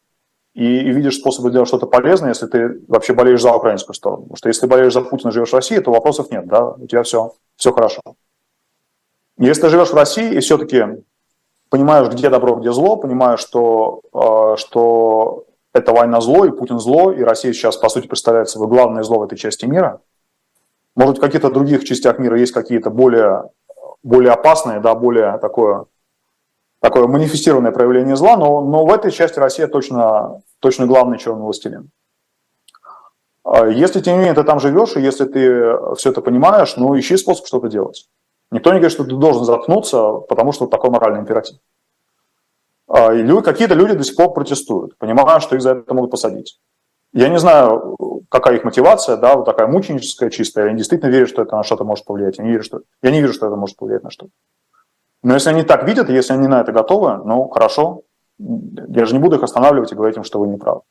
и, 0.58 0.80
и 0.80 0.92
видишь 0.92 1.18
способы 1.18 1.52
делать 1.52 1.68
что-то 1.68 1.86
полезное, 1.86 2.30
если 2.30 2.48
ты 2.48 2.82
вообще 2.88 3.14
болеешь 3.14 3.42
за 3.42 3.54
украинскую 3.54 3.94
сторону. 3.94 4.24
Потому 4.24 4.38
что 4.38 4.50
если 4.50 4.62
ты 4.62 4.68
болеешь 4.68 4.94
за 4.94 5.02
Путина, 5.02 5.32
живешь 5.32 5.52
в 5.52 5.54
России, 5.54 5.78
то 5.78 5.92
вопросов 5.92 6.32
нет, 6.32 6.48
да, 6.48 6.72
у 6.72 6.88
тебя 6.88 7.04
все, 7.04 7.34
все 7.56 7.72
хорошо. 7.72 8.02
Если 9.38 9.62
ты 9.62 9.70
живешь 9.70 9.90
в 9.90 9.94
России 9.94 10.34
и 10.34 10.40
все-таки 10.40 10.84
понимаешь, 11.70 12.10
где 12.10 12.30
добро, 12.30 12.56
где 12.56 12.72
зло, 12.72 12.98
понимаешь, 12.98 13.40
что, 13.40 14.02
э, 14.14 14.58
что 14.58 15.46
это 15.74 15.92
война 15.92 16.22
зло, 16.22 16.46
и 16.46 16.52
Путин 16.52 16.80
зло, 16.80 17.12
и 17.12 17.22
Россия 17.22 17.54
сейчас, 17.54 17.78
по 17.78 17.90
сути, 17.90 18.08
представляет 18.08 18.50
собой 18.50 18.68
главное 18.68 19.04
зло 19.04 19.20
в 19.20 19.24
этой 19.24 19.38
части 19.38 19.66
мира, 19.66 20.02
может, 20.96 21.20
в 21.20 21.22
каких-то 21.22 21.52
других 21.52 21.84
частях 21.84 22.18
мира 22.18 22.40
есть 22.40 22.54
какие-то 22.54 22.90
более, 22.90 23.52
более 24.02 24.32
опасные, 24.32 24.80
да, 24.80 24.96
более 24.96 25.38
такое 25.38 25.86
такое 26.80 27.08
манифестированное 27.08 27.72
проявление 27.72 28.16
зла, 28.16 28.38
но, 28.38 28.62
но 28.62 28.86
в 28.86 28.92
этой 28.92 29.12
части 29.12 29.40
Россия 29.40 29.68
точно, 29.68 30.42
точно 30.60 30.86
главный 30.86 31.18
черный 31.18 31.42
властелин. 31.42 31.90
А 33.44 33.68
если, 33.68 34.02
тем 34.02 34.14
не 34.14 34.20
менее, 34.20 34.36
ты 34.36 34.44
там 34.44 34.60
живешь, 34.60 34.96
и 34.96 35.02
если 35.02 35.26
ты 35.26 35.96
все 35.96 36.12
это 36.12 36.22
понимаешь, 36.22 36.76
ну, 36.76 36.98
ищи 36.98 37.16
способ 37.18 37.48
что-то 37.48 37.70
делать. 37.70 38.08
Никто 38.52 38.72
не 38.72 38.80
говорит, 38.80 38.94
что 38.94 39.04
ты 39.04 39.16
должен 39.16 39.44
заткнуться, 39.44 40.14
потому 40.30 40.52
что 40.52 40.68
такой 40.68 40.90
моральный 40.90 41.20
императив. 41.20 41.58
А, 42.88 43.14
и 43.14 43.42
какие-то 43.42 43.74
люди 43.74 43.94
до 43.94 44.04
сих 44.04 44.16
пор 44.16 44.34
протестуют, 44.34 44.98
понимая, 44.98 45.40
что 45.40 45.56
их 45.56 45.62
за 45.62 45.72
это 45.72 45.94
могут 45.94 46.12
посадить. 46.12 46.60
Я 47.14 47.30
не 47.30 47.40
знаю, 47.40 47.98
какая 48.30 48.56
их 48.56 48.64
мотивация, 48.64 49.18
да, 49.18 49.36
вот 49.36 49.46
такая 49.46 49.68
мученическая 49.68 50.30
чистая. 50.30 50.68
Они 50.68 50.78
действительно 50.78 51.10
верят, 51.10 51.30
что 51.30 51.42
это 51.42 51.56
на 51.56 51.64
что-то 51.64 51.84
может 51.84 52.06
повлиять. 52.06 52.38
Я 52.38 52.44
не 52.44 52.52
верю, 52.52 52.64
что, 52.64 52.82
я 53.02 53.12
не 53.12 53.22
верю, 53.22 53.34
что 53.34 53.48
это 53.48 53.56
может 53.56 53.78
повлиять 53.78 54.04
на 54.04 54.10
что-то. 54.10 54.32
Но 55.24 55.34
если 55.34 55.50
они 55.50 55.64
так 55.64 55.86
видят, 55.86 56.10
если 56.10 56.34
они 56.34 56.48
на 56.48 56.62
это 56.62 56.72
готовы, 56.72 57.18
ну 57.26 57.48
хорошо, 57.50 58.04
я 58.40 59.06
же 59.06 59.14
не 59.14 59.20
буду 59.20 59.38
их 59.38 59.44
останавливать 59.44 59.92
и 59.92 59.96
говорить 59.96 60.18
им, 60.18 60.24
что 60.24 60.40
вы 60.40 60.48
не 60.48 60.58
правы. 60.58 60.82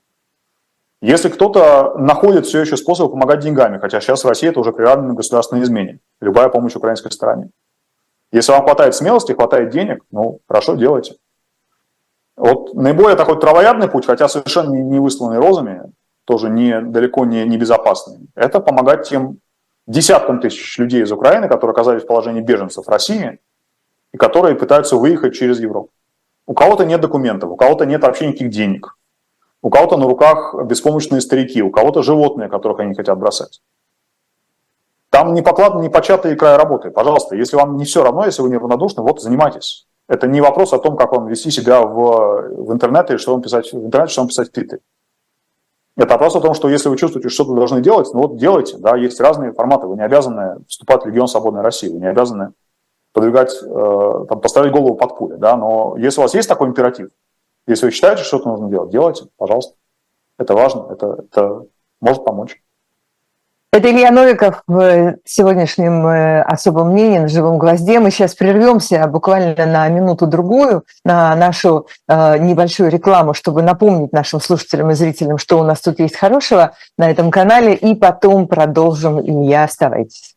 Если 1.01 1.29
кто-то 1.29 1.95
находит 1.99 2.47
все 2.47 2.61
еще 2.61 2.77
способы 2.77 3.13
помогать 3.13 3.41
деньгами, 3.41 3.79
хотя 3.79 4.01
сейчас 4.01 4.25
в 4.25 4.29
России 4.29 4.49
это 4.49 4.61
уже 4.61 4.73
приравнено 4.73 5.15
к 5.15 5.19
государственной 5.19 5.63
измене, 5.63 6.01
любая 6.21 6.49
помощь 6.49 6.77
украинской 6.77 7.11
стороне. 7.11 7.51
Если 8.33 8.53
вам 8.53 8.65
хватает 8.65 8.95
смелости, 8.95 9.33
хватает 9.33 9.71
денег, 9.71 10.05
ну, 10.11 10.41
хорошо, 10.49 10.75
делайте. 10.75 11.17
Вот 12.37 12.75
наиболее 12.75 13.17
такой 13.17 13.39
травоядный 13.41 13.89
путь, 13.89 14.07
хотя 14.07 14.29
совершенно 14.29 14.75
не 14.75 14.99
высланный 14.99 15.39
розами, 15.39 15.93
тоже 16.25 16.51
не, 16.51 16.81
далеко 16.81 17.25
не, 17.25 17.45
не 17.45 17.57
безопасный, 17.57 18.29
это 18.35 18.61
помогать 18.61 19.09
тем 19.09 19.39
десяткам 19.87 20.41
тысяч 20.41 20.77
людей 20.79 21.03
из 21.03 21.13
Украины, 21.13 21.49
которые 21.49 21.73
оказались 21.73 22.03
в 22.03 22.07
положении 22.07 22.41
беженцев 22.41 22.87
в 22.87 22.91
России, 22.91 23.39
и 24.13 24.19
которые 24.19 24.57
пытаются 24.57 24.97
выехать 24.97 25.35
через 25.35 25.61
Европу. 25.61 25.91
У 26.47 26.55
кого-то 26.55 26.85
нет 26.85 27.01
документов, 27.01 27.51
у 27.51 27.57
кого-то 27.57 27.87
нет 27.87 28.03
вообще 28.03 28.27
никаких 28.27 28.51
денег, 28.51 28.97
у 29.63 29.71
кого-то 29.71 29.97
на 29.97 30.07
руках 30.07 30.55
беспомощные 30.65 31.21
старики, 31.21 31.63
у 31.63 31.71
кого-то 31.71 32.03
животные, 32.03 32.49
которых 32.49 32.81
они 32.81 32.95
хотят 32.95 33.19
бросать. 33.19 33.63
Там 35.27 35.35
не 35.35 35.43
покладно, 35.43 35.81
не 35.81 35.89
початый 35.89 36.37
край 36.37 36.57
работы. 36.57 36.93
Пожалуйста, 36.93 37.35
если 37.35 37.57
вам 37.57 37.77
не 37.77 37.85
все 37.85 38.05
равно, 38.05 38.27
если 38.27 38.43
вы 38.43 38.49
не 38.49 38.59
равнодушны, 38.59 39.03
вот 39.03 39.21
занимайтесь. 39.21 39.89
Это 40.09 40.29
не 40.29 40.41
вопрос 40.41 40.73
о 40.73 40.79
том, 40.79 40.97
как 40.97 41.11
вам 41.11 41.27
вести 41.27 41.51
себя 41.51 41.83
в, 41.83 42.63
в 42.63 42.73
интернете, 42.73 43.19
что 43.19 43.33
вам 43.33 43.43
писать 43.43 43.73
в 43.73 43.87
интернете, 43.87 44.13
что 44.13 44.21
вам 44.21 44.29
писать 44.29 44.51
в 44.51 44.53
Твиттере. 44.53 44.83
Это 45.97 46.13
вопрос 46.13 46.37
о 46.37 46.41
том, 46.41 46.55
что 46.55 46.69
если 46.69 46.89
вы 46.89 46.97
чувствуете, 46.97 47.29
что 47.29 47.43
что-то 47.43 47.57
должны 47.57 47.81
делать, 47.81 48.09
ну 48.15 48.21
вот 48.21 48.37
делайте. 48.37 48.77
Да, 48.79 48.97
есть 48.97 49.21
разные 49.21 49.53
форматы. 49.53 49.89
Вы 49.89 49.97
не 49.97 50.05
обязаны 50.05 50.59
вступать 50.69 51.03
в 51.03 51.09
Легион 51.09 51.27
Свободной 51.27 51.63
России, 51.63 51.89
вы 51.89 51.99
не 51.99 52.07
обязаны 52.07 52.53
подвигать, 53.13 53.53
э, 53.61 54.27
там, 54.29 54.41
поставить 54.41 54.71
голову 54.71 54.95
под 54.95 55.19
пули, 55.19 55.35
да, 55.35 55.57
но 55.57 55.97
если 55.99 56.21
у 56.21 56.23
вас 56.23 56.35
есть 56.35 56.49
такой 56.49 56.69
императив, 56.69 57.09
если 57.67 57.87
вы 57.87 57.91
считаете, 57.91 58.23
что 58.23 58.37
что-то 58.37 58.51
нужно 58.51 58.69
делать, 58.69 58.91
делайте, 58.91 59.25
пожалуйста. 59.37 59.75
Это 60.39 60.55
важно, 60.55 60.87
это, 60.93 61.25
это 61.25 61.67
может 62.01 62.25
помочь. 62.25 62.63
Это 63.73 63.91
Илья 63.91 64.11
Новиков 64.11 64.63
в 64.67 65.17
сегодняшнем 65.25 66.07
э, 66.07 66.43
особом 66.43 66.93
мнении 66.93 67.19
на 67.19 67.29
живом 67.29 67.59
гвозде. 67.59 68.01
Мы 68.01 68.11
сейчас 68.11 68.35
прервемся 68.35 69.07
буквально 69.07 69.67
на 69.67 69.89
минуту-другую 69.89 70.85
на 71.05 71.35
нашу 71.35 71.87
э, 72.09 72.39
небольшую 72.39 72.91
рекламу, 72.91 73.35
чтобы 73.35 73.63
напомнить 73.63 74.13
нашим 74.13 74.41
слушателям 74.41 74.91
и 74.93 74.95
зрителям, 74.95 75.37
что 75.37 75.59
у 75.59 75.65
нас 75.65 75.81
тут 75.81 75.99
есть 75.99 76.17
хорошего 76.17 76.73
на 76.97 77.11
этом 77.11 77.31
канале, 77.31 77.75
и 77.75 77.95
потом 77.95 78.47
продолжим. 78.47 79.21
Илья, 79.21 79.65
оставайтесь. 79.65 80.37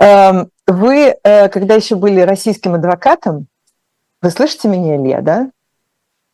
Эм, 0.00 0.50
вы, 0.66 1.16
э, 1.22 1.48
когда 1.48 1.74
еще 1.74 1.96
были 1.96 2.20
российским 2.20 2.74
адвокатом, 2.74 3.46
вы 4.20 4.30
слышите 4.30 4.68
меня, 4.68 4.96
Илья, 4.96 5.20
да? 5.20 5.50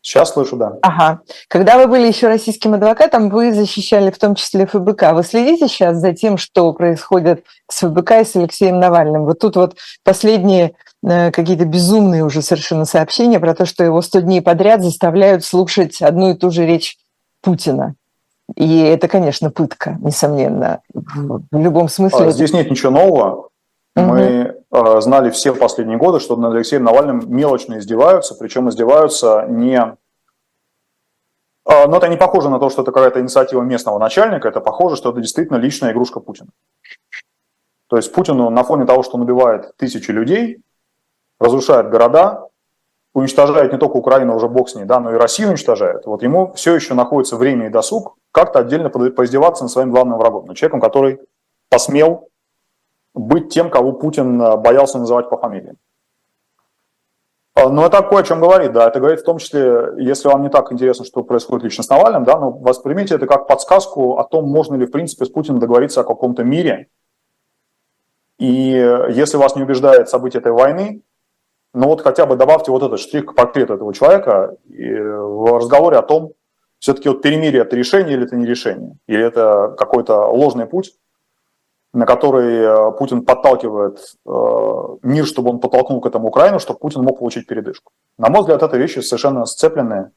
Сейчас 0.01 0.33
слышу, 0.33 0.57
да. 0.57 0.75
Ага. 0.83 1.21
Когда 1.49 1.77
вы 1.77 1.87
были 1.87 2.07
еще 2.07 2.29
российским 2.29 2.75
адвокатом, 2.75 3.31
вы 3.31 3.53
защищали 3.53 4.11
в 4.11 4.19
том 4.19 4.37
числе 4.37 4.67
ФБК. 4.67 5.13
Вы 5.13 5.23
следите 5.25 5.69
сейчас 5.69 5.97
за 5.97 6.13
тем, 6.13 6.39
что 6.39 6.73
происходит 6.73 7.45
с 7.69 7.81
ФБК 7.81 8.13
и 8.13 8.25
с 8.25 8.37
Алексеем 8.37 8.79
Навальным? 8.79 9.25
Вот 9.25 9.41
тут 9.41 9.57
вот 9.57 9.77
последние 10.05 10.75
э, 11.03 11.31
какие-то 11.33 11.65
безумные 11.65 12.25
уже 12.25 12.43
совершенно 12.43 12.85
сообщения 12.85 13.41
про 13.41 13.55
то, 13.55 13.67
что 13.67 13.83
его 13.83 14.01
100 14.01 14.21
дней 14.21 14.41
подряд 14.41 14.83
заставляют 14.83 15.45
слушать 15.45 16.01
одну 16.01 16.31
и 16.31 16.35
ту 16.35 16.51
же 16.51 16.65
речь 16.65 16.97
Путина. 17.43 17.95
И 18.57 18.81
это, 18.83 19.09
конечно, 19.09 19.51
пытка, 19.51 19.99
несомненно. 20.01 20.81
В 20.95 21.43
любом 21.53 21.89
смысле. 21.89 22.27
А, 22.27 22.31
здесь 22.31 22.53
нет 22.53 22.71
ничего 22.71 22.91
нового. 22.91 23.49
Мы 23.95 24.55
э, 24.71 25.01
знали 25.01 25.31
все 25.31 25.55
последние 25.55 25.99
годы, 25.99 26.21
что 26.21 26.37
над 26.37 26.55
Алексеем 26.55 26.85
Навальным 26.85 27.23
мелочно 27.27 27.79
издеваются, 27.79 28.35
причем 28.35 28.69
издеваются 28.69 29.47
не... 29.49 29.97
Э, 31.69 31.87
но 31.89 31.97
это 31.97 32.09
не 32.09 32.17
похоже 32.17 32.49
на 32.49 32.61
то, 32.61 32.71
что 32.71 32.83
это 32.83 32.93
какая-то 32.93 33.21
инициатива 33.21 33.63
местного 33.63 33.99
начальника, 33.99 34.49
это 34.49 34.61
похоже, 34.61 34.97
что 34.97 35.11
это 35.11 35.21
действительно 35.21 35.57
личная 35.57 35.93
игрушка 35.93 36.21
Путина. 36.21 36.51
То 37.89 37.97
есть 37.97 38.13
Путину 38.13 38.51
на 38.51 38.63
фоне 38.63 38.85
того, 38.87 39.03
что 39.03 39.17
он 39.17 39.23
убивает 39.23 39.77
тысячи 39.77 40.11
людей, 40.11 40.63
разрушает 41.41 41.91
города, 41.91 42.49
уничтожает 43.15 43.73
не 43.73 43.79
только 43.79 43.97
Украину, 43.97 44.37
уже 44.37 44.49
бог 44.49 44.69
с 44.69 44.75
ней, 44.75 44.85
да, 44.85 45.01
но 45.01 45.13
и 45.13 45.17
Россию 45.17 45.49
уничтожает, 45.49 46.07
вот 46.07 46.23
ему 46.23 46.53
все 46.53 46.75
еще 46.75 46.95
находится 46.95 47.37
время 47.37 47.67
и 47.67 47.71
досуг 47.71 48.18
как-то 48.33 48.61
отдельно 48.61 48.91
поиздеваться 48.91 49.65
над 49.65 49.73
своим 49.73 49.91
главным 49.91 50.19
врагом, 50.19 50.47
над 50.47 50.57
человеком, 50.57 50.81
который 50.81 51.21
посмел 51.69 52.29
быть 53.15 53.49
тем, 53.53 53.71
кого 53.71 53.93
Путин 53.93 54.41
э, 54.41 54.57
боялся 54.57 54.99
называть 54.99 55.29
по 55.29 55.37
фамилии. 55.37 55.75
А, 57.55 57.69
ну, 57.69 57.83
это 57.83 58.03
такое, 58.03 58.23
о 58.23 58.25
чем 58.25 58.41
говорит, 58.41 58.73
да. 58.73 58.87
Это 58.87 59.01
говорит 59.01 59.21
в 59.21 59.25
том 59.25 59.39
числе, 59.39 59.89
если 59.99 60.29
вам 60.29 60.43
не 60.43 60.49
так 60.49 60.73
интересно, 60.73 61.05
что 61.05 61.25
происходит 61.25 61.65
лично 61.65 61.83
с 61.83 61.89
Навальным, 61.89 62.25
да, 62.25 62.39
но 62.39 62.51
воспримите 62.51 63.17
это 63.17 63.27
как 63.27 63.49
подсказку 63.49 64.19
о 64.19 64.25
том, 64.25 64.49
можно 64.49 64.77
ли, 64.77 64.87
в 64.87 64.91
принципе, 64.91 65.25
с 65.25 65.31
Путиным 65.31 65.59
договориться 65.59 66.03
о 66.03 66.05
каком-то 66.05 66.45
мире. 66.45 66.89
И 68.39 68.71
если 69.11 69.37
вас 69.37 69.57
не 69.57 69.65
убеждает 69.65 70.09
события 70.09 70.39
этой 70.39 70.53
войны, 70.53 71.03
ну 71.75 71.89
вот 71.89 72.03
хотя 72.03 72.25
бы 72.27 72.37
добавьте 72.37 72.71
вот 72.71 72.85
этот 72.85 73.01
штрих 73.01 73.27
к 73.27 73.35
портрету 73.35 73.75
этого 73.75 73.93
человека 73.93 74.57
в 74.69 75.57
разговоре 75.57 75.97
о 75.99 76.03
том, 76.03 76.35
все-таки 76.79 77.09
вот 77.09 77.23
перемирие 77.23 77.63
это 77.63 77.77
решение 77.77 78.15
или 78.15 78.25
это 78.25 78.37
не 78.37 78.47
решение, 78.47 78.97
или 79.07 79.25
это 79.25 79.75
какой-то 79.77 80.27
ложный 80.27 80.67
путь, 80.67 80.95
на 81.93 82.07
который 82.07 82.59
э, 82.59 82.93
Путин 82.93 83.25
подталкивает 83.25 83.99
э, 84.27 84.31
мир, 85.03 85.27
чтобы 85.27 85.51
он 85.51 85.61
подтолкнул 85.61 86.01
к 86.01 86.07
этому 86.07 86.29
Украину, 86.29 86.59
чтобы 86.59 86.79
Путин 86.79 87.03
мог 87.03 87.19
получить 87.19 87.47
передышку. 87.47 87.93
На 88.19 88.29
мой 88.29 88.41
взгляд, 88.41 88.63
это 88.63 88.77
вещи 88.77 89.01
совершенно 89.01 89.47
сцепленные. 89.47 90.13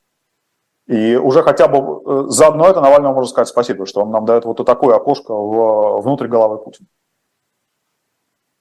И 0.88 1.16
уже 1.16 1.42
хотя 1.44 1.68
бы 1.68 1.78
э, 1.78 2.24
заодно 2.28 2.68
это 2.68 2.82
Навальному 2.82 3.16
можно 3.16 3.30
сказать 3.30 3.48
спасибо, 3.48 3.86
что 3.86 4.02
он 4.02 4.12
нам 4.12 4.26
дает 4.26 4.46
вот 4.46 4.64
такое 4.66 4.96
окошко 4.96 5.34
в, 5.34 6.02
внутрь 6.02 6.28
головы 6.28 6.58
Путина. 6.58 6.88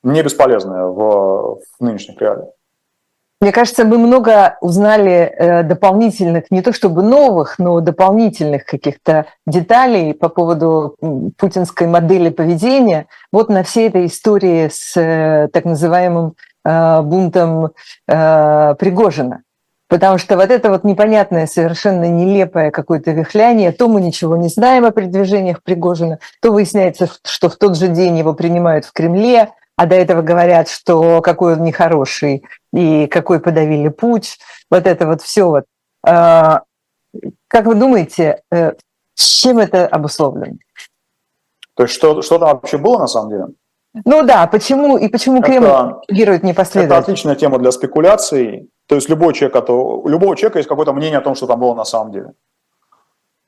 Не 0.03 0.23
бесполезное 0.23 0.85
в, 0.87 1.61
в 1.79 1.81
нынешних 1.81 2.19
реалиях. 2.21 2.51
Мне 3.41 3.53
кажется, 3.53 3.87
мы 3.87 3.97
много 3.97 4.59
узнали 4.61 5.13
э, 5.13 5.63
дополнительных, 5.63 6.51
не 6.51 6.61
то 6.61 6.75
чтобы 6.75 7.03
новых, 7.03 7.59
но 7.59 7.81
дополнительных 7.81 8.67
каких-то 8.67 9.27
деталей 9.47 10.13
по 10.13 10.29
поводу 10.29 10.97
путинской 11.39 11.87
модели 11.87 12.29
поведения. 12.29 13.07
Вот 13.33 13.49
на 13.49 13.63
всей 13.63 13.89
этой 13.89 14.05
истории 14.07 14.69
с 14.71 14.95
э, 14.95 15.49
так 15.55 15.65
называемым 15.65 16.35
э, 16.67 17.01
бунтом 17.01 17.71
Пригожина. 18.07 19.43
Потому 19.89 20.19
что 20.19 20.37
вот 20.37 20.51
это 20.51 20.71
вот 20.71 20.85
непонятное, 20.85 21.47
совершенно 21.47 22.05
нелепое 22.05 22.71
какое-то 22.71 23.11
вихляние, 23.11 23.73
то 23.73 23.89
мы 23.89 24.03
ничего 24.03 24.37
не 24.37 24.49
знаем 24.49 24.85
о 24.85 24.93
передвижениях 24.93 25.63
Пригожина, 25.65 26.19
то 26.41 26.53
выясняется, 26.53 27.09
что 27.25 27.49
в 27.49 27.57
тот 27.57 27.77
же 27.77 27.89
день 27.89 28.17
его 28.17 28.35
принимают 28.35 28.85
в 28.85 28.93
Кремле, 28.93 29.49
а 29.81 29.87
до 29.87 29.95
этого 29.95 30.21
говорят, 30.21 30.69
что 30.69 31.23
какой 31.23 31.55
он 31.55 31.65
нехороший 31.65 32.45
и 32.71 33.07
какой 33.07 33.41
подавили 33.41 33.89
путь, 33.89 34.39
вот 34.71 34.87
это 34.87 35.07
вот 35.07 35.23
все 35.23 35.49
вот. 35.49 35.65
А, 36.07 36.65
как 37.49 37.65
вы 37.65 37.77
думаете, 37.77 38.43
э, 38.53 38.73
чем 39.15 39.57
это 39.57 39.87
обусловлено? 39.87 40.59
То 41.77 41.85
есть 41.85 41.95
что, 41.95 42.21
что 42.21 42.39
там 42.39 42.49
вообще 42.51 42.77
было 42.77 42.99
на 42.99 43.07
самом 43.07 43.31
деле? 43.31 43.47
Ну 44.05 44.23
да, 44.23 44.47
почему 44.49 44.99
и 44.99 45.09
почему 45.09 45.41
Кремль 45.41 45.69
это, 45.69 46.03
реагирует 46.09 46.43
непоследовательно? 46.43 46.99
Это 46.99 47.03
отличная 47.03 47.35
тема 47.37 47.59
для 47.59 47.73
спекуляций. 47.73 48.69
То 48.87 48.97
есть 48.97 49.09
любой 49.09 49.33
человек, 49.33 49.67
у 49.71 50.07
любого 50.11 50.37
человека 50.37 50.59
есть 50.59 50.69
какое-то 50.69 50.93
мнение 50.93 51.21
о 51.21 51.23
том, 51.23 51.35
что 51.35 51.47
там 51.47 51.59
было 51.59 51.75
на 51.75 51.87
самом 51.87 52.13
деле. 52.13 52.35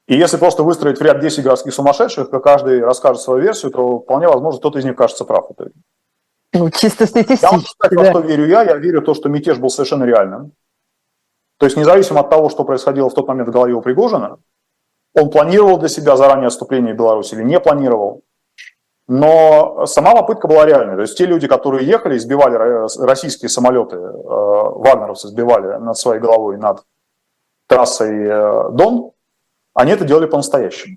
И 0.06 0.16
если 0.16 0.38
просто 0.38 0.62
выстроить 0.62 0.98
в 0.98 1.02
ряд 1.02 1.20
10 1.20 1.44
городских 1.44 1.74
сумасшедших, 1.74 2.32
и 2.32 2.40
каждый 2.40 2.82
расскажет 2.82 3.20
свою 3.20 3.42
версию, 3.42 3.70
то 3.70 3.98
вполне 3.98 4.28
возможно, 4.28 4.58
кто-то 4.60 4.78
из 4.78 4.84
них 4.86 4.96
кажется 4.96 5.26
прав 5.26 5.50
в 5.50 5.52
итоге. 5.52 5.72
Ну, 6.52 6.70
чисто 6.70 7.06
статистически. 7.06 7.44
Я 7.44 7.50
вам 7.50 7.62
да. 7.90 7.96
во 7.96 8.04
что 8.04 8.20
верю 8.20 8.46
я. 8.46 8.62
Я 8.62 8.76
верю 8.76 9.00
в 9.00 9.04
то, 9.04 9.14
что 9.14 9.28
мятеж 9.28 9.58
был 9.58 9.70
совершенно 9.70 10.04
реальным. 10.04 10.52
То 11.58 11.66
есть 11.66 11.76
независимо 11.76 12.20
от 12.20 12.30
того, 12.30 12.50
что 12.50 12.64
происходило 12.64 13.08
в 13.08 13.14
тот 13.14 13.28
момент 13.28 13.48
в 13.48 13.52
голове 13.52 13.72
у 13.72 13.80
Пригожина, 13.80 14.38
он 15.14 15.30
планировал 15.30 15.78
для 15.78 15.88
себя 15.88 16.16
заранее 16.16 16.48
отступление 16.48 16.94
в 16.94 16.96
Беларусь 16.96 17.32
или 17.32 17.42
не 17.42 17.60
планировал. 17.60 18.22
Но 19.08 19.86
сама 19.86 20.14
попытка 20.14 20.48
была 20.48 20.66
реальной. 20.66 20.96
То 20.96 21.02
есть 21.02 21.16
те 21.16 21.26
люди, 21.26 21.46
которые 21.46 21.86
ехали, 21.86 22.18
сбивали 22.18 22.56
российские 23.04 23.48
самолеты, 23.48 23.96
э, 23.96 24.10
вагнеровцы 24.14 25.28
сбивали 25.28 25.78
над 25.78 25.96
своей 25.96 26.20
головой, 26.20 26.56
над 26.56 26.84
трассой 27.66 28.26
э, 28.26 28.70
Дон, 28.72 29.12
они 29.74 29.92
это 29.92 30.04
делали 30.04 30.26
по-настоящему 30.26 30.96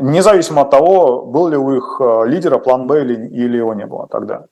независимо 0.00 0.62
от 0.62 0.70
того, 0.70 1.22
был 1.24 1.48
ли 1.48 1.56
у 1.56 1.76
их 1.76 2.00
э, 2.00 2.26
лидера 2.26 2.58
план 2.58 2.86
Б 2.86 3.02
или, 3.02 3.28
или 3.28 3.56
его 3.56 3.74
не 3.74 3.86
было 3.86 4.06
тогда. 4.08 4.46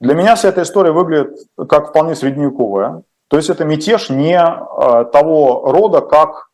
Для 0.00 0.14
меня 0.14 0.34
вся 0.34 0.48
эта 0.48 0.62
история 0.62 0.92
выглядит 0.92 1.38
как 1.68 1.90
вполне 1.90 2.14
средневековая. 2.14 3.02
То 3.28 3.36
есть 3.36 3.50
это 3.50 3.64
мятеж 3.64 4.10
не 4.10 4.38
э, 4.38 5.04
того 5.12 5.62
рода, 5.72 6.00
как 6.00 6.52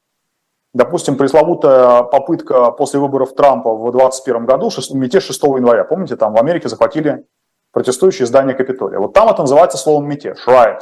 Допустим, 0.74 1.16
пресловутая 1.16 2.02
попытка 2.02 2.70
после 2.70 3.00
выборов 3.00 3.34
Трампа 3.34 3.74
в 3.74 3.90
2021 3.90 4.44
году, 4.44 4.70
мятеж 4.92 5.24
6 5.24 5.42
января, 5.42 5.84
помните, 5.84 6.14
там 6.14 6.34
в 6.34 6.38
Америке 6.38 6.68
захватили 6.68 7.24
протестующие 7.72 8.26
здание 8.26 8.54
Капитолия. 8.54 8.98
Вот 8.98 9.14
там 9.14 9.28
это 9.28 9.40
называется 9.40 9.78
словом 9.78 10.06
мятеж, 10.08 10.38
riot. 10.46 10.80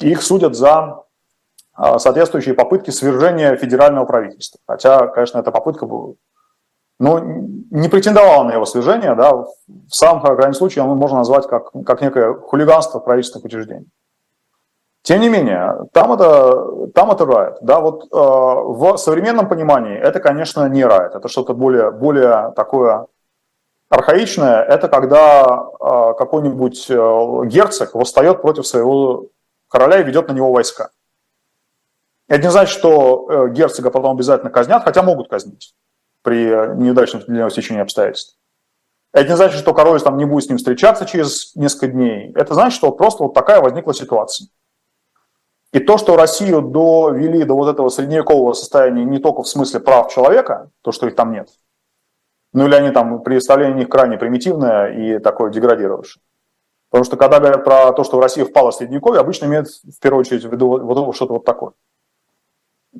их 0.00 0.20
судят 0.20 0.56
за 0.56 1.04
соответствующие 1.98 2.54
попытки 2.54 2.90
свержения 2.90 3.56
федерального 3.56 4.04
правительства. 4.04 4.60
Хотя, 4.66 5.06
конечно, 5.08 5.38
эта 5.38 5.50
попытка 5.52 5.86
была, 5.86 6.14
ну, 6.98 7.18
не 7.70 7.88
претендовала 7.88 8.44
на 8.44 8.52
его 8.52 8.64
свержение, 8.64 9.14
да, 9.14 9.32
в 9.34 9.46
самом 9.90 10.22
крайнем 10.22 10.54
случае 10.54 10.84
его 10.84 10.94
можно 10.94 11.18
назвать 11.18 11.46
как, 11.46 11.70
как 11.84 12.00
некое 12.00 12.34
хулиганство 12.34 13.00
правительственных 13.00 13.44
учреждений. 13.44 13.88
Тем 15.06 15.20
не 15.20 15.28
менее, 15.28 15.86
там 15.92 16.12
это, 16.12 16.88
там 16.88 17.12
это 17.12 17.26
райт. 17.26 17.58
Да, 17.60 17.78
вот, 17.78 18.06
э, 18.06 18.06
в 18.12 18.96
современном 18.96 19.48
понимании 19.48 19.96
это, 19.96 20.18
конечно, 20.18 20.68
не 20.68 20.84
райт. 20.84 21.14
Это 21.14 21.28
что-то 21.28 21.54
более, 21.54 21.92
более 21.92 22.52
такое 22.56 23.06
архаичное. 23.88 24.64
Это 24.64 24.88
когда 24.88 25.44
э, 25.80 26.14
какой-нибудь 26.18 26.90
э, 26.90 26.94
герцог 27.44 27.94
восстает 27.94 28.42
против 28.42 28.66
своего 28.66 29.26
короля 29.68 30.00
и 30.00 30.02
ведет 30.02 30.26
на 30.26 30.32
него 30.32 30.50
войска. 30.50 30.90
Это 32.28 32.42
не 32.42 32.50
значит, 32.50 32.76
что 32.76 33.26
э, 33.30 33.50
герцога 33.50 33.90
потом 33.90 34.16
обязательно 34.16 34.50
казнят, 34.50 34.82
хотя 34.82 35.02
могут 35.02 35.28
казнить 35.28 35.74
при 36.22 36.46
неудачном 36.76 37.22
для 37.22 37.38
него 37.38 37.50
стечении 37.50 37.80
обстоятельств. 37.80 38.36
Это 39.12 39.30
не 39.30 39.36
значит, 39.36 39.60
что 39.60 39.72
король 39.72 40.00
там 40.02 40.18
не 40.18 40.24
будет 40.24 40.44
с 40.44 40.48
ним 40.48 40.58
встречаться 40.58 41.06
через 41.06 41.54
несколько 41.54 41.88
дней. 41.88 42.32
Это 42.34 42.54
значит, 42.54 42.76
что 42.76 42.92
просто 42.92 43.22
вот 43.22 43.32
такая 43.32 43.60
возникла 43.60 43.94
ситуация. 43.94 44.48
И 45.72 45.78
то, 45.78 45.98
что 45.98 46.16
Россию 46.16 46.62
довели 46.62 47.44
до 47.44 47.54
вот 47.54 47.68
этого 47.68 47.88
средневекового 47.88 48.54
состояния 48.54 49.04
не 49.04 49.18
только 49.18 49.42
в 49.42 49.48
смысле 49.48 49.80
прав 49.80 50.12
человека, 50.12 50.70
то, 50.82 50.92
что 50.92 51.06
их 51.06 51.14
там 51.14 51.32
нет, 51.32 51.48
ну 52.52 52.66
или 52.66 52.74
они 52.74 52.90
там, 52.90 53.22
представление 53.22 53.74
о 53.74 53.78
них 53.78 53.88
крайне 53.88 54.16
примитивное 54.16 54.88
и 54.88 55.18
такое 55.18 55.50
деградировавшее. 55.50 56.22
Потому 56.90 57.04
что 57.04 57.16
когда 57.16 57.38
говорят 57.40 57.64
про 57.64 57.92
то, 57.92 58.04
что 58.04 58.16
в 58.16 58.20
России 58.20 58.42
впала 58.42 58.70
в 58.70 58.74
средневековье, 58.74 59.20
обычно 59.20 59.46
имеют 59.46 59.68
в 59.68 60.00
первую 60.00 60.20
очередь 60.20 60.44
в 60.44 60.50
виду 60.50 60.78
вот 60.78 61.14
что-то 61.14 61.34
вот 61.34 61.44
такое. 61.44 61.72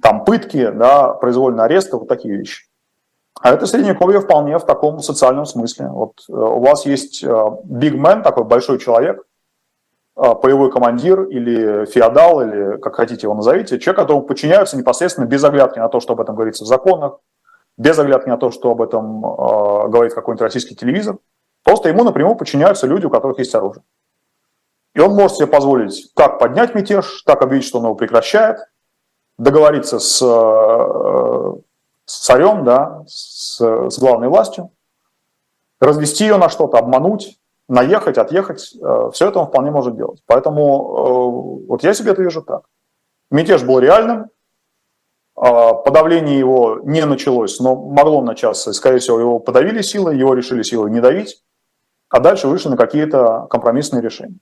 Там 0.03 0.25
пытки, 0.25 0.71
да, 0.71 1.13
произвольный 1.13 1.65
арест, 1.65 1.93
вот 1.93 2.09
такие 2.09 2.37
вещи. 2.37 2.67
А 3.41 3.53
это 3.53 3.67
средневековье 3.67 4.21
вполне 4.21 4.59
в 4.59 4.65
таком 4.65 5.01
социальном 5.01 5.45
смысле. 5.45 5.89
Вот 5.89 6.25
э, 6.29 6.33
у 6.33 6.61
вас 6.61 6.87
есть 6.87 7.23
big 7.23 8.21
э, 8.21 8.23
такой 8.23 8.45
большой 8.45 8.79
человек, 8.79 9.27
а, 10.17 10.35
полевой 10.35 10.71
командир 10.71 11.25
или 11.25 11.85
феодал, 11.85 12.41
или 12.41 12.79
как 12.79 12.97
хотите 12.97 13.27
его 13.27 13.35
назовите, 13.35 13.79
человек, 13.79 14.01
которому 14.01 14.23
подчиняются 14.23 14.79
непосредственно 14.79 15.27
без 15.27 15.45
оглядки 15.45 15.79
на 15.79 15.89
то, 15.89 16.01
что 16.01 16.15
об 16.15 16.23
этом 16.23 16.35
говорится 16.35 16.65
в 16.65 16.67
законах, 16.67 17.19
без 17.77 17.99
оглядки 17.99 18.31
на 18.31 18.39
то, 18.39 18.51
что 18.51 18.71
об 18.71 18.81
этом 18.81 19.25
э, 19.25 19.89
говорит 19.89 20.15
какой-нибудь 20.15 20.41
российский 20.41 20.75
телевизор. 20.75 21.19
Просто 21.65 21.91
ему 21.91 22.03
напрямую 22.03 22.37
подчиняются 22.37 22.87
люди, 22.87 23.05
у 23.05 23.11
которых 23.11 23.39
есть 23.39 23.55
оружие. 23.55 23.83
И 24.95 25.01
он 25.01 25.15
может 25.15 25.37
себе 25.37 25.47
позволить 25.47 26.11
как 26.15 26.39
поднять 26.39 26.75
мятеж, 26.75 27.23
так 27.27 27.43
объявить, 27.43 27.67
что 27.67 27.79
он 27.79 27.85
его 27.85 27.95
прекращает, 27.95 28.61
договориться 29.39 29.99
с, 29.99 30.23
э, 30.23 31.61
с 32.05 32.19
царем, 32.19 32.65
да, 32.65 33.05
с, 33.07 33.61
с 33.61 33.99
главной 33.99 34.29
властью, 34.29 34.71
развести 35.81 36.25
ее 36.25 36.37
на 36.39 36.49
что-то, 36.49 36.79
обмануть, 36.79 37.39
наехать, 37.69 38.19
отъехать, 38.19 38.75
э, 38.75 39.11
все 39.13 39.29
это 39.29 39.41
он 39.41 39.49
вполне 39.49 39.71
может 39.71 39.97
делать. 39.97 40.23
Поэтому 40.27 41.65
э, 41.65 41.67
вот 41.69 41.83
я 41.83 41.95
себе 41.95 42.13
это 42.13 42.23
вижу 42.23 42.43
так. 42.43 42.63
Мятеж 43.31 43.65
был 43.65 43.81
реальным, 43.81 44.31
подавление 45.35 46.39
его 46.39 46.81
не 46.85 47.05
началось, 47.05 47.61
но 47.61 47.77
могло 47.77 48.23
начаться. 48.23 48.73
Скорее 48.73 49.01
всего, 49.01 49.21
его 49.21 49.39
подавили 49.39 49.83
силой, 49.83 50.17
его 50.17 50.33
решили 50.33 50.63
силой 50.63 50.91
не 50.91 51.01
давить, 51.01 51.43
а 52.09 52.21
дальше 52.21 52.49
вышли 52.49 52.71
на 52.71 52.77
какие-то 52.77 53.47
компромиссные 53.51 54.01
решения. 54.01 54.39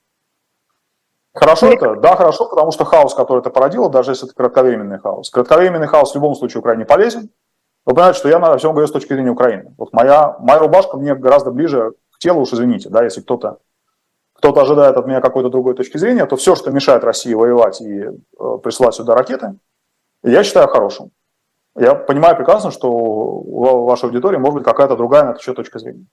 Хорошо 1.35 1.67
это? 1.73 1.97
Да, 1.97 2.17
хорошо, 2.17 2.49
потому 2.49 2.71
что 2.71 2.85
хаос, 2.85 3.15
который 3.15 3.41
это 3.41 3.51
породило, 3.51 3.91
даже 3.91 4.13
если 4.13 4.27
это 4.27 4.37
кратковременный 4.37 5.01
хаос. 5.01 5.31
Кратковременный 5.31 5.89
хаос 5.89 6.13
в 6.13 6.15
любом 6.15 6.35
случае 6.37 6.63
крайне 6.63 6.85
полезен. 6.85 7.31
Вы 7.85 7.95
понимаете, 7.95 8.19
что 8.21 8.29
я 8.29 8.39
на 8.39 8.57
всем 8.57 8.71
говорю 8.71 8.87
с 8.87 8.93
точки 8.93 9.13
зрения 9.13 9.31
Украины. 9.31 9.75
Вот 9.77 9.93
моя, 9.93 10.37
моя 10.39 10.61
рубашка 10.61 10.97
мне 10.97 11.15
гораздо 11.15 11.51
ближе 11.51 11.93
тело, 12.19 12.39
уж 12.39 12.53
извините, 12.53 12.89
да, 12.89 13.03
если 13.03 13.21
кто-то 13.21 13.59
кто 14.37 14.61
ожидает 14.61 14.97
от 14.97 15.07
меня 15.07 15.21
какой-то 15.21 15.49
другой 15.49 15.75
точки 15.75 15.97
зрения, 15.97 16.27
то 16.27 16.37
все, 16.37 16.55
что 16.55 16.71
мешает 16.71 17.03
России 17.03 17.33
воевать 17.33 17.81
и 17.81 18.03
э, 18.03 18.11
присылать 18.63 18.95
сюда 18.95 19.15
ракеты, 19.15 19.55
я 20.23 20.45
считаю 20.45 20.69
хорошим. 20.69 21.13
Я 21.77 21.95
понимаю 21.95 22.37
прекрасно, 22.37 22.71
что 22.71 22.91
у 22.91 23.85
вашей 23.85 24.05
аудитории 24.07 24.37
может 24.37 24.55
быть 24.55 24.65
какая-то 24.65 24.97
другая 24.97 25.25
на 25.25 25.31
это 25.31 25.41
счет 25.41 25.57
точка 25.57 25.79
зрения. 25.79 26.07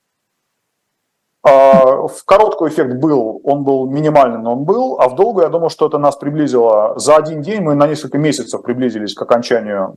А, 1.43 2.07
в 2.07 2.23
короткий 2.25 2.67
эффект 2.67 2.95
был, 2.95 3.41
он 3.43 3.63
был 3.63 3.87
минимальный, 3.89 4.39
но 4.39 4.53
он 4.53 4.63
был, 4.63 4.99
а 4.99 5.09
в 5.09 5.15
долгую, 5.15 5.43
я 5.43 5.49
думаю, 5.49 5.69
что 5.69 5.87
это 5.87 5.97
нас 5.97 6.15
приблизило. 6.15 6.93
За 6.97 7.15
один 7.15 7.41
день 7.41 7.61
мы 7.61 7.75
на 7.75 7.87
несколько 7.87 8.17
месяцев 8.17 8.61
приблизились 8.61 9.15
к 9.15 9.21
окончанию 9.21 9.95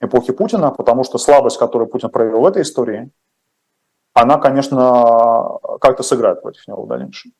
эпохи 0.00 0.32
Путина, 0.32 0.70
потому 0.70 1.04
что 1.04 1.18
слабость, 1.18 1.58
которую 1.58 1.88
Путин 1.88 2.10
проявил 2.10 2.40
в 2.40 2.46
этой 2.46 2.62
истории– 2.62 3.10
она, 4.14 4.38
конечно, 4.38 5.58
как-то 5.80 6.02
сыграет 6.02 6.42
против 6.42 6.66
него 6.68 6.82
в 6.82 6.88
дальнейшем. 6.88 7.32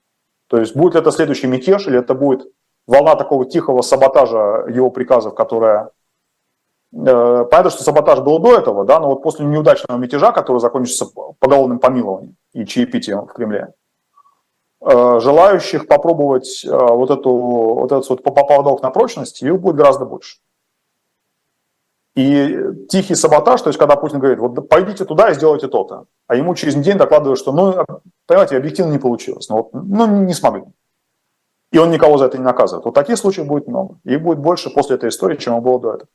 То 0.48 0.58
есть 0.58 0.74
будет 0.74 0.94
ли 0.94 1.00
это 1.00 1.10
следующий 1.10 1.46
мятеж, 1.46 1.86
или 1.86 1.98
это 1.98 2.14
будет 2.14 2.46
волна 2.86 3.14
такого 3.14 3.44
тихого 3.44 3.82
саботажа 3.82 4.66
его 4.68 4.90
приказов, 4.90 5.34
которая... 5.34 5.90
Э, 6.94 7.44
понятно, 7.50 7.70
что 7.70 7.82
саботаж 7.82 8.20
был 8.20 8.38
до 8.38 8.58
этого, 8.58 8.84
да, 8.84 9.00
но 9.00 9.08
вот 9.08 9.22
после 9.22 9.46
неудачного 9.46 9.98
мятежа, 9.98 10.30
который 10.32 10.58
закончится 10.58 11.06
поголовным 11.38 11.78
помилованием 11.78 12.36
и 12.52 12.66
чаепитием 12.66 13.26
в 13.26 13.32
Кремле, 13.32 13.72
э, 14.82 15.20
желающих 15.20 15.86
попробовать 15.86 16.64
э, 16.64 16.70
вот, 16.70 17.10
эту, 17.10 17.30
вот 17.30 17.92
этот 17.92 18.08
вот 18.10 18.22
поводок 18.22 18.82
на 18.82 18.90
прочность, 18.90 19.42
их 19.42 19.58
будет 19.58 19.76
гораздо 19.76 20.04
больше. 20.04 20.38
И 22.14 22.58
тихий 22.90 23.14
саботаж, 23.14 23.62
то 23.62 23.70
есть 23.70 23.78
когда 23.78 23.96
Путин 23.96 24.18
говорит, 24.18 24.38
вот 24.38 24.68
пойдите 24.68 25.06
туда 25.06 25.30
и 25.30 25.34
сделайте 25.34 25.68
то-то, 25.68 26.04
а 26.26 26.36
ему 26.36 26.54
через 26.54 26.74
день 26.74 26.98
докладывают, 26.98 27.38
что, 27.38 27.52
ну, 27.52 27.86
понимаете, 28.26 28.58
объективно 28.58 28.92
не 28.92 28.98
получилось, 28.98 29.48
ну, 29.48 29.56
вот, 29.56 29.72
ну 29.72 30.06
не 30.26 30.34
смогли. 30.34 30.64
И 31.70 31.78
он 31.78 31.90
никого 31.90 32.18
за 32.18 32.26
это 32.26 32.36
не 32.36 32.44
наказывает. 32.44 32.84
Вот 32.84 32.92
таких 32.92 33.16
случаев 33.16 33.46
будет 33.46 33.66
много. 33.66 33.98
Их 34.04 34.20
будет 34.20 34.40
больше 34.40 34.68
после 34.68 34.96
этой 34.96 35.08
истории, 35.08 35.38
чем 35.38 35.58
было 35.62 35.80
до 35.80 35.94
этого. 35.94 36.08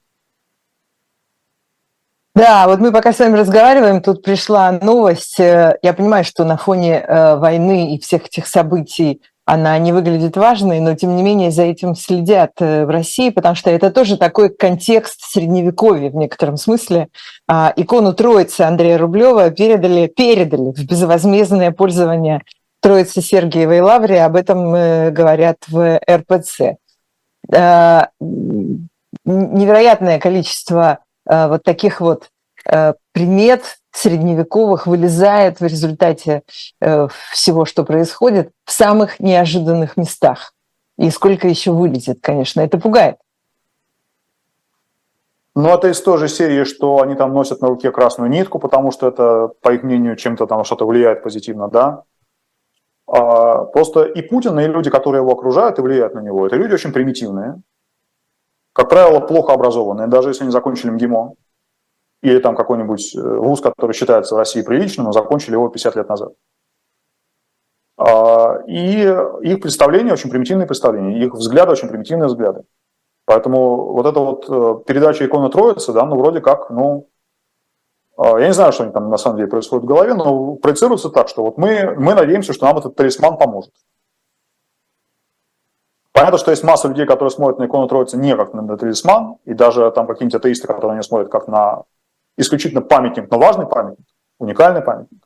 Да, 2.38 2.68
вот 2.68 2.80
мы 2.80 2.92
пока 2.92 3.14
с 3.14 3.20
вами 3.20 3.36
разговариваем, 3.36 4.00
тут 4.00 4.22
пришла 4.22 4.72
новость. 4.72 5.40
Э, 5.40 5.80
я 5.82 5.92
понимаю, 5.92 6.24
что 6.24 6.44
на 6.44 6.56
фоне 6.56 7.00
э, 7.00 7.36
войны 7.36 7.96
и 7.96 8.00
всех 8.00 8.28
этих 8.28 8.46
событий 8.46 9.24
она 9.44 9.76
не 9.80 9.92
выглядит 9.92 10.38
важной, 10.38 10.80
но 10.80 10.94
тем 10.94 11.16
не 11.16 11.24
менее 11.24 11.50
за 11.50 11.64
этим 11.64 11.96
следят 11.96 12.52
э, 12.60 12.86
в 12.86 12.90
России, 12.90 13.32
потому 13.32 13.56
что 13.56 13.72
это 13.72 13.90
тоже 13.90 14.18
такой 14.18 14.50
контекст 14.50 15.20
средневековья 15.22 16.12
в 16.12 16.16
некотором 16.16 16.58
смысле. 16.58 17.08
А, 17.48 17.74
икону 17.76 18.14
Троицы 18.14 18.62
Андрея 18.62 19.00
Рублева 19.00 19.50
передали, 19.50 20.06
передали 20.06 20.74
в 20.74 20.86
безвозмездное 20.86 21.72
пользование 21.72 22.44
Троицы 22.84 23.24
Сергиевой 23.24 23.82
Лаврии, 23.82 24.18
об 24.18 24.36
этом 24.36 24.74
говорят 25.12 25.58
в 25.68 26.00
РПЦ. 26.08 26.78
Невероятное 29.26 30.20
количество 30.20 31.00
вот 31.30 31.64
таких 31.64 32.02
вот 32.02 32.30
примет 33.12 33.78
средневековых 33.98 34.88
вылезает 34.88 35.60
в 35.60 35.66
результате 35.66 36.44
э, 36.82 37.08
всего, 37.32 37.66
что 37.66 37.84
происходит, 37.84 38.52
в 38.66 38.72
самых 38.72 39.20
неожиданных 39.20 39.98
местах. 39.98 40.54
И 40.98 41.10
сколько 41.10 41.48
еще 41.48 41.72
вылезет, 41.72 42.20
конечно, 42.22 42.62
это 42.62 42.78
пугает. 42.78 43.18
Ну, 45.56 45.70
это 45.70 45.90
из 45.90 46.00
той 46.02 46.20
же 46.20 46.28
серии, 46.28 46.64
что 46.64 47.02
они 47.02 47.16
там 47.16 47.34
носят 47.34 47.62
на 47.62 47.68
руке 47.68 47.92
красную 47.92 48.30
нитку, 48.30 48.60
потому 48.60 48.92
что 48.92 49.08
это, 49.08 49.52
по 49.62 49.74
их 49.74 49.82
мнению, 49.82 50.16
чем-то 50.16 50.46
там 50.46 50.64
что-то 50.64 50.86
влияет 50.86 51.24
позитивно, 51.24 51.68
да. 51.68 52.04
А, 53.08 53.64
просто 53.64 54.04
и 54.04 54.22
Путин, 54.22 54.60
и 54.60 54.68
люди, 54.68 54.92
которые 54.92 55.22
его 55.22 55.32
окружают 55.32 55.80
и 55.80 55.82
влияют 55.82 56.14
на 56.14 56.20
него, 56.20 56.46
это 56.46 56.56
люди 56.56 56.74
очень 56.74 56.94
примитивные, 56.94 57.62
как 58.78 58.90
правило, 58.90 59.20
плохо 59.20 59.54
образованные, 59.54 60.06
даже 60.06 60.30
если 60.30 60.44
они 60.44 60.52
закончили 60.52 60.92
МГИМО 60.92 61.34
или 62.22 62.38
там 62.38 62.56
какой-нибудь 62.56 63.16
э, 63.16 63.20
вуз, 63.20 63.60
который 63.60 63.94
считается 63.94 64.36
в 64.36 64.38
России 64.38 64.62
приличным, 64.62 65.08
но 65.08 65.12
закончили 65.12 65.54
его 65.54 65.68
50 65.68 65.96
лет 65.96 66.08
назад. 66.08 66.34
А, 67.98 68.60
и 68.68 69.02
их 69.42 69.62
представления 69.62 70.14
очень 70.14 70.30
примитивные 70.30 70.68
представления, 70.68 71.26
их 71.26 71.34
взгляды 71.34 71.72
очень 71.72 71.90
примитивные 71.90 72.28
взгляды. 72.28 72.66
Поэтому 73.26 73.94
вот 73.94 74.06
эта 74.06 74.20
вот 74.20 74.46
э, 74.48 74.84
передача 74.86 75.26
иконы 75.26 75.50
Троицы, 75.50 75.92
да, 75.92 76.06
ну 76.06 76.16
вроде 76.16 76.40
как, 76.42 76.70
ну, 76.70 77.10
а, 78.16 78.40
я 78.40 78.46
не 78.46 78.54
знаю, 78.54 78.74
что 78.74 78.88
там 78.92 79.10
на 79.10 79.18
самом 79.18 79.38
деле 79.38 79.50
происходит 79.50 79.86
в 79.86 79.88
голове, 79.88 80.14
но 80.14 80.54
проецируется 80.54 81.10
так, 81.10 81.30
что 81.30 81.42
вот 81.42 81.58
мы, 81.58 81.96
мы 81.98 82.14
надеемся, 82.14 82.54
что 82.54 82.68
нам 82.68 82.78
этот 82.78 82.96
талисман 82.96 83.40
поможет. 83.40 83.74
Понятно, 86.18 86.40
что 86.40 86.50
есть 86.50 86.64
масса 86.64 86.88
людей, 86.88 87.06
которые 87.06 87.30
смотрят 87.30 87.60
на 87.60 87.68
икону 87.68 87.88
Троицы 87.88 88.18
не 88.18 88.36
как 88.36 88.52
на 88.52 88.76
талисман, 88.76 89.38
и 89.46 89.54
даже 89.54 89.92
там 89.92 90.08
какие-нибудь 90.08 90.34
атеисты, 90.34 90.66
которые 90.66 90.96
не 90.96 91.04
смотрят 91.04 91.30
как 91.30 91.48
на 91.48 91.84
исключительно 92.38 92.82
памятник, 92.82 93.30
но 93.30 93.38
важный 93.38 93.68
памятник, 93.68 94.08
уникальный 94.40 94.82
памятник. 94.82 95.24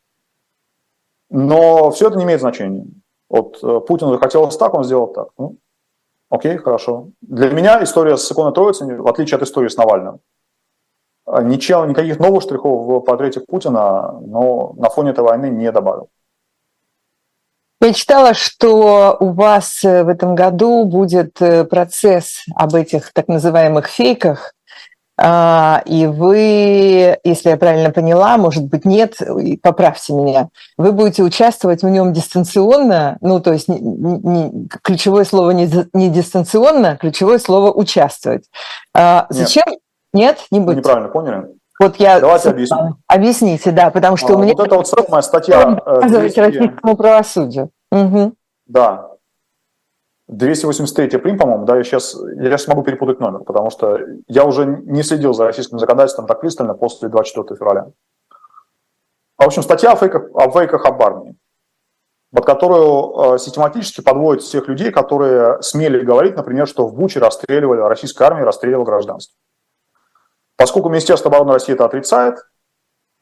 Но 1.29 1.91
все 1.91 2.09
это 2.09 2.17
не 2.17 2.25
имеет 2.25 2.41
значения. 2.41 2.87
Вот 3.29 3.63
э, 3.63 3.79
Путин 3.87 4.09
захотел 4.09 4.49
так, 4.49 4.73
он 4.73 4.83
сделал 4.83 5.07
так. 5.07 5.29
Ну, 5.37 5.55
окей, 6.29 6.57
хорошо. 6.57 7.11
Для 7.21 7.49
меня 7.51 7.81
история 7.81 8.17
с 8.17 8.29
иконой 8.29 8.53
Троицы, 8.53 8.83
в 9.01 9.07
отличие 9.07 9.37
от 9.37 9.43
истории 9.43 9.69
с 9.69 9.77
Навальным, 9.77 10.19
ничего, 11.25 11.85
никаких 11.85 12.19
новых 12.19 12.43
штрихов 12.43 12.85
в 12.85 12.99
портрете 12.99 13.39
Путина, 13.39 14.19
но 14.19 14.73
на 14.75 14.89
фоне 14.89 15.11
этой 15.11 15.23
войны 15.23 15.45
не 15.45 15.71
добавил. 15.71 16.09
Я 17.82 17.93
читала, 17.93 18.34
что 18.34 19.17
у 19.19 19.32
вас 19.32 19.84
э, 19.84 20.03
в 20.03 20.07
этом 20.07 20.36
году 20.36 20.86
будет 20.86 21.34
процесс 21.69 22.43
об 22.55 22.75
этих 22.75 23.11
так 23.13 23.27
называемых 23.27 23.88
фейках, 23.88 24.53
а, 25.23 25.84
и 25.86 26.07
вы, 26.07 27.19
если 27.23 27.49
я 27.49 27.57
правильно 27.57 27.91
поняла, 27.91 28.38
может 28.38 28.63
быть, 28.65 28.86
нет, 28.86 29.19
поправьте 29.61 30.13
меня, 30.13 30.49
вы 30.77 30.93
будете 30.93 31.21
участвовать 31.21 31.84
в 31.84 31.89
нем 31.89 32.11
дистанционно, 32.11 33.17
ну, 33.21 33.39
то 33.39 33.53
есть 33.53 33.67
не, 33.67 33.79
не, 33.79 34.67
ключевое 34.82 35.23
слово 35.25 35.51
не, 35.51 35.69
не 35.93 36.09
дистанционно, 36.09 36.97
ключевое 36.97 37.38
слово 37.38 37.71
участвовать. 37.71 38.45
А, 38.95 39.27
зачем? 39.29 39.65
Нет, 40.11 40.39
не 40.49 40.59
будет. 40.59 40.77
Неправильно 40.77 41.09
поняли. 41.09 41.61
Вот 41.82 41.95
я 41.95 42.19
Давайте 42.19 42.49
объясним. 42.49 42.97
Объясните, 43.07 43.71
да, 43.71 43.89
потому 43.89 44.15
что 44.15 44.34
а, 44.34 44.36
у 44.36 44.39
меня... 44.39 44.53
Вот 44.55 44.67
это 44.67 44.75
вот 44.75 44.88
самая 44.88 45.21
статья... 45.21 45.82
200... 46.01 46.39
Э, 46.39 46.43
российскому 46.43 46.95
правосудию. 46.95 47.71
Угу. 47.91 48.34
Да, 48.67 49.11
283 50.27 51.17
прим, 51.17 51.38
по-моему, 51.38 51.65
да, 51.65 51.77
я 51.77 51.84
сейчас, 51.84 52.15
я 52.38 52.51
сейчас 52.51 52.67
могу 52.67 52.84
перепутать 52.84 53.19
номер, 53.19 53.39
потому 53.39 53.69
что 53.69 53.99
я 54.27 54.45
уже 54.45 54.65
не 54.65 55.03
следил 55.03 55.34
за 55.34 55.45
российским 55.45 55.79
законодательством 55.79 56.27
так 56.27 56.39
пристально 56.39 56.73
после 56.73 57.09
24 57.09 57.57
февраля. 57.57 57.88
В 59.38 59.43
общем, 59.43 59.63
статья 59.63 59.91
о 59.91 59.95
фейках, 59.95 60.29
о 60.36 60.51
фейках 60.51 60.86
об 60.86 61.01
армии, 61.01 61.36
под 62.32 62.45
которую 62.45 63.34
э, 63.34 63.39
систематически 63.39 64.01
подводят 64.01 64.43
всех 64.43 64.67
людей, 64.67 64.91
которые 64.91 65.61
смели 65.63 65.99
говорить, 65.99 66.36
например, 66.36 66.67
что 66.67 66.88
в 66.88 66.93
Буче 66.93 67.19
расстреливали, 67.19 67.82
российская 67.82 68.25
армия 68.25 68.43
расстреливала 68.43 68.86
гражданство. 68.86 69.36
Поскольку 70.62 70.89
Министерство 70.89 71.30
обороны 71.30 71.53
России 71.53 71.74
это 71.74 71.86
отрицает, 71.86 72.38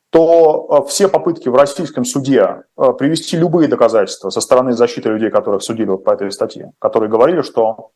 то 0.09 0.83
э, 0.83 0.89
все 0.89 1.07
попытки 1.07 1.47
в 1.47 1.55
российском 1.55 2.03
суде 2.03 2.63
э, 2.75 2.91
привести 2.91 3.37
любые 3.37 3.69
доказательства 3.69 4.29
со 4.29 4.41
стороны 4.41 4.73
защиты 4.73 5.07
людей, 5.07 5.29
которых 5.29 5.63
судили 5.63 5.95
по 5.95 6.11
этой 6.11 6.33
статье, 6.33 6.73
которые 6.79 7.09
говорили, 7.09 7.41
что 7.41 7.91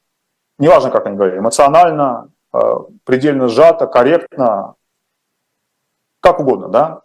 неважно, 0.60 0.91
как 0.91 1.08
они 1.08 1.18
говорили, 1.18 1.39
эмоционально, 1.39 2.32
э, 2.54 2.58
предельно 3.04 3.50
сжато, 3.50 3.86
корректно, 3.86 4.76
как 6.22 6.39
угодно, 6.39 6.70
да, 6.70 7.02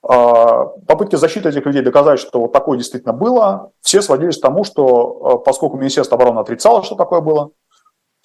попытки 0.00 1.16
защиты 1.16 1.50
этих 1.50 1.66
людей 1.66 1.82
доказать, 1.82 2.20
что 2.20 2.40
вот 2.40 2.52
такое 2.52 2.78
действительно 2.78 3.12
было, 3.12 3.70
все 3.82 4.00
сводились 4.00 4.38
к 4.38 4.42
тому, 4.42 4.64
что 4.64 5.42
поскольку 5.44 5.76
Министерство 5.76 6.16
обороны 6.16 6.40
отрицало, 6.40 6.82
что 6.82 6.94
такое 6.94 7.20
было, 7.20 7.50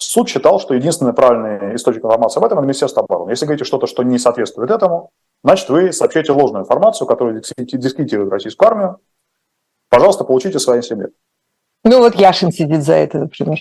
суд 0.02 0.28
считал, 0.28 0.60
что 0.60 0.74
единственный 0.74 1.12
правильный 1.12 1.76
источник 1.76 2.04
информации 2.04 2.38
об 2.38 2.44
этом– 2.44 2.58
это 2.58 2.64
Министерство 2.64 3.02
обороны. 3.02 3.30
Если 3.30 3.44
говорите 3.44 3.64
что-то, 3.64 3.86
что 3.86 4.02
не 4.02 4.18
соответствует 4.18 4.70
этому, 4.70 5.10
значит, 5.44 5.68
вы 5.68 5.92
сообщаете 5.92 6.32
ложную 6.32 6.64
информацию, 6.64 7.06
которая 7.06 7.40
дискредитирует 7.40 8.32
российскую 8.32 8.68
армию. 8.68 8.98
Пожалуйста, 9.88 10.24
получите 10.24 10.58
свои 10.58 10.82
7 10.82 11.00
лет. 11.00 11.10
Ну 11.84 11.98
вот 11.98 12.14
Яшин 12.14 12.52
сидит 12.52 12.82
за 12.82 12.94
это, 12.94 13.18
например. 13.18 13.58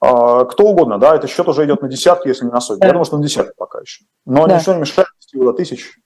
А, 0.00 0.44
кто 0.46 0.64
угодно, 0.64 0.98
да, 0.98 1.14
это 1.14 1.26
счет 1.26 1.46
уже 1.46 1.64
идет 1.66 1.82
на 1.82 1.88
десятки, 1.88 2.28
если 2.28 2.46
не 2.46 2.50
на 2.50 2.60
сотни. 2.60 2.80
Да. 2.80 2.86
Я 2.86 2.92
думаю, 2.92 3.04
что 3.04 3.18
на 3.18 3.22
десятки 3.22 3.52
пока 3.56 3.80
еще. 3.80 4.04
Но 4.24 4.46
да. 4.46 4.58
ничего 4.58 4.74
не 4.74 4.80
мешает 4.80 5.08
вести 5.18 5.38
до 5.38 5.52
тысяч. 5.52 5.98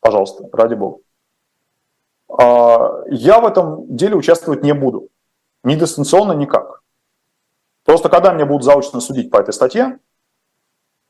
Пожалуйста, 0.00 0.44
ради 0.52 0.74
бога. 0.74 0.98
А, 2.28 3.02
я 3.08 3.40
в 3.40 3.46
этом 3.46 3.96
деле 3.96 4.16
участвовать 4.16 4.62
не 4.62 4.74
буду. 4.74 5.08
Ни 5.62 5.76
дистанционно, 5.76 6.32
никак. 6.32 6.82
Просто 7.96 8.10
когда 8.10 8.34
меня 8.34 8.44
будут 8.44 8.62
заочно 8.62 9.00
судить 9.00 9.30
по 9.30 9.38
этой 9.38 9.54
статье, 9.54 9.98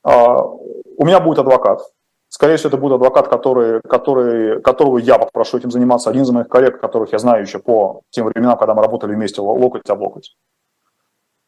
а, 0.05 0.41
у 0.45 1.05
меня 1.05 1.19
будет 1.19 1.41
адвокат, 1.41 1.81
Скорее 2.29 2.59
всего, 2.59 2.69
это 2.69 2.77
будет 2.77 2.95
адвокат, 2.95 3.27
который, 3.27 3.81
который, 3.83 4.61
которого 4.63 4.99
я 4.99 5.19
попрошу 5.19 5.59
этим 5.59 5.73
заниматься. 5.73 6.11
Один 6.11 6.23
из 6.23 6.31
моих 6.31 6.49
коллег, 6.49 6.81
которых 6.81 7.13
я 7.13 7.19
знаю 7.19 7.43
еще 7.43 7.59
по 7.59 8.03
тем 8.11 8.27
временам, 8.27 8.57
когда 8.57 8.75
мы 8.75 8.83
работали 8.83 9.15
вместе 9.15 9.41
локоть 9.41 9.89
об 9.89 10.01
локоть. 10.03 10.37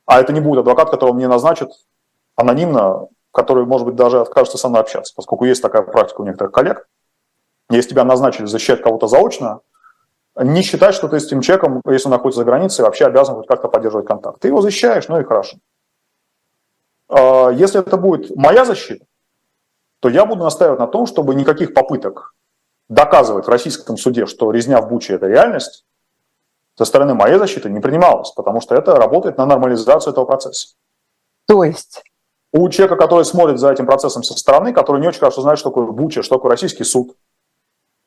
А 0.07 0.21
это 0.21 0.33
не 0.33 0.41
будет 0.41 0.61
адвокат, 0.61 0.91
которого 0.91 1.15
мне 1.15 1.29
назначат 1.29 1.71
анонимно, 2.35 3.07
который, 3.33 3.65
может 3.65 3.87
быть, 3.87 3.97
даже 3.97 4.21
откажется 4.21 4.59
со 4.59 4.69
мной 4.69 4.81
общаться, 4.81 5.13
поскольку 5.15 5.45
есть 5.45 5.63
такая 5.63 5.83
практика 5.83 6.23
у 6.23 6.25
некоторых 6.25 6.53
коллег. 6.53 6.89
Если 7.71 7.91
тебя 7.91 8.05
назначили 8.05 8.47
защищать 8.47 8.83
кого-то 8.83 9.07
заочно, 9.07 9.61
не 10.41 10.63
считать, 10.63 10.95
что 10.95 11.09
ты 11.09 11.19
с 11.19 11.27
этим 11.27 11.41
человеком, 11.41 11.83
если 11.87 12.09
он 12.09 12.13
находится 12.13 12.41
за 12.41 12.45
границей, 12.45 12.85
вообще 12.85 13.07
обязан 13.07 13.35
хоть 13.35 13.47
как-то 13.47 13.69
поддерживать 13.69 14.07
контакт. 14.07 14.41
Ты 14.41 14.49
его 14.49 14.61
защищаешь, 14.61 15.09
ну 15.09 15.21
и 15.21 15.25
хорошо. 15.25 15.59
А, 17.09 17.51
если 17.51 17.81
это 17.81 17.97
будет 17.97 18.35
моя 18.37 18.65
защита, 18.65 19.05
то 20.01 20.09
я 20.09 20.25
буду 20.25 20.45
настаивать 20.45 20.79
на 20.79 20.87
том, 20.87 21.07
чтобы 21.07 21.35
никаких 21.35 21.75
попыток 21.75 22.35
доказывать 22.89 23.47
в 23.47 23.51
российском 23.51 23.97
суде, 23.97 24.27
что 24.27 24.51
резня 24.51 24.81
в 24.81 24.89
Буче– 24.89 25.15
это 25.15 25.27
реальность, 25.27 25.85
со 26.77 26.85
стороны 26.85 27.15
моей 27.15 27.39
защиты 27.39 27.69
не 27.69 27.81
принималось, 27.81 28.31
потому 28.31 28.61
что 28.61 28.77
это 28.77 28.95
работает 28.95 29.37
на 29.37 29.47
нормализацию 29.47 30.13
этого 30.13 30.25
процесса. 30.25 30.77
То 31.47 31.65
есть? 31.65 32.05
У 32.53 32.69
человека, 32.69 32.97
который 32.97 33.25
смотрит 33.25 33.59
за 33.59 33.73
этим 33.73 33.85
процессом 33.85 34.23
со 34.23 34.39
стороны, 34.39 34.73
который 34.73 35.01
не 35.01 35.09
очень 35.09 35.19
хорошо 35.19 35.43
знает, 35.43 35.59
что 35.59 35.71
такое 35.71 35.87
Буча, 35.87 36.23
что 36.23 36.37
такое 36.37 36.53
российский 36.53 36.85
суд, 36.85 37.17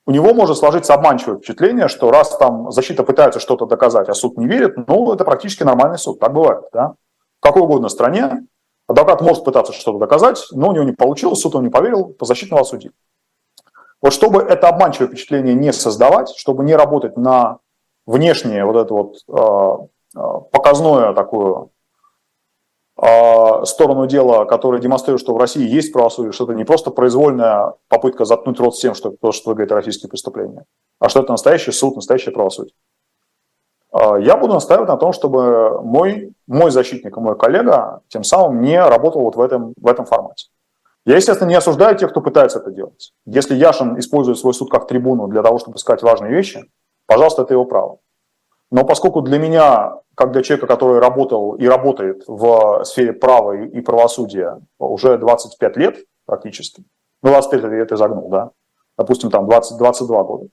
у 0.05 0.11
него 0.11 0.33
может 0.33 0.57
сложиться 0.57 0.93
обманчивое 0.93 1.37
впечатление, 1.37 1.87
что 1.87 2.11
раз 2.11 2.35
там 2.37 2.71
защита 2.71 3.03
пытается 3.03 3.39
что-то 3.39 3.65
доказать, 3.65 4.09
а 4.09 4.13
суд 4.13 4.37
не 4.37 4.47
верит, 4.47 4.75
ну, 4.87 5.13
это 5.13 5.23
практически 5.23 5.63
нормальный 5.63 5.97
суд. 5.97 6.19
Так 6.19 6.33
бывает, 6.33 6.63
да? 6.73 6.95
В 7.39 7.43
какой 7.43 7.61
угодно 7.61 7.89
стране 7.89 8.45
Адвокат 8.91 9.21
может 9.21 9.45
пытаться 9.45 9.71
что-то 9.71 9.99
доказать, 9.99 10.45
но 10.51 10.69
у 10.69 10.71
него 10.73 10.83
не 10.83 10.91
получилось, 10.91 11.39
суд 11.39 11.55
он 11.55 11.63
не 11.63 11.69
поверил, 11.69 12.07
по 12.07 12.25
защитного 12.25 12.61
осудил. 12.61 12.91
Вот 14.01 14.11
чтобы 14.11 14.41
это 14.41 14.67
обманчивое 14.67 15.07
впечатление 15.07 15.53
не 15.53 15.71
создавать, 15.71 16.33
чтобы 16.35 16.65
не 16.65 16.75
работать 16.75 17.15
на 17.15 17.59
внешнее 18.05 18.65
вот 18.65 18.75
это 18.75 18.93
вот 18.93 19.15
э, 19.29 20.19
э, 20.19 20.41
показное 20.51 21.13
такую 21.13 21.55
э, 21.55 21.67
сторону 22.97 24.05
дела, 24.05 24.45
которая 24.45 24.81
демонстрирует, 24.81 25.21
что 25.21 25.33
в 25.33 25.37
России 25.37 25.67
есть 25.67 25.91
правосудие, 25.91 26.33
что 26.33 26.43
это 26.43 26.53
не 26.53 26.65
просто 26.65 26.91
произвольная 26.91 27.73
попытка 27.87 28.25
заткнуть 28.25 28.59
рот 28.59 28.75
всем, 28.75 28.93
что 28.93 29.11
то, 29.11 29.31
что 29.31 29.51
говорит 29.51 29.71
российские 29.71 30.09
преступления, 30.09 30.65
а 30.99 31.09
что 31.09 31.21
это 31.21 31.31
настоящий 31.31 31.71
суд, 31.71 31.95
настоящее 31.95 32.33
правосудие. 32.33 32.73
А, 33.91 34.17
я 34.17 34.37
буду 34.37 34.53
настаивать 34.53 34.87
на 34.87 34.97
том, 34.97 35.13
чтобы 35.13 35.81
мой, 35.81 36.33
мой 36.47 36.71
защитник 36.71 37.15
и 37.15 37.19
мой 37.19 37.37
коллега 37.37 38.01
тем 38.07 38.23
самым 38.23 38.61
не 38.61 38.79
работал 38.79 39.21
вот 39.21 39.35
в 39.35 39.41
этом, 39.41 39.73
в 39.77 39.87
этом 39.87 40.05
формате. 40.05 40.47
Я, 41.05 41.15
естественно, 41.15 41.49
не 41.49 41.55
осуждаю 41.55 41.97
тех, 41.97 42.11
кто 42.11 42.21
пытается 42.21 42.59
это 42.59 42.71
делать. 42.71 43.13
Если 43.25 43.55
Яшин 43.55 43.99
использует 43.99 44.37
свой 44.37 44.53
суд 44.53 44.69
как 44.69 44.87
трибуну 44.87 45.27
для 45.27 45.41
того, 45.41 45.57
чтобы 45.57 45.79
сказать 45.79 46.03
важные 46.03 46.31
вещи, 46.31 46.63
пожалуйста, 47.07 47.41
это 47.41 47.53
его 47.53 47.65
право. 47.65 47.97
Но 48.71 48.85
поскольку 48.85 49.21
для 49.21 49.37
меня, 49.37 49.97
как 50.15 50.31
для 50.31 50.41
человека, 50.41 50.67
который 50.67 50.99
работал 50.99 51.53
и 51.53 51.65
работает 51.67 52.23
в 52.27 52.83
сфере 52.85 53.13
права 53.13 53.53
и 53.53 53.81
правосудия 53.81 54.61
уже 54.79 55.17
25 55.17 55.77
лет 55.77 55.97
практически, 56.25 56.83
ну, 57.21 57.31
25 57.31 57.63
лет 57.71 57.91
я 57.91 57.97
загнул, 57.97 58.29
да, 58.29 58.51
допустим, 58.97 59.29
там 59.29 59.45
20, 59.47 59.77
22 59.77 60.23
года, 60.23 60.47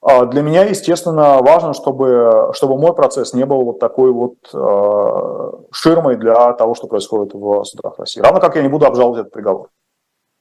а 0.00 0.26
для 0.26 0.42
меня, 0.42 0.64
естественно, 0.64 1.38
важно, 1.42 1.74
чтобы, 1.74 2.50
чтобы 2.54 2.78
мой 2.78 2.94
процесс 2.94 3.34
не 3.34 3.44
был 3.44 3.64
вот 3.64 3.80
такой 3.80 4.12
вот 4.12 4.36
э, 4.54 5.52
ширмой 5.72 6.16
для 6.16 6.52
того, 6.52 6.74
что 6.74 6.86
происходит 6.86 7.34
в 7.34 7.64
судах 7.64 7.98
России. 7.98 8.20
Равно 8.20 8.40
как 8.40 8.54
я 8.54 8.62
не 8.62 8.68
буду 8.68 8.86
обжаловать 8.86 9.22
этот 9.22 9.32
приговор. 9.32 9.70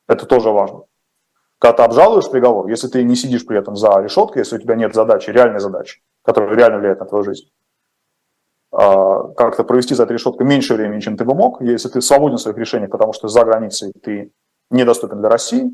Это 0.07 0.27
тоже 0.27 0.51
важно. 0.51 0.83
Когда 1.59 1.77
ты 1.77 1.83
обжалуешь 1.83 2.29
приговор, 2.29 2.67
если 2.67 2.88
ты 2.88 3.03
не 3.03 3.15
сидишь 3.15 3.47
при 3.47 3.57
этом 3.57 3.75
за 3.75 3.99
решеткой, 3.99 4.41
если 4.41 4.57
у 4.57 4.61
тебя 4.61 4.75
нет 4.75 4.93
задачи, 4.93 5.31
реальной 5.31 5.59
задачи, 5.59 6.01
которая 6.28 6.53
реально 6.55 6.80
влияет 6.80 6.99
на 6.99 7.05
твою 7.05 7.23
жизнь, 7.23 7.49
э, 8.73 8.78
как-то 9.38 9.63
провести 9.63 9.95
за 9.95 10.03
этой 10.03 10.13
решеткой 10.13 10.45
меньше 10.45 10.73
времени, 10.73 10.99
чем 10.99 11.15
ты 11.15 11.23
бы 11.23 11.34
мог, 11.34 11.61
если 11.61 11.88
ты 11.88 12.01
свободен 12.01 12.36
в 12.36 12.41
своих 12.41 12.57
решениях, 12.57 12.91
потому 12.91 13.13
что 13.13 13.30
за 13.30 13.45
границей 13.45 13.93
ты 14.03 14.32
недоступен 14.69 15.19
для 15.19 15.30
России, 15.30 15.73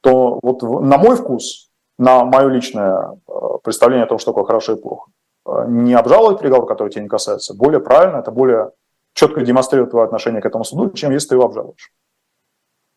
то 0.00 0.38
вот 0.42 0.62
на 0.62 0.96
мой 0.96 1.16
вкус 1.16 1.70
на 1.98 2.24
мое 2.24 2.48
личное 2.48 3.18
э, 3.28 3.32
представление 3.64 4.04
о 4.04 4.08
том, 4.08 4.18
что 4.18 4.30
такое 4.30 4.44
хорошо 4.44 4.74
и 4.74 4.80
плохо. 4.80 5.10
Э, 5.44 5.64
не 5.66 5.94
обжаловать 5.94 6.38
приговор, 6.38 6.66
который 6.66 6.90
тебя 6.90 7.02
не 7.02 7.08
касается. 7.08 7.54
Более 7.54 7.80
правильно, 7.80 8.18
это 8.18 8.30
более 8.30 8.70
четко 9.12 9.42
демонстрирует 9.42 9.90
твое 9.90 10.04
отношение 10.04 10.40
к 10.40 10.46
этому 10.46 10.62
суду, 10.62 10.90
чем 10.90 11.10
если 11.10 11.30
ты 11.30 11.34
его 11.34 11.46
обжалуешь. 11.46 11.92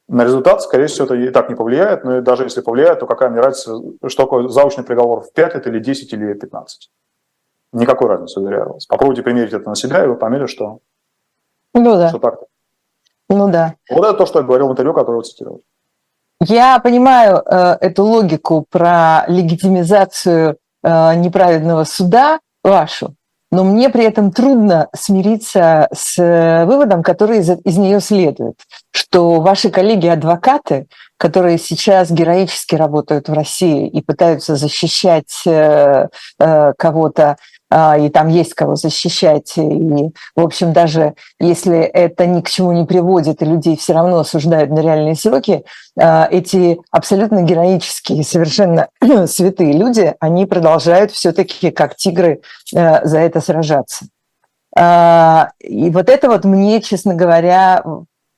На 0.07 0.23
результат, 0.23 0.61
скорее 0.61 0.87
всего, 0.87 1.05
это 1.05 1.15
и 1.15 1.29
так 1.29 1.49
не 1.49 1.55
повлияет, 1.55 2.05
но 2.05 2.21
даже 2.21 2.43
если 2.43 2.61
повлияет, 2.61 3.01
то 3.01 3.07
какая 3.07 3.29
мне 3.29 3.41
разница, 3.41 3.77
что 4.07 4.23
такое 4.23 4.47
заочный 4.47 4.85
приговор 4.85 5.21
в 5.21 5.33
5 5.33 5.55
лет 5.55 5.67
или 5.67 5.79
10 5.79 6.13
или 6.13 6.33
15. 6.33 6.89
Никакой 7.73 8.07
разницы, 8.07 8.39
уверяю 8.39 8.73
вас. 8.73 8.85
Попробуйте 8.85 9.21
примерить 9.21 9.51
это 9.51 9.67
на 9.67 9.75
себя, 9.75 10.03
и 10.03 10.07
вы 10.07 10.15
поймете, 10.15 10.47
что, 10.47 10.79
Ну 11.73 11.97
да, 11.97 12.07
что 12.07 12.19
так. 12.19 12.39
ну 13.29 13.51
да. 13.51 13.75
Вот 13.89 14.05
это 14.05 14.13
то, 14.13 14.25
что 14.25 14.39
я 14.39 14.45
говорил 14.45 14.69
в 14.69 14.71
интервью, 14.71 14.93
которое 14.93 15.17
вы 15.17 15.23
цитировали. 15.23 15.61
Я 16.39 16.79
понимаю 16.79 17.41
э, 17.45 17.77
эту 17.81 18.03
логику 18.03 18.65
про 18.69 19.25
легитимизацию 19.27 20.57
э, 20.83 21.15
неправедного 21.15 21.83
суда 21.83 22.39
вашу, 22.63 23.15
но 23.51 23.63
мне 23.63 23.89
при 23.89 24.03
этом 24.03 24.31
трудно 24.31 24.89
смириться 24.95 25.87
с 25.93 26.21
э, 26.21 26.65
выводом, 26.65 27.01
который 27.01 27.39
из, 27.39 27.49
из 27.49 27.77
нее 27.77 28.01
следует, 28.01 28.59
что 28.91 29.39
ваши 29.39 29.69
коллеги-адвокаты, 29.69 30.87
которые 31.17 31.57
сейчас 31.57 32.11
героически 32.11 32.75
работают 32.75 33.29
в 33.29 33.33
России 33.33 33.87
и 33.87 34.01
пытаются 34.01 34.55
защищать 34.55 35.43
э, 35.45 36.07
э, 36.39 36.73
кого-то, 36.77 37.37
и 37.69 38.09
там 38.09 38.29
есть 38.29 38.53
кого 38.53 38.75
защищать, 38.75 39.57
и, 39.57 39.61
в 40.35 40.41
общем, 40.41 40.71
даже 40.71 41.15
если 41.39 41.79
это 41.79 42.25
ни 42.25 42.41
к 42.41 42.49
чему 42.49 42.71
не 42.71 42.85
приводит, 42.85 43.41
и 43.41 43.45
людей 43.45 43.75
все 43.75 43.93
равно 43.93 44.19
осуждают 44.19 44.71
на 44.71 44.79
реальные 44.79 45.15
сроки, 45.15 45.63
а, 45.99 46.27
эти 46.29 46.79
абсолютно 46.91 47.41
героические, 47.41 48.23
совершенно 48.23 48.87
святые 49.27 49.73
люди, 49.73 50.15
они 50.19 50.45
продолжают 50.45 51.11
все-таки 51.11 51.71
как 51.71 51.95
тигры 51.95 52.41
э, 52.75 53.05
за 53.05 53.19
это 53.19 53.41
сражаться. 53.41 54.05
А, 54.75 55.49
И 55.59 55.89
вот 55.89 56.09
это 56.09 56.29
вот 56.29 56.45
мне, 56.45 56.81
честно 56.81 57.15
говоря, 57.15 57.83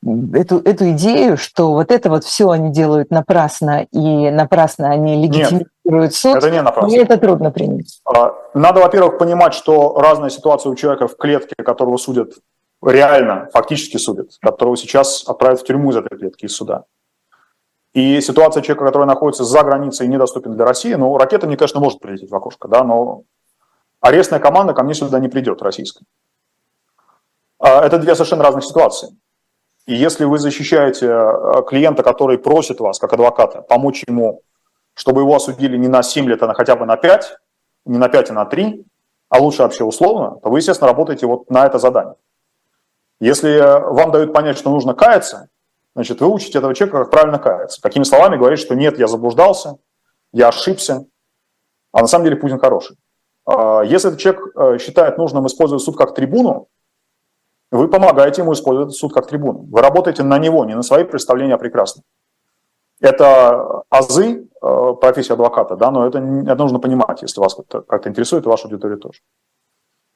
эту, 0.04 0.60
эту 0.60 0.92
идею, 0.92 1.38
что 1.38 1.74
вот 1.74 1.92
это 1.92 2.10
вот 2.10 2.24
все 2.24 2.50
они 2.50 2.72
делают 2.72 3.12
напрасно, 3.12 3.84
и 3.92 4.32
напрасно 4.32 4.90
они 4.90 5.22
легитимируют 5.22 6.14
суд, 6.14 6.38
Это 6.38 6.50
не 6.50 6.62
напрасно. 6.62 6.88
мне 6.88 7.00
это 7.02 7.18
трудно 7.18 7.52
принять. 7.52 8.00
А, 8.06 8.34
Надо, 8.54 8.82
во-первых, 8.82 9.18
понимать, 9.18 9.54
что 9.54 10.00
разная 10.00 10.30
ситуация 10.30 10.72
у 10.72 10.76
человека 10.76 11.08
в 11.08 11.18
клетке, 11.18 11.56
которого 11.64 11.98
судят 11.98 12.34
реально, 12.82 13.50
фактически 13.52 13.98
судят, 13.98 14.30
которого 14.42 14.78
сейчас 14.78 15.28
отправят 15.28 15.60
в 15.60 15.66
тюрьму 15.66 15.92
из 15.92 15.98
этой 15.98 16.18
клетки, 16.18 16.46
из 16.46 16.56
суда. 16.56 16.86
И 17.94 18.22
ситуация 18.22 18.62
человека, 18.62 18.86
который 18.86 19.08
находится 19.08 19.44
за 19.44 19.64
границей 19.64 20.06
и 20.06 20.10
недоступен 20.10 20.54
для 20.56 20.64
России, 20.64 20.94
ну, 20.94 21.18
ракета 21.18 21.48
мне, 21.48 21.58
конечно, 21.58 21.80
может 21.80 22.00
прилететь 22.00 22.30
в 22.30 22.36
окошко, 22.36 22.68
да, 22.68 22.84
но 22.84 23.24
арестная 24.00 24.40
команда 24.40 24.74
ко 24.74 24.84
мне 24.84 24.94
сюда 24.94 25.20
не 25.20 25.28
придет, 25.28 25.62
российская. 25.62 26.06
А, 27.58 27.84
Это 27.86 27.98
две 27.98 28.14
совершенно 28.16 28.44
разных 28.44 28.64
ситуации. 28.64 29.10
И 29.86 29.96
если 29.96 30.26
вы 30.26 30.38
защищаете 30.38 31.08
э, 31.08 31.64
клиента, 31.68 32.04
который 32.04 32.38
просит 32.38 32.80
вас, 32.80 33.00
как 33.00 33.14
адвоката, 33.14 33.62
помочь 33.62 34.04
ему, 34.08 34.42
чтобы 34.94 35.22
его 35.22 35.36
осудили 35.36 35.78
не 35.78 35.88
на 35.88 36.04
7 36.04 36.28
лет, 36.28 36.44
а 36.44 36.48
на 36.48 36.54
хотя 36.54 36.76
бы 36.76 36.86
на 36.86 36.98
5, 36.98 37.38
не 37.86 37.98
на 37.98 38.10
5, 38.10 38.30
а 38.30 38.34
на 38.34 38.46
3, 38.46 38.86
а 39.30 39.40
лучше 39.40 39.64
вообще 39.64 39.84
условно, 39.84 40.40
то 40.44 40.50
вы, 40.50 40.60
естественно, 40.60 40.90
работаете 40.90 41.26
вот 41.26 41.50
на 41.50 41.66
это 41.66 41.80
задание. 41.80 42.16
Если 43.20 43.60
вам 43.60 44.12
дают 44.12 44.34
понять, 44.34 44.58
что 44.58 44.70
нужно 44.70 44.94
каяться, 44.94 45.50
значит, 45.96 46.22
вы 46.22 46.28
учите 46.28 46.60
этого 46.60 46.74
человека, 46.74 47.00
как 47.00 47.12
правильно 47.12 47.40
каяться. 47.40 47.82
Какими 47.82 48.04
словами 48.04 48.38
говорить, 48.38 48.60
что 48.60 48.76
нет, 48.76 48.98
я 48.98 49.08
заблуждался, 49.08 49.78
я 50.32 50.50
ошибся, 50.50 51.06
а 51.92 52.02
на 52.02 52.08
самом 52.08 52.26
деле 52.26 52.38
Путин 52.38 52.60
хороший. 52.60 52.98
А 53.46 53.82
Если 53.84 54.10
этот 54.10 54.20
человек 54.20 54.42
э, 54.56 54.78
считает 54.80 55.18
нужным 55.18 55.48
использовать 55.48 55.84
суд 55.84 55.98
как 55.98 56.14
трибуну, 56.14 56.68
вы 57.72 57.88
помогаете 57.88 58.42
ему 58.42 58.54
использовать 58.54 58.96
суд 58.96 59.14
как 59.14 59.28
трибуну. 59.28 59.68
Вы 59.72 59.82
работаете 59.82 60.24
на 60.24 60.40
него, 60.40 60.66
не 60.66 60.76
на 60.76 60.82
свои 60.82 61.04
представления 61.04 61.56
о 61.56 61.58
прекрасном. 61.58 62.04
Это 63.00 63.84
азы 63.90 64.50
э, 64.62 64.94
профессии 65.00 65.32
адвоката, 65.32 65.76
да, 65.76 65.92
но 65.92 66.06
это, 66.06 66.20
это 66.20 66.56
нужно 66.56 66.80
понимать, 66.80 67.22
если 67.22 67.40
вас 67.40 67.56
как-то 67.56 67.82
как-то 67.82 68.10
интересует, 68.10 68.46
и 68.46 68.50
вашу 68.50 68.68
аудиторию 68.68 68.98
тоже. 68.98 69.20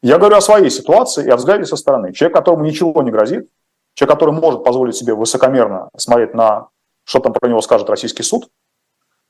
Я 0.01 0.17
говорю 0.17 0.35
о 0.35 0.41
своей 0.41 0.69
ситуации 0.69 1.25
и 1.25 1.29
о 1.29 1.37
взгляде 1.37 1.65
со 1.65 1.77
стороны. 1.77 2.11
Человек, 2.11 2.35
которому 2.35 2.65
ничего 2.65 3.01
не 3.03 3.11
грозит, 3.11 3.49
человек, 3.93 4.13
который 4.13 4.33
может 4.33 4.63
позволить 4.63 4.95
себе 4.95 5.13
высокомерно 5.13 5.89
смотреть 5.95 6.33
на, 6.33 6.67
что 7.05 7.19
там 7.19 7.31
про 7.31 7.47
него 7.47 7.61
скажет 7.61 7.89
российский 7.89 8.23
суд, 8.23 8.49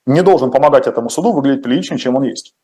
не 0.08 0.22
должен 0.24 0.50
помогать 0.50 0.88
этому 0.88 1.10
суду 1.10 1.32
выглядеть 1.32 1.64
приличнее, 1.64 2.00
чем 2.00 2.16
он 2.16 2.24
есть. 2.24 2.56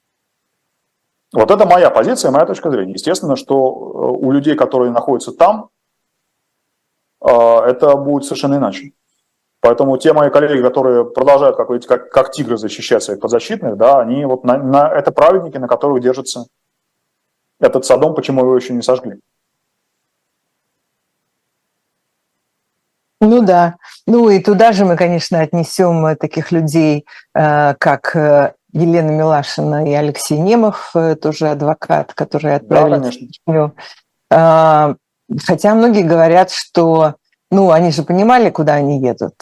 Вот 1.32 1.52
это 1.52 1.66
моя 1.66 1.90
позиция, 1.92 2.32
моя 2.32 2.46
точка 2.46 2.72
зрения. 2.72 2.94
Естественно, 2.94 3.36
что 3.36 3.56
э, 3.56 4.26
у 4.26 4.32
людей, 4.32 4.56
которые 4.56 4.92
находятся 4.92 5.32
там, 5.32 5.70
э, 7.22 7.30
это 7.30 7.96
будет 7.96 8.24
совершенно 8.24 8.56
иначе. 8.56 8.94
Поэтому 9.62 9.98
те 9.98 10.14
мои 10.14 10.32
коллеги, 10.32 10.62
которые 10.62 11.06
продолжают, 11.06 11.56
как, 11.58 11.70
видите, 11.70 11.88
как, 11.88 12.10
как 12.10 12.32
тигры 12.32 12.58
защищать 12.58 13.04
своих 13.04 13.20
подзащитных, 13.20 13.78
да, 13.78 14.00
они 14.00 14.26
вот 14.26 14.44
на, 14.44 14.58
на- 14.58 14.90
это 14.90 15.12
праведники, 15.12 15.58
на 15.58 15.68
которых 15.68 16.02
держится 16.02 16.46
этот 17.60 17.86
Содом, 17.86 18.16
почему 18.16 18.42
его 18.42 18.56
еще 18.56 18.74
не 18.74 18.82
сожгли. 18.82 19.20
Ну 23.22 23.44
да. 23.46 23.76
Ну 24.08 24.30
и 24.30 24.42
туда 24.42 24.72
же 24.72 24.86
мы, 24.86 24.96
конечно, 24.96 25.42
отнесем 25.42 26.06
э, 26.06 26.16
таких 26.16 26.52
людей, 26.52 27.06
как 27.34 28.56
Елена 28.74 29.12
Милашина 29.12 29.88
и 29.90 29.94
Алексей 29.94 30.38
Немов, 30.38 30.92
э, 30.96 31.16
тоже 31.16 31.50
адвокат, 31.50 32.14
который 32.14 32.56
отправили 32.56 32.98
в 33.00 33.02
конечно. 33.02 33.74
А, 34.32 34.96
Хотя 35.46 35.76
многие 35.76 36.02
говорят, 36.04 36.50
что, 36.52 37.16
ну, 37.52 37.72
они 37.72 37.92
же 37.92 38.02
понимали, 38.04 38.50
куда 38.50 38.74
они 38.76 39.00
едут. 39.00 39.36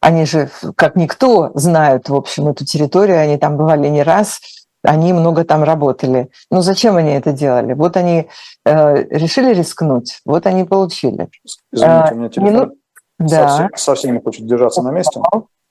Они 0.00 0.24
же, 0.26 0.50
как 0.76 0.96
никто, 0.96 1.52
знают, 1.54 2.08
в 2.08 2.14
общем, 2.16 2.48
эту 2.48 2.64
территорию, 2.64 3.20
они 3.20 3.36
там 3.38 3.56
бывали 3.56 3.86
не 3.86 4.02
раз, 4.02 4.40
они 4.82 5.12
много 5.12 5.44
там 5.44 5.62
работали. 5.62 6.28
Ну, 6.50 6.60
зачем 6.60 6.96
они 6.96 7.12
это 7.12 7.32
делали? 7.32 7.74
Вот 7.74 7.96
они 7.96 8.28
э, 8.64 9.04
решили 9.10 9.54
рискнуть, 9.54 10.20
вот 10.24 10.46
они 10.46 10.64
получили. 10.64 11.28
Извините, 11.70 11.86
А, 11.86 12.10
у 12.12 12.14
меня 12.16 12.28
телефон 12.28 12.52
мину- 12.52 12.72
Да. 13.20 13.48
совсем, 13.48 13.70
совсем 13.76 14.14
не 14.14 14.20
хочет 14.20 14.44
держаться 14.46 14.82
на 14.82 14.90
месте. 14.90 15.20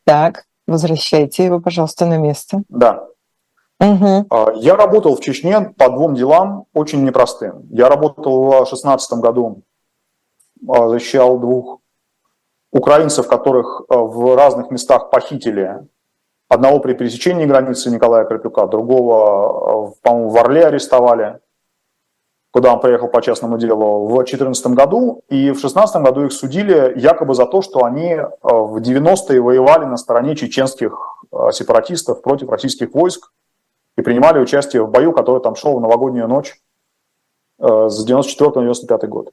Так, 0.06 0.46
возвращайте 0.72 1.45
его, 1.45 1.59
пожалуйста, 1.59 2.05
на 2.05 2.17
место. 2.17 2.63
Да. 2.69 3.05
А, 3.80 4.51
Я 4.55 4.76
работал 4.76 5.15
в 5.15 5.22
Чечне 5.22 5.74
по 5.78 5.89
двум 5.89 6.13
делам 6.13 6.65
очень 6.74 7.03
непростым. 7.03 7.67
Я 7.72 7.89
работал 7.89 8.43
в 8.43 8.49
2016 8.49 9.19
году, 9.19 9.63
а, 10.67 10.88
защищал 10.89 11.39
двух 11.39 11.80
украинцев, 12.72 13.28
которых 13.28 13.82
а, 13.89 13.97
в 13.97 14.36
разных 14.36 14.69
местах 14.69 15.09
похитили. 15.09 15.88
Одного 16.47 16.80
при 16.80 16.93
пересечении 16.93 17.45
границы 17.45 17.89
Николая 17.89 18.26
Карпюка, 18.26 18.67
другого, 18.67 19.93
по-моему, 20.01 20.30
в 20.30 20.38
Орле 20.38 20.65
арестовали, 20.67 21.39
куда 22.52 22.74
он 22.74 22.80
приехал 22.80 23.08
по 23.08 23.22
частному 23.22 23.58
делу 23.58 24.08
в 24.08 24.14
2014 24.14 24.68
году. 24.68 25.24
И 25.30 25.52
в 25.52 25.60
2016 25.60 26.02
году 26.02 26.26
их 26.26 26.34
судили 26.34 26.93
якобы 26.97 27.34
за 27.34 27.45
то, 27.45 27.62
что 27.62 27.84
они 27.84 28.14
а, 28.14 28.30
в 28.41 28.78
90-е 28.78 29.41
воевали 29.41 29.86
на 29.86 29.97
стороне 29.97 30.36
чеченских 30.36 31.26
а, 31.32 31.52
сепаратистов 31.52 32.22
против 32.22 32.49
российских 32.49 32.93
войск 32.93 33.32
и 33.97 34.02
принимали 34.02 34.39
участие 34.39 34.84
в 34.84 34.89
бою, 34.89 35.14
который 35.14 35.41
там 35.41 35.56
шел 35.56 35.78
в 35.78 35.82
новогоднюю 35.82 36.28
ночь 36.28 36.56
э, 37.60 37.89
с 37.89 38.06
94 38.06 38.52
на 38.56 38.62
95 38.62 39.10
год. 39.10 39.32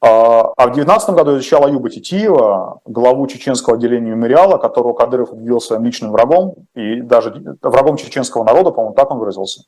А 0.00 0.40
а 0.60 0.66
в 0.66 0.72
19 0.72 1.10
году 1.14 1.36
защищал 1.36 1.64
Аюба 1.64 1.88
Титиева, 1.88 2.80
главу 2.84 3.26
чеченского 3.28 3.76
отделения 3.76 4.10
мемориала, 4.10 4.58
которого 4.58 4.92
Кадыров 4.92 5.32
объявил 5.32 5.58
своим 5.58 5.84
личным 5.84 6.12
врагом, 6.12 6.54
и 6.74 7.00
даже 7.00 7.56
врагом 7.62 7.96
чеченского 7.96 8.44
народа, 8.44 8.70
по-моему, 8.70 8.94
так 8.94 9.10
он 9.10 9.18
выразился. 9.18 9.62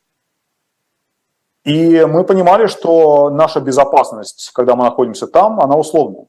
И 1.64 2.04
мы 2.04 2.24
понимали, 2.24 2.66
что 2.66 3.30
наша 3.30 3.60
безопасность, 3.60 4.50
когда 4.54 4.74
мы 4.74 4.84
находимся 4.84 5.26
там, 5.26 5.60
она 5.60 5.76
условная. 5.76 6.26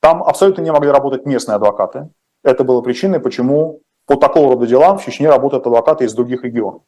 Там 0.00 0.22
абсолютно 0.22 0.62
не 0.62 0.70
могли 0.70 0.90
работать 0.90 1.24
местные 1.26 1.56
адвокаты. 1.56 2.10
Это 2.44 2.64
было 2.64 2.82
причиной, 2.82 3.20
почему 3.20 3.80
по 4.06 4.16
такого 4.16 4.52
рода 4.52 4.66
делам 4.66 4.98
в 4.98 5.04
Чечне 5.04 5.28
работают 5.28 5.66
адвокаты 5.66 6.04
из 6.04 6.14
других 6.14 6.44
регионов. 6.44 6.82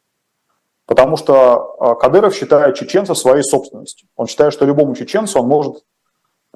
Потому 0.85 1.17
что 1.17 1.75
э, 1.79 1.95
Кадыров 1.99 2.35
считает 2.35 2.75
чеченцев 2.75 3.17
своей 3.17 3.43
собственностью. 3.43 4.09
Он 4.15 4.27
считает, 4.27 4.53
что 4.53 4.65
любому 4.65 4.95
чеченцу 4.95 5.39
он 5.39 5.47
может 5.47 5.83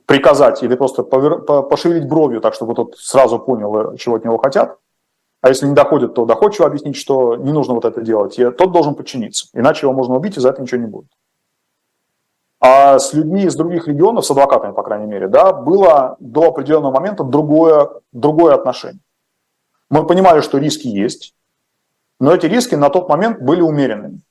приказать 0.06 0.62
или 0.64 0.76
просто 0.76 1.04
пошевелить 1.04 2.08
бровью, 2.08 2.42
так 2.42 2.54
чтобы 2.54 2.76
тот 2.76 2.98
сразу 2.98 3.40
понял, 3.40 3.94
э, 3.94 3.98
чего 3.98 4.16
от 4.16 4.26
него 4.26 4.38
хотят. 4.38 4.78
А 5.46 5.50
если 5.50 5.68
не 5.68 5.76
доходит, 5.76 6.16
то 6.16 6.26
доходчиво 6.26 6.66
объяснить, 6.66 6.96
что 6.96 7.36
не 7.36 7.52
нужно 7.52 7.76
вот 7.76 7.86
это 7.86 8.02
делать. 8.02 8.40
И 8.40 8.50
тот 8.50 8.72
должен 8.72 8.96
подчиниться. 8.96 9.48
Иначе 9.54 9.86
его 9.86 9.94
можно 9.94 10.16
убить, 10.16 10.38
и 10.38 10.40
за 10.40 10.50
это 10.50 10.60
ничего 10.60 10.82
не 10.82 10.88
будет. 10.88 11.12
А 12.60 12.98
с 12.98 13.14
людьми 13.14 13.44
из 13.44 13.56
других 13.56 13.88
регионов, 13.88 14.26
с 14.26 14.32
адвокатами, 14.32 14.74
по 14.74 14.82
крайней 14.82 15.06
мере, 15.06 15.28
да, 15.28 15.54
было 15.54 16.18
до 16.20 16.46
определенного 16.46 16.94
момента 16.96 17.24
другое, 17.24 17.92
другое 18.12 18.56
отношение. 18.56 19.02
Мы 19.92 20.08
понимали, 20.08 20.42
что 20.42 20.58
риски 20.58 20.88
есть, 20.88 21.36
но 22.20 22.34
эти 22.34 22.48
риски 22.48 22.74
на 22.74 22.90
тот 22.90 23.08
момент 23.08 23.40
были 23.40 23.62
умеренными. 23.62 24.22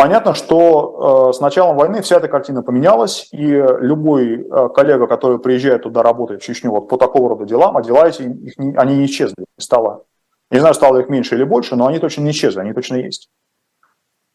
Понятно, 0.00 0.32
что 0.32 1.28
э, 1.28 1.32
с 1.34 1.40
началом 1.40 1.76
войны 1.76 2.00
вся 2.00 2.16
эта 2.16 2.26
картина 2.26 2.62
поменялась, 2.62 3.28
и 3.32 3.44
любой 3.46 4.40
э, 4.40 4.68
коллега, 4.70 5.06
который 5.06 5.38
приезжает 5.38 5.82
туда 5.82 6.02
работать 6.02 6.40
в 6.40 6.44
Чечню 6.46 6.70
вот 6.70 6.88
по 6.88 6.96
такого 6.96 7.28
рода 7.28 7.44
делам, 7.44 7.76
а 7.76 7.82
дела 7.82 8.08
эти, 8.08 8.22
их 8.22 8.56
не- 8.56 8.74
они 8.76 8.96
не 8.96 9.04
исчезли. 9.04 9.44
Стало, 9.58 10.04
не 10.50 10.58
знаю, 10.58 10.72
стало 10.74 11.00
их 11.00 11.10
меньше 11.10 11.34
или 11.34 11.44
больше, 11.44 11.76
но 11.76 11.86
они 11.86 11.98
точно 11.98 12.22
не 12.22 12.30
исчезли, 12.30 12.60
они 12.60 12.72
точно 12.72 12.94
есть. 12.94 13.28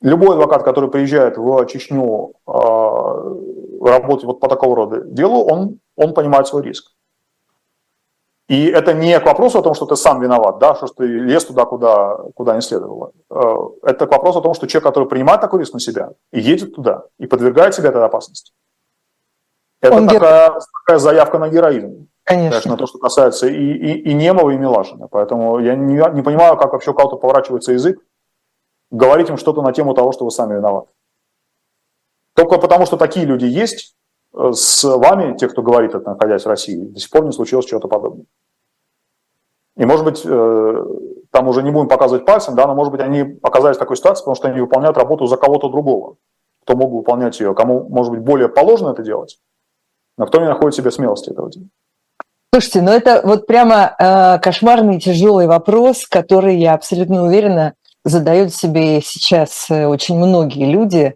любой 0.01 0.35
адвокат, 0.35 0.61
который 0.61 0.91
приезжает 0.91 1.35
в 1.35 1.65
Чечню 1.65 2.33
э, 2.47 2.51
работать 3.81 4.25
вот 4.25 4.39
по 4.39 4.47
такого 4.47 4.75
рода 4.75 5.01
делу, 5.01 5.45
он, 5.45 5.79
он 5.95 6.13
понимает 6.13 6.45
свой 6.45 6.61
риск. 6.61 6.91
И 8.47 8.67
это 8.67 8.93
не 8.93 9.19
к 9.19 9.25
вопросу 9.25 9.59
о 9.59 9.63
том, 9.63 9.73
что 9.73 9.87
ты 9.87 9.95
сам 9.95 10.21
виноват, 10.21 10.59
да, 10.59 10.75
что 10.75 10.87
ты 10.87 11.05
лез 11.05 11.45
туда, 11.45 11.65
куда, 11.65 12.17
куда 12.35 12.53
не 12.55 12.61
следовало. 12.61 13.11
Э, 13.31 13.55
это 13.81 14.05
к 14.05 14.11
вопросу 14.11 14.39
о 14.39 14.41
том, 14.41 14.53
что 14.53 14.67
человек, 14.67 14.83
который 14.83 15.07
принимает 15.07 15.41
такой 15.41 15.61
риск 15.61 15.73
на 15.73 15.79
себя 15.79 16.11
и 16.31 16.39
едет 16.39 16.75
туда, 16.75 17.05
и 17.17 17.25
подвергает 17.25 17.73
себя 17.73 17.89
этой 17.89 18.03
опасности, 18.03 18.53
это 19.81 19.95
Он 19.95 20.07
такая, 20.07 20.49
гер... 20.51 20.59
такая 20.83 20.99
заявка 20.99 21.39
на 21.39 21.49
героизм. 21.49 22.07
Конечно. 22.23 22.51
Конечно, 22.51 22.71
на 22.71 22.77
то, 22.77 22.87
что 22.87 22.97
касается 22.97 23.47
и, 23.47 23.53
и, 23.53 23.99
и 24.09 24.13
Немова, 24.13 24.49
и 24.51 24.57
Милашина. 24.57 25.07
Поэтому 25.07 25.59
я 25.59 25.75
не, 25.75 25.93
не 26.15 26.23
понимаю, 26.23 26.57
как 26.57 26.73
вообще 26.73 26.91
у 26.91 26.93
кого-то 26.95 27.17
поворачивается 27.17 27.71
язык, 27.71 27.99
говорить 28.89 29.29
им 29.29 29.37
что-то 29.37 29.61
на 29.61 29.73
тему 29.73 29.93
того, 29.93 30.11
что 30.11 30.25
вы 30.25 30.31
сами 30.31 30.55
виноваты. 30.55 30.89
Только 32.33 32.57
потому, 32.57 32.85
что 32.85 32.97
такие 32.97 33.25
люди 33.25 33.45
есть, 33.45 33.95
с 34.53 34.83
вами, 34.83 35.37
те, 35.37 35.47
кто 35.47 35.61
говорит 35.61 35.95
это, 35.95 36.09
находясь 36.09 36.43
в 36.43 36.49
России, 36.49 36.77
до 36.77 36.99
сих 36.99 37.09
пор 37.09 37.25
не 37.25 37.31
случилось 37.31 37.65
чего-то 37.65 37.87
подобного. 37.87 38.25
И, 39.77 39.85
может 39.85 40.05
быть, 40.05 40.21
э, 40.25 40.85
там 41.31 41.47
уже 41.47 41.63
не 41.63 41.71
будем 41.71 41.89
показывать 41.89 42.25
пальцем, 42.25 42.55
да, 42.55 42.65
но, 42.65 42.75
может 42.75 42.91
быть, 42.91 43.01
они 43.01 43.37
оказались 43.43 43.75
в 43.75 43.79
такой 43.79 43.97
ситуации, 43.97 44.21
потому 44.21 44.35
что 44.35 44.47
они 44.47 44.61
выполняют 44.61 44.97
работу 44.97 45.25
за 45.25 45.37
кого-то 45.37 45.69
другого, 45.69 46.15
кто 46.63 46.75
мог 46.75 46.91
бы 46.91 46.97
выполнять 46.97 47.39
ее, 47.39 47.53
кому, 47.53 47.87
может 47.89 48.11
быть, 48.11 48.21
более 48.21 48.47
положено 48.47 48.91
это 48.91 49.03
делать, 49.03 49.37
но 50.17 50.25
кто 50.25 50.39
не 50.39 50.47
находит 50.47 50.75
себе 50.75 50.91
смелости 50.91 51.29
этого 51.29 51.51
делать. 51.51 51.69
Слушайте, 52.53 52.81
ну 52.83 52.91
это 52.91 53.21
вот 53.25 53.47
прямо 53.47 53.95
э, 53.99 54.39
кошмарный 54.39 54.97
тяжелый 54.97 55.45
вопрос, 55.45 56.07
который, 56.07 56.55
я 56.55 56.73
абсолютно 56.73 57.25
уверена, 57.25 57.73
задают 58.05 58.53
себе 58.53 59.01
сейчас 59.01 59.69
э, 59.69 59.87
очень 59.87 60.17
многие 60.17 60.71
люди, 60.71 61.15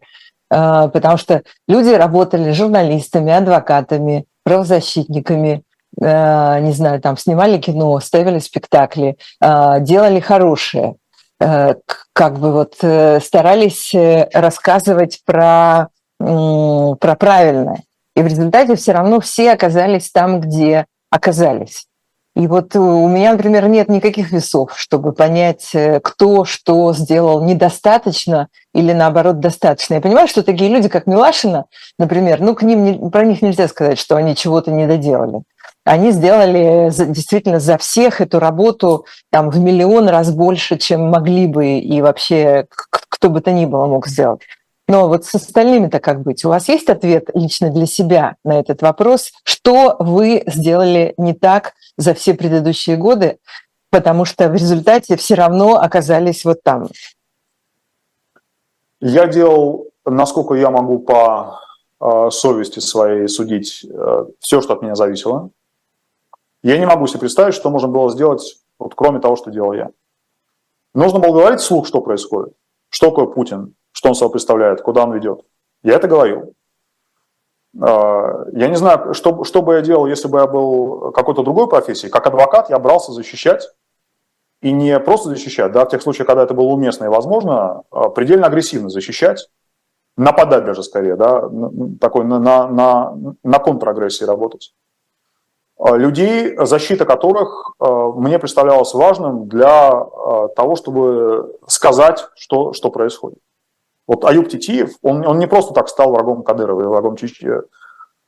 потому 0.50 1.18
что 1.18 1.44
люди 1.68 1.90
работали 1.90 2.52
журналистами, 2.52 3.32
адвокатами, 3.32 4.26
правозащитниками, 4.44 5.64
э, 6.02 6.60
не 6.62 6.72
знаю, 6.72 7.00
там 7.02 7.18
снимали 7.18 7.60
кино, 7.60 8.00
ставили 8.00 8.40
спектакли, 8.40 9.18
э, 9.42 9.76
делали 9.82 10.20
хорошее, 10.20 10.96
как 11.40 12.38
бы 12.38 12.52
вот 12.52 12.76
э, 12.82 13.20
старались 13.22 13.94
э, 13.94 14.28
рассказывать 14.34 15.22
про, 15.26 15.88
про 16.18 17.16
правильное. 17.16 17.84
И 18.16 18.22
в 18.22 18.28
результате 18.28 18.76
все 18.76 18.92
равно 18.92 19.22
все 19.22 19.54
оказались 19.54 20.12
там, 20.12 20.42
где 20.42 20.86
оказались. 21.10 21.86
И 22.40 22.48
вот 22.48 22.74
у 22.78 23.10
меня, 23.10 23.34
например, 23.34 23.68
нет 23.68 23.90
никаких 23.90 24.32
весов, 24.32 24.72
чтобы 24.80 25.12
понять, 25.12 25.72
э, 25.74 26.00
кто 26.02 26.46
что 26.46 26.94
сделал 26.94 27.44
недостаточно 27.44 28.48
или 28.74 28.94
наоборот 28.94 29.42
достаточно. 29.42 29.96
Я 29.96 30.02
понимаю, 30.02 30.30
что 30.30 30.42
такие 30.42 30.72
люди, 30.72 30.88
как 30.88 31.06
Милашина, 31.06 31.66
например, 31.98 32.40
ну, 32.40 32.56
к 32.56 32.62
ним 32.62 33.12
про 33.12 33.26
них 33.26 33.42
нельзя 33.42 33.68
сказать, 33.68 34.00
что 34.00 34.16
они 34.16 34.38
чего-то 34.38 34.72
не 34.72 34.88
доделали. 34.88 35.42
Они 35.84 36.12
сделали 36.12 36.90
действительно 37.12 37.60
за 37.60 37.78
всех 37.78 38.22
эту 38.22 38.40
работу 38.40 39.06
там, 39.32 39.50
в 39.50 39.60
миллион 39.60 40.08
раз 40.08 40.32
больше, 40.32 40.78
чем 40.78 41.10
могли 41.10 41.46
бы 41.46 41.80
и 41.80 42.02
вообще 42.02 42.68
кто 43.10 43.30
бы 43.30 43.42
то 43.42 43.52
ни 43.52 43.66
было 43.66 43.86
мог 43.88 44.08
сделать. 44.08 44.44
Но 44.90 45.08
вот 45.08 45.24
с 45.24 45.36
остальными-то 45.36 46.00
как 46.00 46.24
быть? 46.24 46.44
У 46.44 46.50
вас 46.50 46.68
есть 46.68 46.90
ответ 46.90 47.30
лично 47.36 47.70
для 47.70 47.86
себя 47.86 48.38
на 48.44 48.60
этот 48.60 48.82
вопрос? 48.82 49.32
Что 49.44 49.96
вы 50.00 50.42
сделали 50.48 51.14
не 51.18 51.36
так 51.36 51.74
за 51.96 52.16
все 52.16 52.34
предыдущие 52.34 52.98
годы, 52.98 53.38
потому 53.92 54.26
что 54.26 54.50
в 54.50 54.54
результате 54.54 55.16
все 55.16 55.36
равно 55.36 55.76
оказались 55.76 56.44
вот 56.44 56.64
там? 56.64 56.88
Я 59.00 59.28
делал, 59.28 59.90
насколько 60.06 60.56
я 60.56 60.72
могу 60.72 60.98
по 60.98 61.62
э, 62.02 62.32
совести 62.32 62.80
своей 62.80 63.28
судить, 63.28 63.86
э, 63.86 64.26
все, 64.40 64.60
что 64.60 64.74
от 64.74 64.82
меня 64.82 64.96
зависело. 64.96 65.52
Я 66.64 66.80
не 66.80 66.88
могу 66.88 67.06
себе 67.06 67.20
представить, 67.20 67.54
что 67.54 67.70
можно 67.70 67.88
было 67.88 68.10
сделать, 68.10 68.58
вот, 68.80 68.96
кроме 68.96 69.20
того, 69.20 69.36
что 69.36 69.52
делал 69.52 69.74
я. 69.74 69.92
Нужно 70.96 71.20
было 71.20 71.32
говорить 71.32 71.60
вслух, 71.60 71.86
что 71.86 72.02
происходит. 72.02 72.56
Что 72.90 73.12
такое 73.12 73.28
Путин? 73.28 73.76
Что 74.00 74.08
он 74.08 74.16
собой 74.16 74.32
представляет, 74.32 74.82
куда 74.82 75.04
он 75.04 75.12
ведет. 75.12 75.42
Я 75.84 75.96
это 75.96 76.08
говорил. 76.08 76.54
А, 77.82 78.46
я 78.54 78.70
не 78.70 78.76
знаю, 78.76 79.14
что, 79.14 79.44
что 79.44 79.62
бы 79.62 79.74
я 79.74 79.82
делал, 79.82 80.08
если 80.08 80.30
бы 80.30 80.40
я 80.40 80.48
был 80.48 81.12
какой-то 81.12 81.44
другой 81.44 81.68
профессии. 81.68 82.08
Как 82.08 82.26
адвокат 82.26 82.70
я 82.70 82.80
брался 82.80 83.12
защищать, 83.12 83.70
и 84.62 84.72
не 84.72 84.98
просто 85.02 85.28
защищать, 85.28 85.74
да, 85.74 85.84
в 85.84 85.90
тех 85.90 86.02
случаях, 86.02 86.28
когда 86.28 86.44
это 86.44 86.54
было 86.54 86.68
уместно 86.68 87.06
и 87.06 87.10
возможно, 87.10 87.84
а 87.92 88.08
предельно 88.08 88.48
агрессивно 88.48 88.90
защищать, 88.90 89.50
нападать 90.16 90.64
даже 90.64 90.82
скорее, 90.84 91.18
да, 91.18 91.50
такой 92.00 92.24
на, 92.24 92.40
на, 92.40 92.70
на, 92.70 93.36
на 93.44 93.60
контрагрессии 93.60 94.24
работать. 94.24 94.74
А, 95.78 95.98
людей, 95.98 96.56
защита 96.56 97.04
которых 97.04 97.74
мне 97.80 98.40
представлялась 98.40 98.94
важным 98.94 99.50
для 99.50 99.90
того, 100.56 100.78
чтобы 100.78 101.58
сказать, 101.68 102.30
что, 102.36 102.72
что 102.72 102.92
происходит. 102.92 103.40
Вот 104.10 104.26
Аюб 104.26 104.50
Титиев, 104.50 104.96
он, 105.04 105.24
он 105.24 105.38
не 105.38 105.46
просто 105.46 105.72
так 105.76 105.88
стал 105.88 106.12
врагом 106.12 106.42
Кадырова 106.42 106.82
и 106.82 106.86
врагом 106.86 107.16
Чеч... 107.16 107.44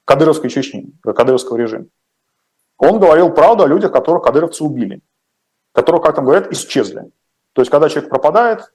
Кадыровской 0.06 0.52
Чечни, 0.52 0.94
Кадыровского 1.02 1.58
режима. 1.58 1.86
Он 2.78 3.00
говорил 3.00 3.32
правду 3.32 3.64
о 3.64 3.68
людях, 3.68 3.92
которых 3.92 4.24
кадыровцы 4.24 4.64
убили, 4.64 5.02
которых, 5.72 6.04
как 6.04 6.18
там 6.18 6.26
говорят, 6.26 6.52
исчезли. 6.52 7.12
То 7.54 7.64
есть, 7.64 7.72
когда 7.72 7.90
человек 7.90 8.12
пропадает, 8.12 8.72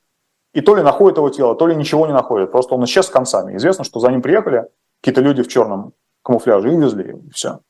и 0.53 0.61
то 0.61 0.75
ли 0.75 0.83
находит 0.83 1.19
его 1.19 1.31
тело, 1.31 1.55
то 1.55 1.69
ли 1.69 1.77
ничего 1.77 2.09
не 2.09 2.13
находит, 2.13 2.51
просто 2.51 2.75
он 2.75 2.85
исчез 2.87 3.07
с 3.07 3.11
концами. 3.11 3.57
Известно, 3.57 3.85
что 3.85 4.01
за 4.01 4.11
ним 4.11 4.21
приехали 4.21 4.67
какие-то 5.01 5.21
люди 5.21 5.45
в 5.45 5.49
черном 5.49 5.93
камуфляже 6.23 6.73
и 6.73 6.77
увезли 6.77 7.07
его, 7.07 7.21
и 7.21 7.31
все. 7.31 7.61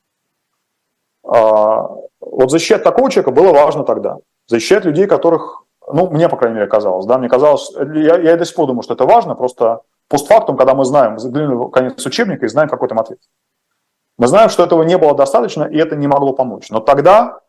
А, 1.23 1.89
вот 2.19 2.49
защищать 2.49 2.83
такого 2.83 3.11
человека 3.11 3.29
было 3.29 3.53
важно 3.53 3.83
тогда. 3.83 4.17
Защищать 4.47 4.83
людей, 4.85 5.05
которых 5.05 5.66
ну, 5.87 6.09
мне, 6.09 6.27
по 6.29 6.37
крайней 6.37 6.55
мере, 6.55 6.67
казалось, 6.67 7.05
да, 7.05 7.17
мне 7.17 7.29
казалось, 7.29 7.71
я, 7.75 8.17
я 8.17 8.37
до 8.37 8.45
сих 8.45 8.55
пор 8.55 8.67
думаю, 8.67 8.83
что 8.83 8.93
это 8.93 9.05
важно, 9.05 9.35
просто 9.35 9.81
постфактум, 10.07 10.57
когда 10.57 10.73
мы 10.73 10.85
знаем, 10.85 11.17
заглянули 11.17 11.71
конец 11.71 12.05
учебника 12.05 12.45
и 12.45 12.49
знаем, 12.49 12.69
какой 12.69 12.89
там 12.89 12.99
ответ. 12.99 13.19
Мы 14.17 14.27
знаем, 14.27 14.49
что 14.49 14.63
этого 14.63 14.83
не 14.83 14.97
было 14.97 15.15
достаточно, 15.15 15.63
и 15.63 15.77
это 15.77 15.95
не 15.95 16.07
могло 16.07 16.33
помочь. 16.33 16.69
Но 16.69 16.79
тогда, 16.79 17.39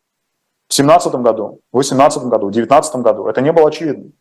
в 0.69 0.75
17 0.75 1.15
году, 1.17 1.61
в 1.73 1.79
18 1.79 2.25
году, 2.25 2.49
в 2.49 2.53
19 2.53 2.97
году, 2.97 3.27
это 3.27 3.41
не 3.41 3.53
было 3.53 3.69
очевидно. 3.69 4.13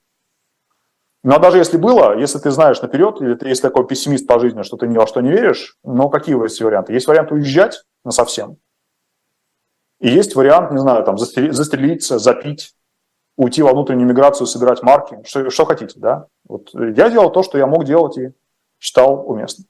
Но 1.24 1.40
даже 1.40 1.58
если 1.58 1.78
было, 1.78 2.18
если 2.18 2.40
ты 2.40 2.52
знаешь 2.52 2.82
наперед, 2.82 3.22
или 3.22 3.36
ты 3.36 3.50
есть 3.50 3.62
такой 3.62 3.86
пессимист 3.86 4.26
по 4.28 4.40
жизни, 4.40 4.62
что 4.62 4.78
ты 4.78 4.88
ни 4.88 4.98
во 4.98 5.08
что 5.08 5.20
не 5.20 5.30
веришь, 5.30 5.78
но 5.84 6.10
какие 6.10 6.42
есть 6.42 6.62
варианты? 6.62 6.94
Есть 6.94 7.08
вариант 7.08 7.32
уезжать 7.32 7.84
на 8.06 8.12
совсем. 8.12 8.58
И 10.00 10.10
есть 10.10 10.36
вариант, 10.36 10.72
не 10.72 10.78
знаю, 10.78 11.04
там, 11.04 11.18
застрелиться, 11.18 12.20
запить, 12.20 12.77
уйти 13.38 13.62
во 13.62 13.72
внутреннюю 13.72 14.10
миграцию, 14.10 14.48
собирать 14.48 14.82
марки, 14.84 15.20
что, 15.24 15.50
что 15.50 15.66
хотите, 15.66 16.00
да. 16.00 16.26
Вот 16.48 16.70
я 16.74 17.10
делал 17.10 17.32
то, 17.32 17.44
что 17.44 17.58
я 17.58 17.68
мог 17.68 17.86
делать 17.86 18.18
и 18.18 18.32
считал 18.80 19.24
уместным. 19.30 19.68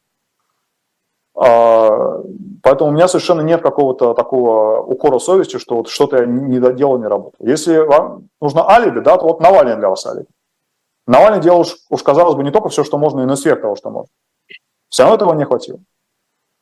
А, 1.36 2.24
поэтому 2.64 2.90
у 2.90 2.94
меня 2.94 3.08
совершенно 3.08 3.42
нет 3.42 3.62
какого-то 3.62 4.14
такого 4.16 4.82
укора 4.82 5.20
совести, 5.20 5.60
что 5.60 5.76
вот 5.76 5.90
что-то 5.90 6.18
я 6.18 6.26
не 6.26 6.60
доделал, 6.60 6.98
не 6.98 7.08
работал. 7.08 7.46
Если 7.46 7.78
вам 7.78 8.30
нужно 8.42 8.68
алиби, 8.68 9.02
да, 9.02 9.18
то 9.18 9.26
вот 9.26 9.40
Навальный 9.40 9.76
для 9.76 9.90
вас 9.90 10.06
алиби. 10.06 10.28
Навальный 11.06 11.42
делал, 11.42 11.62
уж, 11.62 11.76
уж 11.90 12.02
казалось 12.02 12.36
бы, 12.36 12.44
не 12.44 12.52
только 12.52 12.70
все, 12.70 12.84
что 12.84 12.98
можно, 12.98 13.22
и 13.22 13.26
на 13.26 13.36
сверх 13.36 13.62
того, 13.62 13.76
что 13.76 13.90
можно. 13.90 14.10
Все 14.90 15.04
равно 15.04 15.16
этого 15.16 15.34
не 15.34 15.46
хватило. 15.46 15.80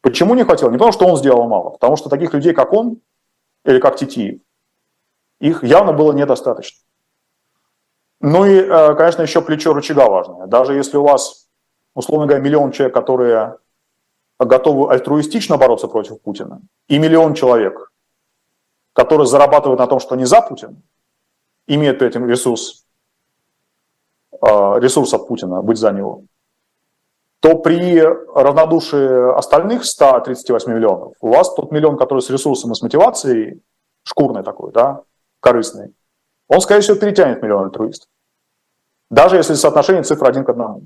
Почему 0.01 0.35
не 0.35 0.43
хватило? 0.43 0.69
Не 0.69 0.77
потому, 0.77 0.91
что 0.91 1.07
он 1.07 1.17
сделал 1.17 1.47
мало, 1.47 1.69
потому 1.69 1.95
что 1.95 2.09
таких 2.09 2.33
людей, 2.33 2.53
как 2.53 2.73
он, 2.73 2.99
или 3.63 3.79
как 3.79 3.95
Титиев, 3.95 4.41
их 5.39 5.63
явно 5.63 5.93
было 5.93 6.11
недостаточно. 6.11 6.84
Ну 8.21 8.45
и, 8.45 8.59
э, 8.59 8.95
конечно, 8.95 9.21
еще 9.21 9.41
плечо 9.41 9.73
рычага 9.73 10.09
важное. 10.09 10.47
Даже 10.47 10.73
если 10.73 10.97
у 10.97 11.03
вас, 11.03 11.47
условно 11.93 12.27
говоря, 12.27 12.43
миллион 12.43 12.71
человек, 12.71 12.93
которые 12.93 13.57
готовы 14.39 14.91
альтруистично 14.91 15.57
бороться 15.57 15.87
против 15.87 16.21
Путина, 16.21 16.61
и 16.87 16.97
миллион 16.97 17.33
человек, 17.33 17.91
которые 18.93 19.27
зарабатывают 19.27 19.79
на 19.79 19.87
том, 19.87 19.99
что 19.99 20.15
они 20.15 20.25
за 20.25 20.41
Путина, 20.41 20.75
имеют 21.67 21.99
при 21.99 22.07
этом 22.07 22.27
ресурс, 22.27 22.85
э, 24.31 24.79
ресурс 24.79 25.13
от 25.13 25.27
Путина, 25.27 25.61
быть 25.61 25.77
за 25.77 25.91
него, 25.91 26.23
то 27.41 27.57
при 27.57 28.01
равнодушии 28.01 29.37
остальных 29.37 29.85
138 29.85 30.73
миллионов 30.73 31.13
у 31.21 31.29
вас 31.29 31.53
тот 31.53 31.71
миллион, 31.71 31.97
который 31.97 32.21
с 32.21 32.29
ресурсом 32.29 32.71
и 32.71 32.75
с 32.75 32.81
мотивацией, 32.81 33.61
шкурной 34.03 34.43
такой, 34.43 34.71
да, 34.71 35.03
корыстный, 35.41 35.93
он, 36.47 36.61
скорее 36.61 36.81
всего, 36.81 36.97
перетянет 36.97 37.41
миллион 37.41 37.65
альтруистов. 37.65 38.09
Даже 39.09 39.37
если 39.37 39.53
соотношение 39.53 40.03
цифр 40.03 40.27
один 40.27 40.43
к 40.43 40.49
одному. 40.49 40.83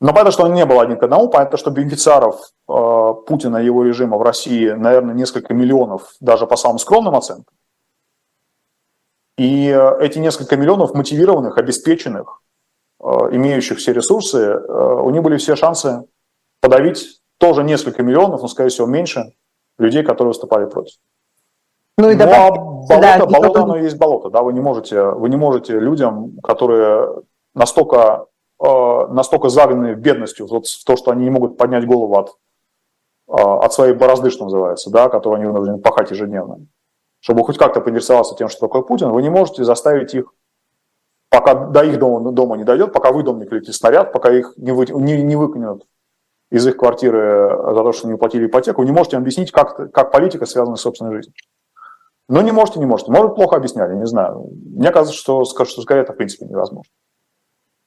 Но 0.00 0.08
понятно, 0.08 0.32
что 0.32 0.44
он 0.44 0.54
не 0.54 0.66
был 0.66 0.80
один 0.80 0.98
к 0.98 1.02
одному, 1.02 1.28
понятно, 1.28 1.56
что 1.56 1.70
бенефициаров 1.70 2.40
э, 2.68 3.14
Путина 3.26 3.58
и 3.58 3.66
его 3.66 3.84
режима 3.84 4.18
в 4.18 4.22
России, 4.22 4.70
наверное, 4.70 5.14
несколько 5.14 5.54
миллионов, 5.54 6.14
даже 6.20 6.46
по 6.46 6.56
самым 6.56 6.78
скромным 6.78 7.14
оценкам. 7.14 7.54
И 9.38 9.68
э, 9.68 9.98
эти 10.00 10.18
несколько 10.18 10.56
миллионов 10.56 10.94
мотивированных, 10.94 11.56
обеспеченных, 11.56 12.42
имеющих 13.00 13.78
все 13.78 13.92
ресурсы, 13.92 14.56
у 14.58 15.10
них 15.10 15.22
были 15.24 15.36
все 15.36 15.56
шансы 15.56 16.04
подавить 16.60 17.20
тоже 17.38 17.64
несколько 17.64 18.04
миллионов, 18.04 18.42
но, 18.42 18.46
скорее 18.46 18.68
всего, 18.70 18.86
меньше 18.86 19.34
людей, 19.76 20.04
которые 20.04 20.28
выступали 20.28 20.66
против. 20.66 20.94
Ну, 21.98 22.10
и 22.10 22.16
ну, 22.16 22.24
а 22.24 22.50
болото, 22.50 23.00
да, 23.00 23.26
болото, 23.26 23.62
оно 23.62 23.76
и 23.76 23.82
есть 23.82 23.98
болото, 23.98 24.30
да, 24.30 24.42
вы 24.42 24.52
не 24.52 24.60
можете, 24.60 25.02
вы 25.02 25.28
не 25.28 25.36
можете 25.36 25.78
людям, 25.78 26.38
которые 26.42 27.22
настолько, 27.54 28.26
э, 28.64 29.06
настолько 29.08 29.50
загнаны 29.50 29.94
бедностью, 29.94 30.46
вот 30.46 30.66
в 30.66 30.84
то, 30.84 30.96
что 30.96 31.10
они 31.10 31.24
не 31.24 31.30
могут 31.30 31.58
поднять 31.58 31.86
голову 31.86 32.16
от, 32.16 32.30
э, 33.28 33.32
от 33.34 33.72
своей 33.74 33.92
борозды, 33.92 34.30
что 34.30 34.44
называется, 34.44 34.90
да, 34.90 35.10
которую 35.10 35.40
они 35.40 35.46
вынуждены 35.46 35.78
пахать 35.78 36.10
ежедневно, 36.10 36.66
чтобы 37.20 37.44
хоть 37.44 37.58
как-то 37.58 37.82
поинтересоваться 37.82 38.34
тем, 38.36 38.48
что 38.48 38.60
такое 38.60 38.82
Путин, 38.82 39.10
вы 39.10 39.22
не 39.22 39.30
можете 39.30 39.62
заставить 39.62 40.14
их, 40.14 40.32
пока 41.28 41.54
до 41.54 41.84
их 41.84 41.98
дома, 41.98 42.32
дома 42.32 42.56
не 42.56 42.64
дойдет, 42.64 42.94
пока 42.94 43.12
вы 43.12 43.22
дом 43.22 43.38
не 43.38 43.44
прилетит 43.44 43.74
снаряд, 43.74 44.12
пока 44.12 44.32
их 44.32 44.54
не, 44.56 44.72
вы, 44.72 44.86
не, 44.86 45.22
не 45.22 45.36
выкинут 45.36 45.86
из 46.50 46.66
их 46.66 46.76
квартиры 46.78 47.48
за 47.50 47.82
то, 47.82 47.92
что 47.92 48.06
не 48.08 48.14
уплатили 48.14 48.46
ипотеку, 48.46 48.80
вы 48.80 48.86
не 48.86 48.92
можете 48.92 49.18
объяснить, 49.18 49.52
как, 49.52 49.92
как 49.92 50.10
политика 50.10 50.46
связана 50.46 50.76
с 50.76 50.82
собственной 50.82 51.14
жизнью. 51.14 51.34
Но 52.28 52.40
не 52.42 52.52
можете, 52.52 52.78
не 52.78 52.86
можете. 52.86 53.10
Может, 53.10 53.34
плохо 53.34 53.56
объясняли, 53.56 53.94
не 53.94 54.06
знаю. 54.06 54.48
Мне 54.74 54.90
кажется, 54.90 55.16
что, 55.16 55.44
что 55.44 55.82
скорее 55.82 56.02
это 56.02 56.12
в 56.12 56.16
принципе 56.16 56.46
невозможно. 56.46 56.90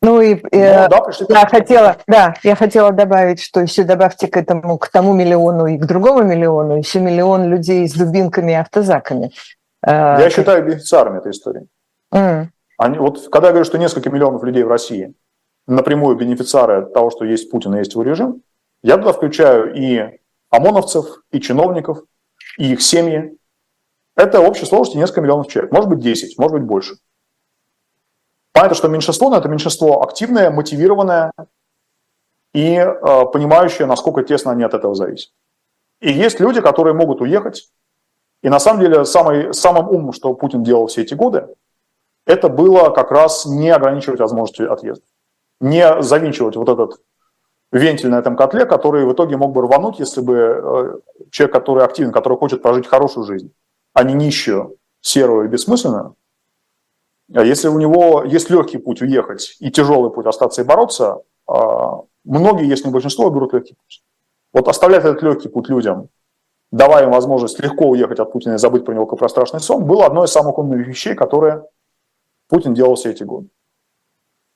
Ну 0.02 0.22
и 0.22 0.36
э, 0.52 0.84
ну, 0.84 0.90
да, 0.90 1.02
пришли 1.02 1.26
я 1.30 1.48
хотела, 1.48 1.98
да, 2.06 2.36
я 2.44 2.56
хотела 2.56 2.92
добавить, 2.92 3.42
что 3.42 3.62
еще 3.62 3.84
добавьте 3.84 4.28
к 4.28 4.38
этому, 4.38 4.78
к 4.78 4.90
тому 4.90 5.14
миллиону 5.14 5.66
и 5.66 5.78
к 5.78 5.86
другому 5.86 6.22
миллиону 6.24 6.78
еще 6.78 7.00
миллион 7.00 7.50
людей 7.50 7.88
с 7.88 7.94
дубинками 7.94 8.52
и 8.52 8.56
автозаками. 8.56 9.32
Э, 9.82 10.18
я 10.20 10.30
считаю 10.30 10.64
бенефициарами 10.64 11.18
этой 11.18 11.32
истории. 11.32 11.68
Mm. 12.14 12.48
Они, 12.78 13.00
вот 13.00 13.30
когда 13.30 13.48
я 13.48 13.54
говорю, 13.54 13.66
что 13.66 13.78
несколько 13.78 14.10
миллионов 14.10 14.44
людей 14.44 14.64
в 14.64 14.68
России 14.68 15.16
напрямую 15.66 16.18
бенефициары 16.18 16.86
того, 16.86 17.10
что 17.10 17.26
есть 17.26 17.50
Путин 17.50 17.74
и 17.74 17.80
есть 17.80 17.94
его 17.94 18.04
режим, 18.04 18.44
я 18.84 18.98
туда 18.98 19.14
включаю 19.14 19.74
и 19.74 20.20
ОМОНовцев, 20.52 21.06
и 21.32 21.42
чиновников, 21.42 22.00
и 22.60 22.74
их 22.74 22.82
семьи, 22.82 23.38
это 24.16 24.40
общей 24.40 24.66
сложности 24.66 24.98
несколько 24.98 25.22
миллионов 25.22 25.48
человек. 25.48 25.72
Может 25.72 25.90
быть 25.90 26.00
10, 26.00 26.38
может 26.38 26.54
быть 26.54 26.64
больше. 26.64 26.96
Понятно, 28.54 28.76
что 28.76 28.88
меньшинство, 28.88 29.30
но 29.30 29.38
это 29.38 29.50
меньшинство 29.50 30.02
активное, 30.02 30.50
мотивированное 30.50 31.34
и 32.54 32.76
э, 32.76 32.96
понимающее, 33.34 33.86
насколько 33.86 34.24
тесно 34.24 34.52
они 34.52 34.64
от 34.64 34.74
этого 34.74 34.96
зависят. 34.96 35.32
И 36.00 36.12
есть 36.12 36.40
люди, 36.40 36.62
которые 36.62 36.94
могут 36.94 37.20
уехать. 37.20 37.70
И 38.42 38.50
на 38.50 38.60
самом 38.60 38.80
деле 38.80 39.04
самый, 39.04 39.54
самым 39.54 39.90
умным, 39.90 40.14
что 40.14 40.34
Путин 40.34 40.64
делал 40.64 40.88
все 40.88 41.02
эти 41.02 41.14
годы, 41.14 41.48
это 42.26 42.48
было 42.48 42.92
как 42.92 43.12
раз 43.12 43.46
не 43.46 43.70
ограничивать 43.70 44.20
возможности 44.20 44.62
отъезда. 44.62 45.04
Не 45.60 46.02
завинчивать 46.02 46.56
вот 46.56 46.70
этот 46.70 47.02
вентиль 47.72 48.10
на 48.10 48.20
этом 48.20 48.38
котле, 48.38 48.66
который 48.66 49.06
в 49.06 49.14
итоге 49.14 49.36
мог 49.36 49.52
бы 49.52 49.62
рвануть, 49.62 50.00
если 50.00 50.22
бы 50.22 50.34
э, 50.34 51.26
человек, 51.32 51.54
который 51.54 51.84
активен, 51.84 52.12
который 52.12 52.38
хочет 52.38 52.62
прожить 52.62 52.88
хорошую 52.88 53.26
жизнь, 53.26 53.52
а 53.96 54.04
не 54.04 54.14
нищую, 54.14 54.78
серую 55.02 55.46
и 55.46 55.48
бессмысленную, 55.48 56.16
а 57.34 57.44
если 57.44 57.70
у 57.70 57.80
него 57.80 58.24
есть 58.24 58.50
легкий 58.50 58.78
путь 58.78 59.02
уехать 59.02 59.56
и 59.60 59.72
тяжелый 59.72 60.12
путь 60.12 60.28
остаться 60.28 60.62
и 60.62 60.66
бороться, 60.66 61.22
а, 61.48 62.02
многие, 62.24 62.68
если 62.68 62.88
не 62.88 62.92
большинство, 62.92 63.30
берут 63.30 63.54
легкий 63.54 63.74
путь. 63.74 64.04
Вот 64.54 64.68
оставлять 64.68 65.04
этот 65.04 65.24
легкий 65.24 65.48
путь 65.48 65.70
людям, 65.70 66.10
давая 66.72 67.06
им 67.06 67.12
возможность 67.12 67.60
легко 67.60 67.90
уехать 67.90 68.20
от 68.20 68.32
Путина 68.32 68.56
и 68.56 68.58
забыть 68.58 68.86
про 68.86 68.94
него 68.94 69.08
как 69.08 69.20
про 69.20 69.30
страшный 69.30 69.60
сон, 69.60 69.86
было 69.86 70.06
одной 70.06 70.26
из 70.26 70.32
самых 70.32 70.58
умных 70.58 70.86
вещей, 70.86 71.16
которые 71.16 71.64
Путин 72.48 72.74
делал 72.74 72.96
все 72.96 73.12
эти 73.12 73.24
годы. 73.24 73.48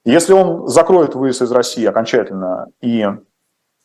Если 0.06 0.34
он 0.34 0.68
закроет 0.68 1.16
выезд 1.16 1.42
из 1.42 1.52
России 1.52 1.86
окончательно 1.86 2.68
и 2.82 3.06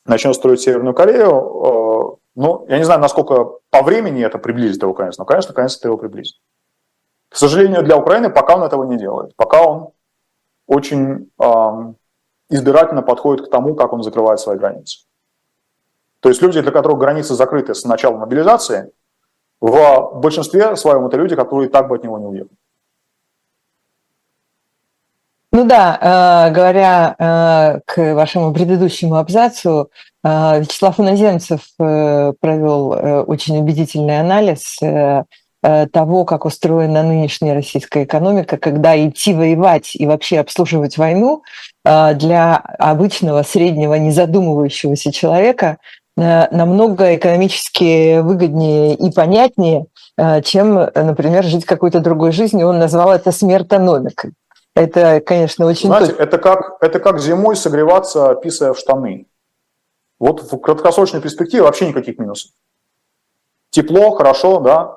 начнет 0.05 0.35
строить 0.35 0.61
Северную 0.61 0.95
Корею, 0.95 2.21
ну, 2.35 2.67
я 2.69 2.79
не 2.79 2.85
знаю, 2.85 3.01
насколько 3.01 3.59
по 3.71 3.83
времени 3.83 4.25
это 4.25 4.39
приблизит 4.39 4.83
его 4.83 4.95
конец, 4.95 5.19
но, 5.19 5.25
конечно, 5.25 5.55
конец 5.55 5.77
это 5.77 5.89
его 5.89 5.97
приблизит. 5.97 6.37
К 7.29 7.37
сожалению, 7.37 7.83
для 7.83 7.97
Украины 7.97 8.31
пока 8.31 8.57
он 8.57 8.63
этого 8.63 8.85
не 8.85 8.97
делает. 8.97 9.35
Пока 9.37 9.63
он 9.63 9.91
очень 10.67 11.31
э, 11.41 11.93
избирательно 12.49 13.03
подходит 13.03 13.47
к 13.47 13.51
тому, 13.51 13.75
как 13.75 13.93
он 13.93 14.03
закрывает 14.03 14.41
свои 14.41 14.57
границы. 14.57 15.01
То 16.21 16.29
есть 16.29 16.41
люди, 16.41 16.61
для 16.61 16.73
которых 16.73 16.99
границы 16.99 17.35
закрыты 17.35 17.75
с 17.75 17.85
начала 17.85 18.17
мобилизации, 18.17 18.93
в 19.61 20.21
большинстве 20.21 20.77
своем 20.77 21.07
это 21.07 21.17
люди, 21.17 21.37
которые 21.37 21.69
так 21.69 21.89
бы 21.89 21.97
от 21.97 22.05
него 22.05 22.19
не 22.19 22.27
уехали. 22.27 22.57
Ну 25.65 25.71
да, 25.71 25.99
э, 25.99 26.53
говоря 26.53 27.17
э, 27.19 27.81
к 27.87 28.15
вашему 28.15 28.53
предыдущему 28.53 29.17
абзацу, 29.17 29.89
э, 30.23 30.61
Вячеслав 30.61 31.01
Иноземцев 31.01 31.63
провел 31.79 33.25
очень 33.27 33.57
убедительный 33.59 34.21
анализ 34.21 34.79
того, 35.63 36.27
как 36.27 36.45
устроена 36.45 37.03
нынешняя 37.03 37.55
российская 37.55 38.05
экономика, 38.05 38.59
когда 38.59 38.95
идти 38.95 39.33
воевать 39.33 39.97
и 39.97 40.05
вообще 40.05 40.41
обслуживать 40.41 40.99
войну 40.99 41.43
для 41.83 42.57
обычного 42.79 43.43
среднего 43.43 43.95
незадумывающегося 43.95 45.13
человека 45.13 45.79
намного 46.15 47.17
экономически 47.17 48.21
выгоднее 48.21 48.95
и 48.97 49.11
понятнее, 49.11 49.87
чем, 50.45 50.75
например, 50.75 51.45
жить 51.45 51.65
какой-то 51.65 52.01
другой 52.01 52.33
жизнью. 52.33 52.69
Он 52.69 52.79
назвал 52.79 53.13
это 53.13 53.33
смертономикой. 53.33 54.33
Это, 54.75 55.21
конечно, 55.21 55.67
очень... 55.67 55.89
Знаете, 55.89 56.13
точно. 56.13 56.23
это 56.23 56.39
как, 56.39 56.77
это 56.81 56.99
как 56.99 57.21
зимой 57.21 57.55
согреваться, 57.55 58.35
писая 58.35 58.73
в 58.73 58.79
штаны. 58.79 59.27
Вот 60.19 60.41
в 60.53 60.59
краткосрочной 60.59 61.21
перспективе 61.21 61.63
вообще 61.63 61.89
никаких 61.89 62.19
минусов. 62.19 62.51
Тепло, 63.71 64.11
хорошо, 64.13 64.61
да. 64.61 64.97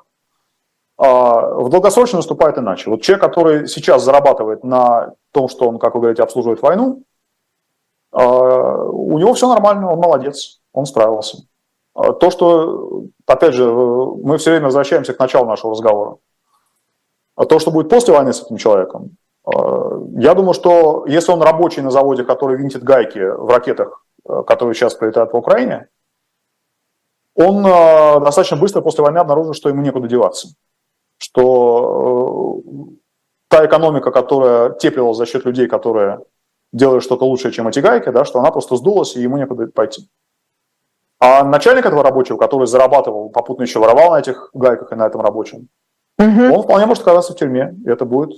А 0.96 1.46
в 1.60 1.68
долгосрочной 1.68 2.18
наступает 2.18 2.58
иначе. 2.58 2.90
Вот 2.90 3.02
человек, 3.02 3.22
который 3.22 3.68
сейчас 3.68 4.02
зарабатывает 4.02 4.64
на 4.64 5.14
том, 5.30 5.48
что 5.48 5.68
он, 5.68 5.78
как 5.78 5.94
вы 5.94 6.00
говорите, 6.00 6.24
обслуживает 6.24 6.60
войну, 6.60 7.04
а, 8.10 8.82
у 8.84 9.16
него 9.18 9.34
все 9.34 9.48
нормально, 9.48 9.92
он 9.92 10.00
молодец, 10.00 10.60
он 10.72 10.86
справился. 10.86 11.46
А 11.94 12.12
то, 12.12 12.30
что, 12.30 13.04
опять 13.26 13.54
же, 13.54 13.70
мы 13.70 14.38
все 14.38 14.50
время 14.50 14.66
возвращаемся 14.66 15.14
к 15.14 15.18
началу 15.20 15.46
нашего 15.46 15.72
разговора. 15.72 16.16
А 17.36 17.44
то, 17.44 17.60
что 17.60 17.70
будет 17.70 17.88
после 17.88 18.12
войны 18.12 18.32
с 18.32 18.42
этим 18.42 18.56
человеком, 18.56 19.16
я 20.18 20.34
думаю, 20.34 20.54
что 20.54 21.04
если 21.06 21.32
он 21.32 21.42
рабочий 21.42 21.80
на 21.80 21.90
заводе, 21.90 22.24
который 22.24 22.56
винтит 22.56 22.82
гайки 22.82 23.18
в 23.18 23.48
ракетах, 23.48 24.04
э, 24.28 24.42
которые 24.46 24.74
сейчас 24.74 24.94
прилетают 24.94 25.30
по 25.30 25.36
Украине, 25.36 25.88
он 27.34 27.64
э, 27.64 28.20
достаточно 28.20 28.56
быстро 28.56 28.80
после 28.80 29.04
войны 29.04 29.18
обнаружил, 29.18 29.54
что 29.54 29.68
ему 29.68 29.82
некуда 29.82 30.08
деваться. 30.08 30.48
Что 31.18 32.60
та 33.48 33.64
экономика, 33.64 34.10
которая 34.10 34.70
теплилась 34.70 35.16
за 35.16 35.26
счет 35.26 35.44
людей, 35.44 35.66
которые 35.66 36.20
делают 36.72 37.02
что-то 37.02 37.24
лучше, 37.24 37.50
чем 37.50 37.68
эти 37.68 37.80
гайки, 37.80 38.10
да, 38.10 38.24
что 38.24 38.40
она 38.40 38.50
просто 38.50 38.76
сдулась, 38.76 39.16
и 39.16 39.22
ему 39.22 39.38
некуда 39.38 39.68
пойти. 39.68 40.08
А 41.20 41.42
начальник 41.42 41.86
этого 41.86 42.02
рабочего, 42.02 42.36
который 42.36 42.66
зарабатывал, 42.66 43.30
попутно 43.30 43.62
еще 43.62 43.78
воровал 43.78 44.12
на 44.12 44.20
этих 44.20 44.50
гайках 44.52 44.92
и 44.92 44.96
на 44.96 45.06
этом 45.06 45.20
рабочем, 45.20 45.68
угу. 46.18 46.54
он 46.54 46.62
вполне 46.62 46.86
может 46.86 47.02
оказаться 47.02 47.32
в 47.32 47.36
тюрьме, 47.36 47.74
и 47.84 47.88
это 47.88 48.04
будет 48.04 48.32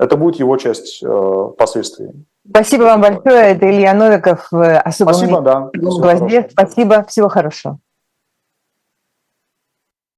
это 0.00 0.16
будет 0.16 0.36
его 0.36 0.56
часть 0.56 1.02
э, 1.02 1.48
последствий. 1.58 2.08
Спасибо 2.48 2.84
вам 2.84 3.02
большое. 3.02 3.52
Это 3.52 3.70
Илья 3.70 3.92
Новиков 3.92 4.48
в 4.50 4.78
особом 4.78 5.14
Спасибо, 5.14 5.40
да. 5.42 5.70
Спасибо, 6.50 7.04
всего 7.06 7.28
хорошего. 7.28 7.78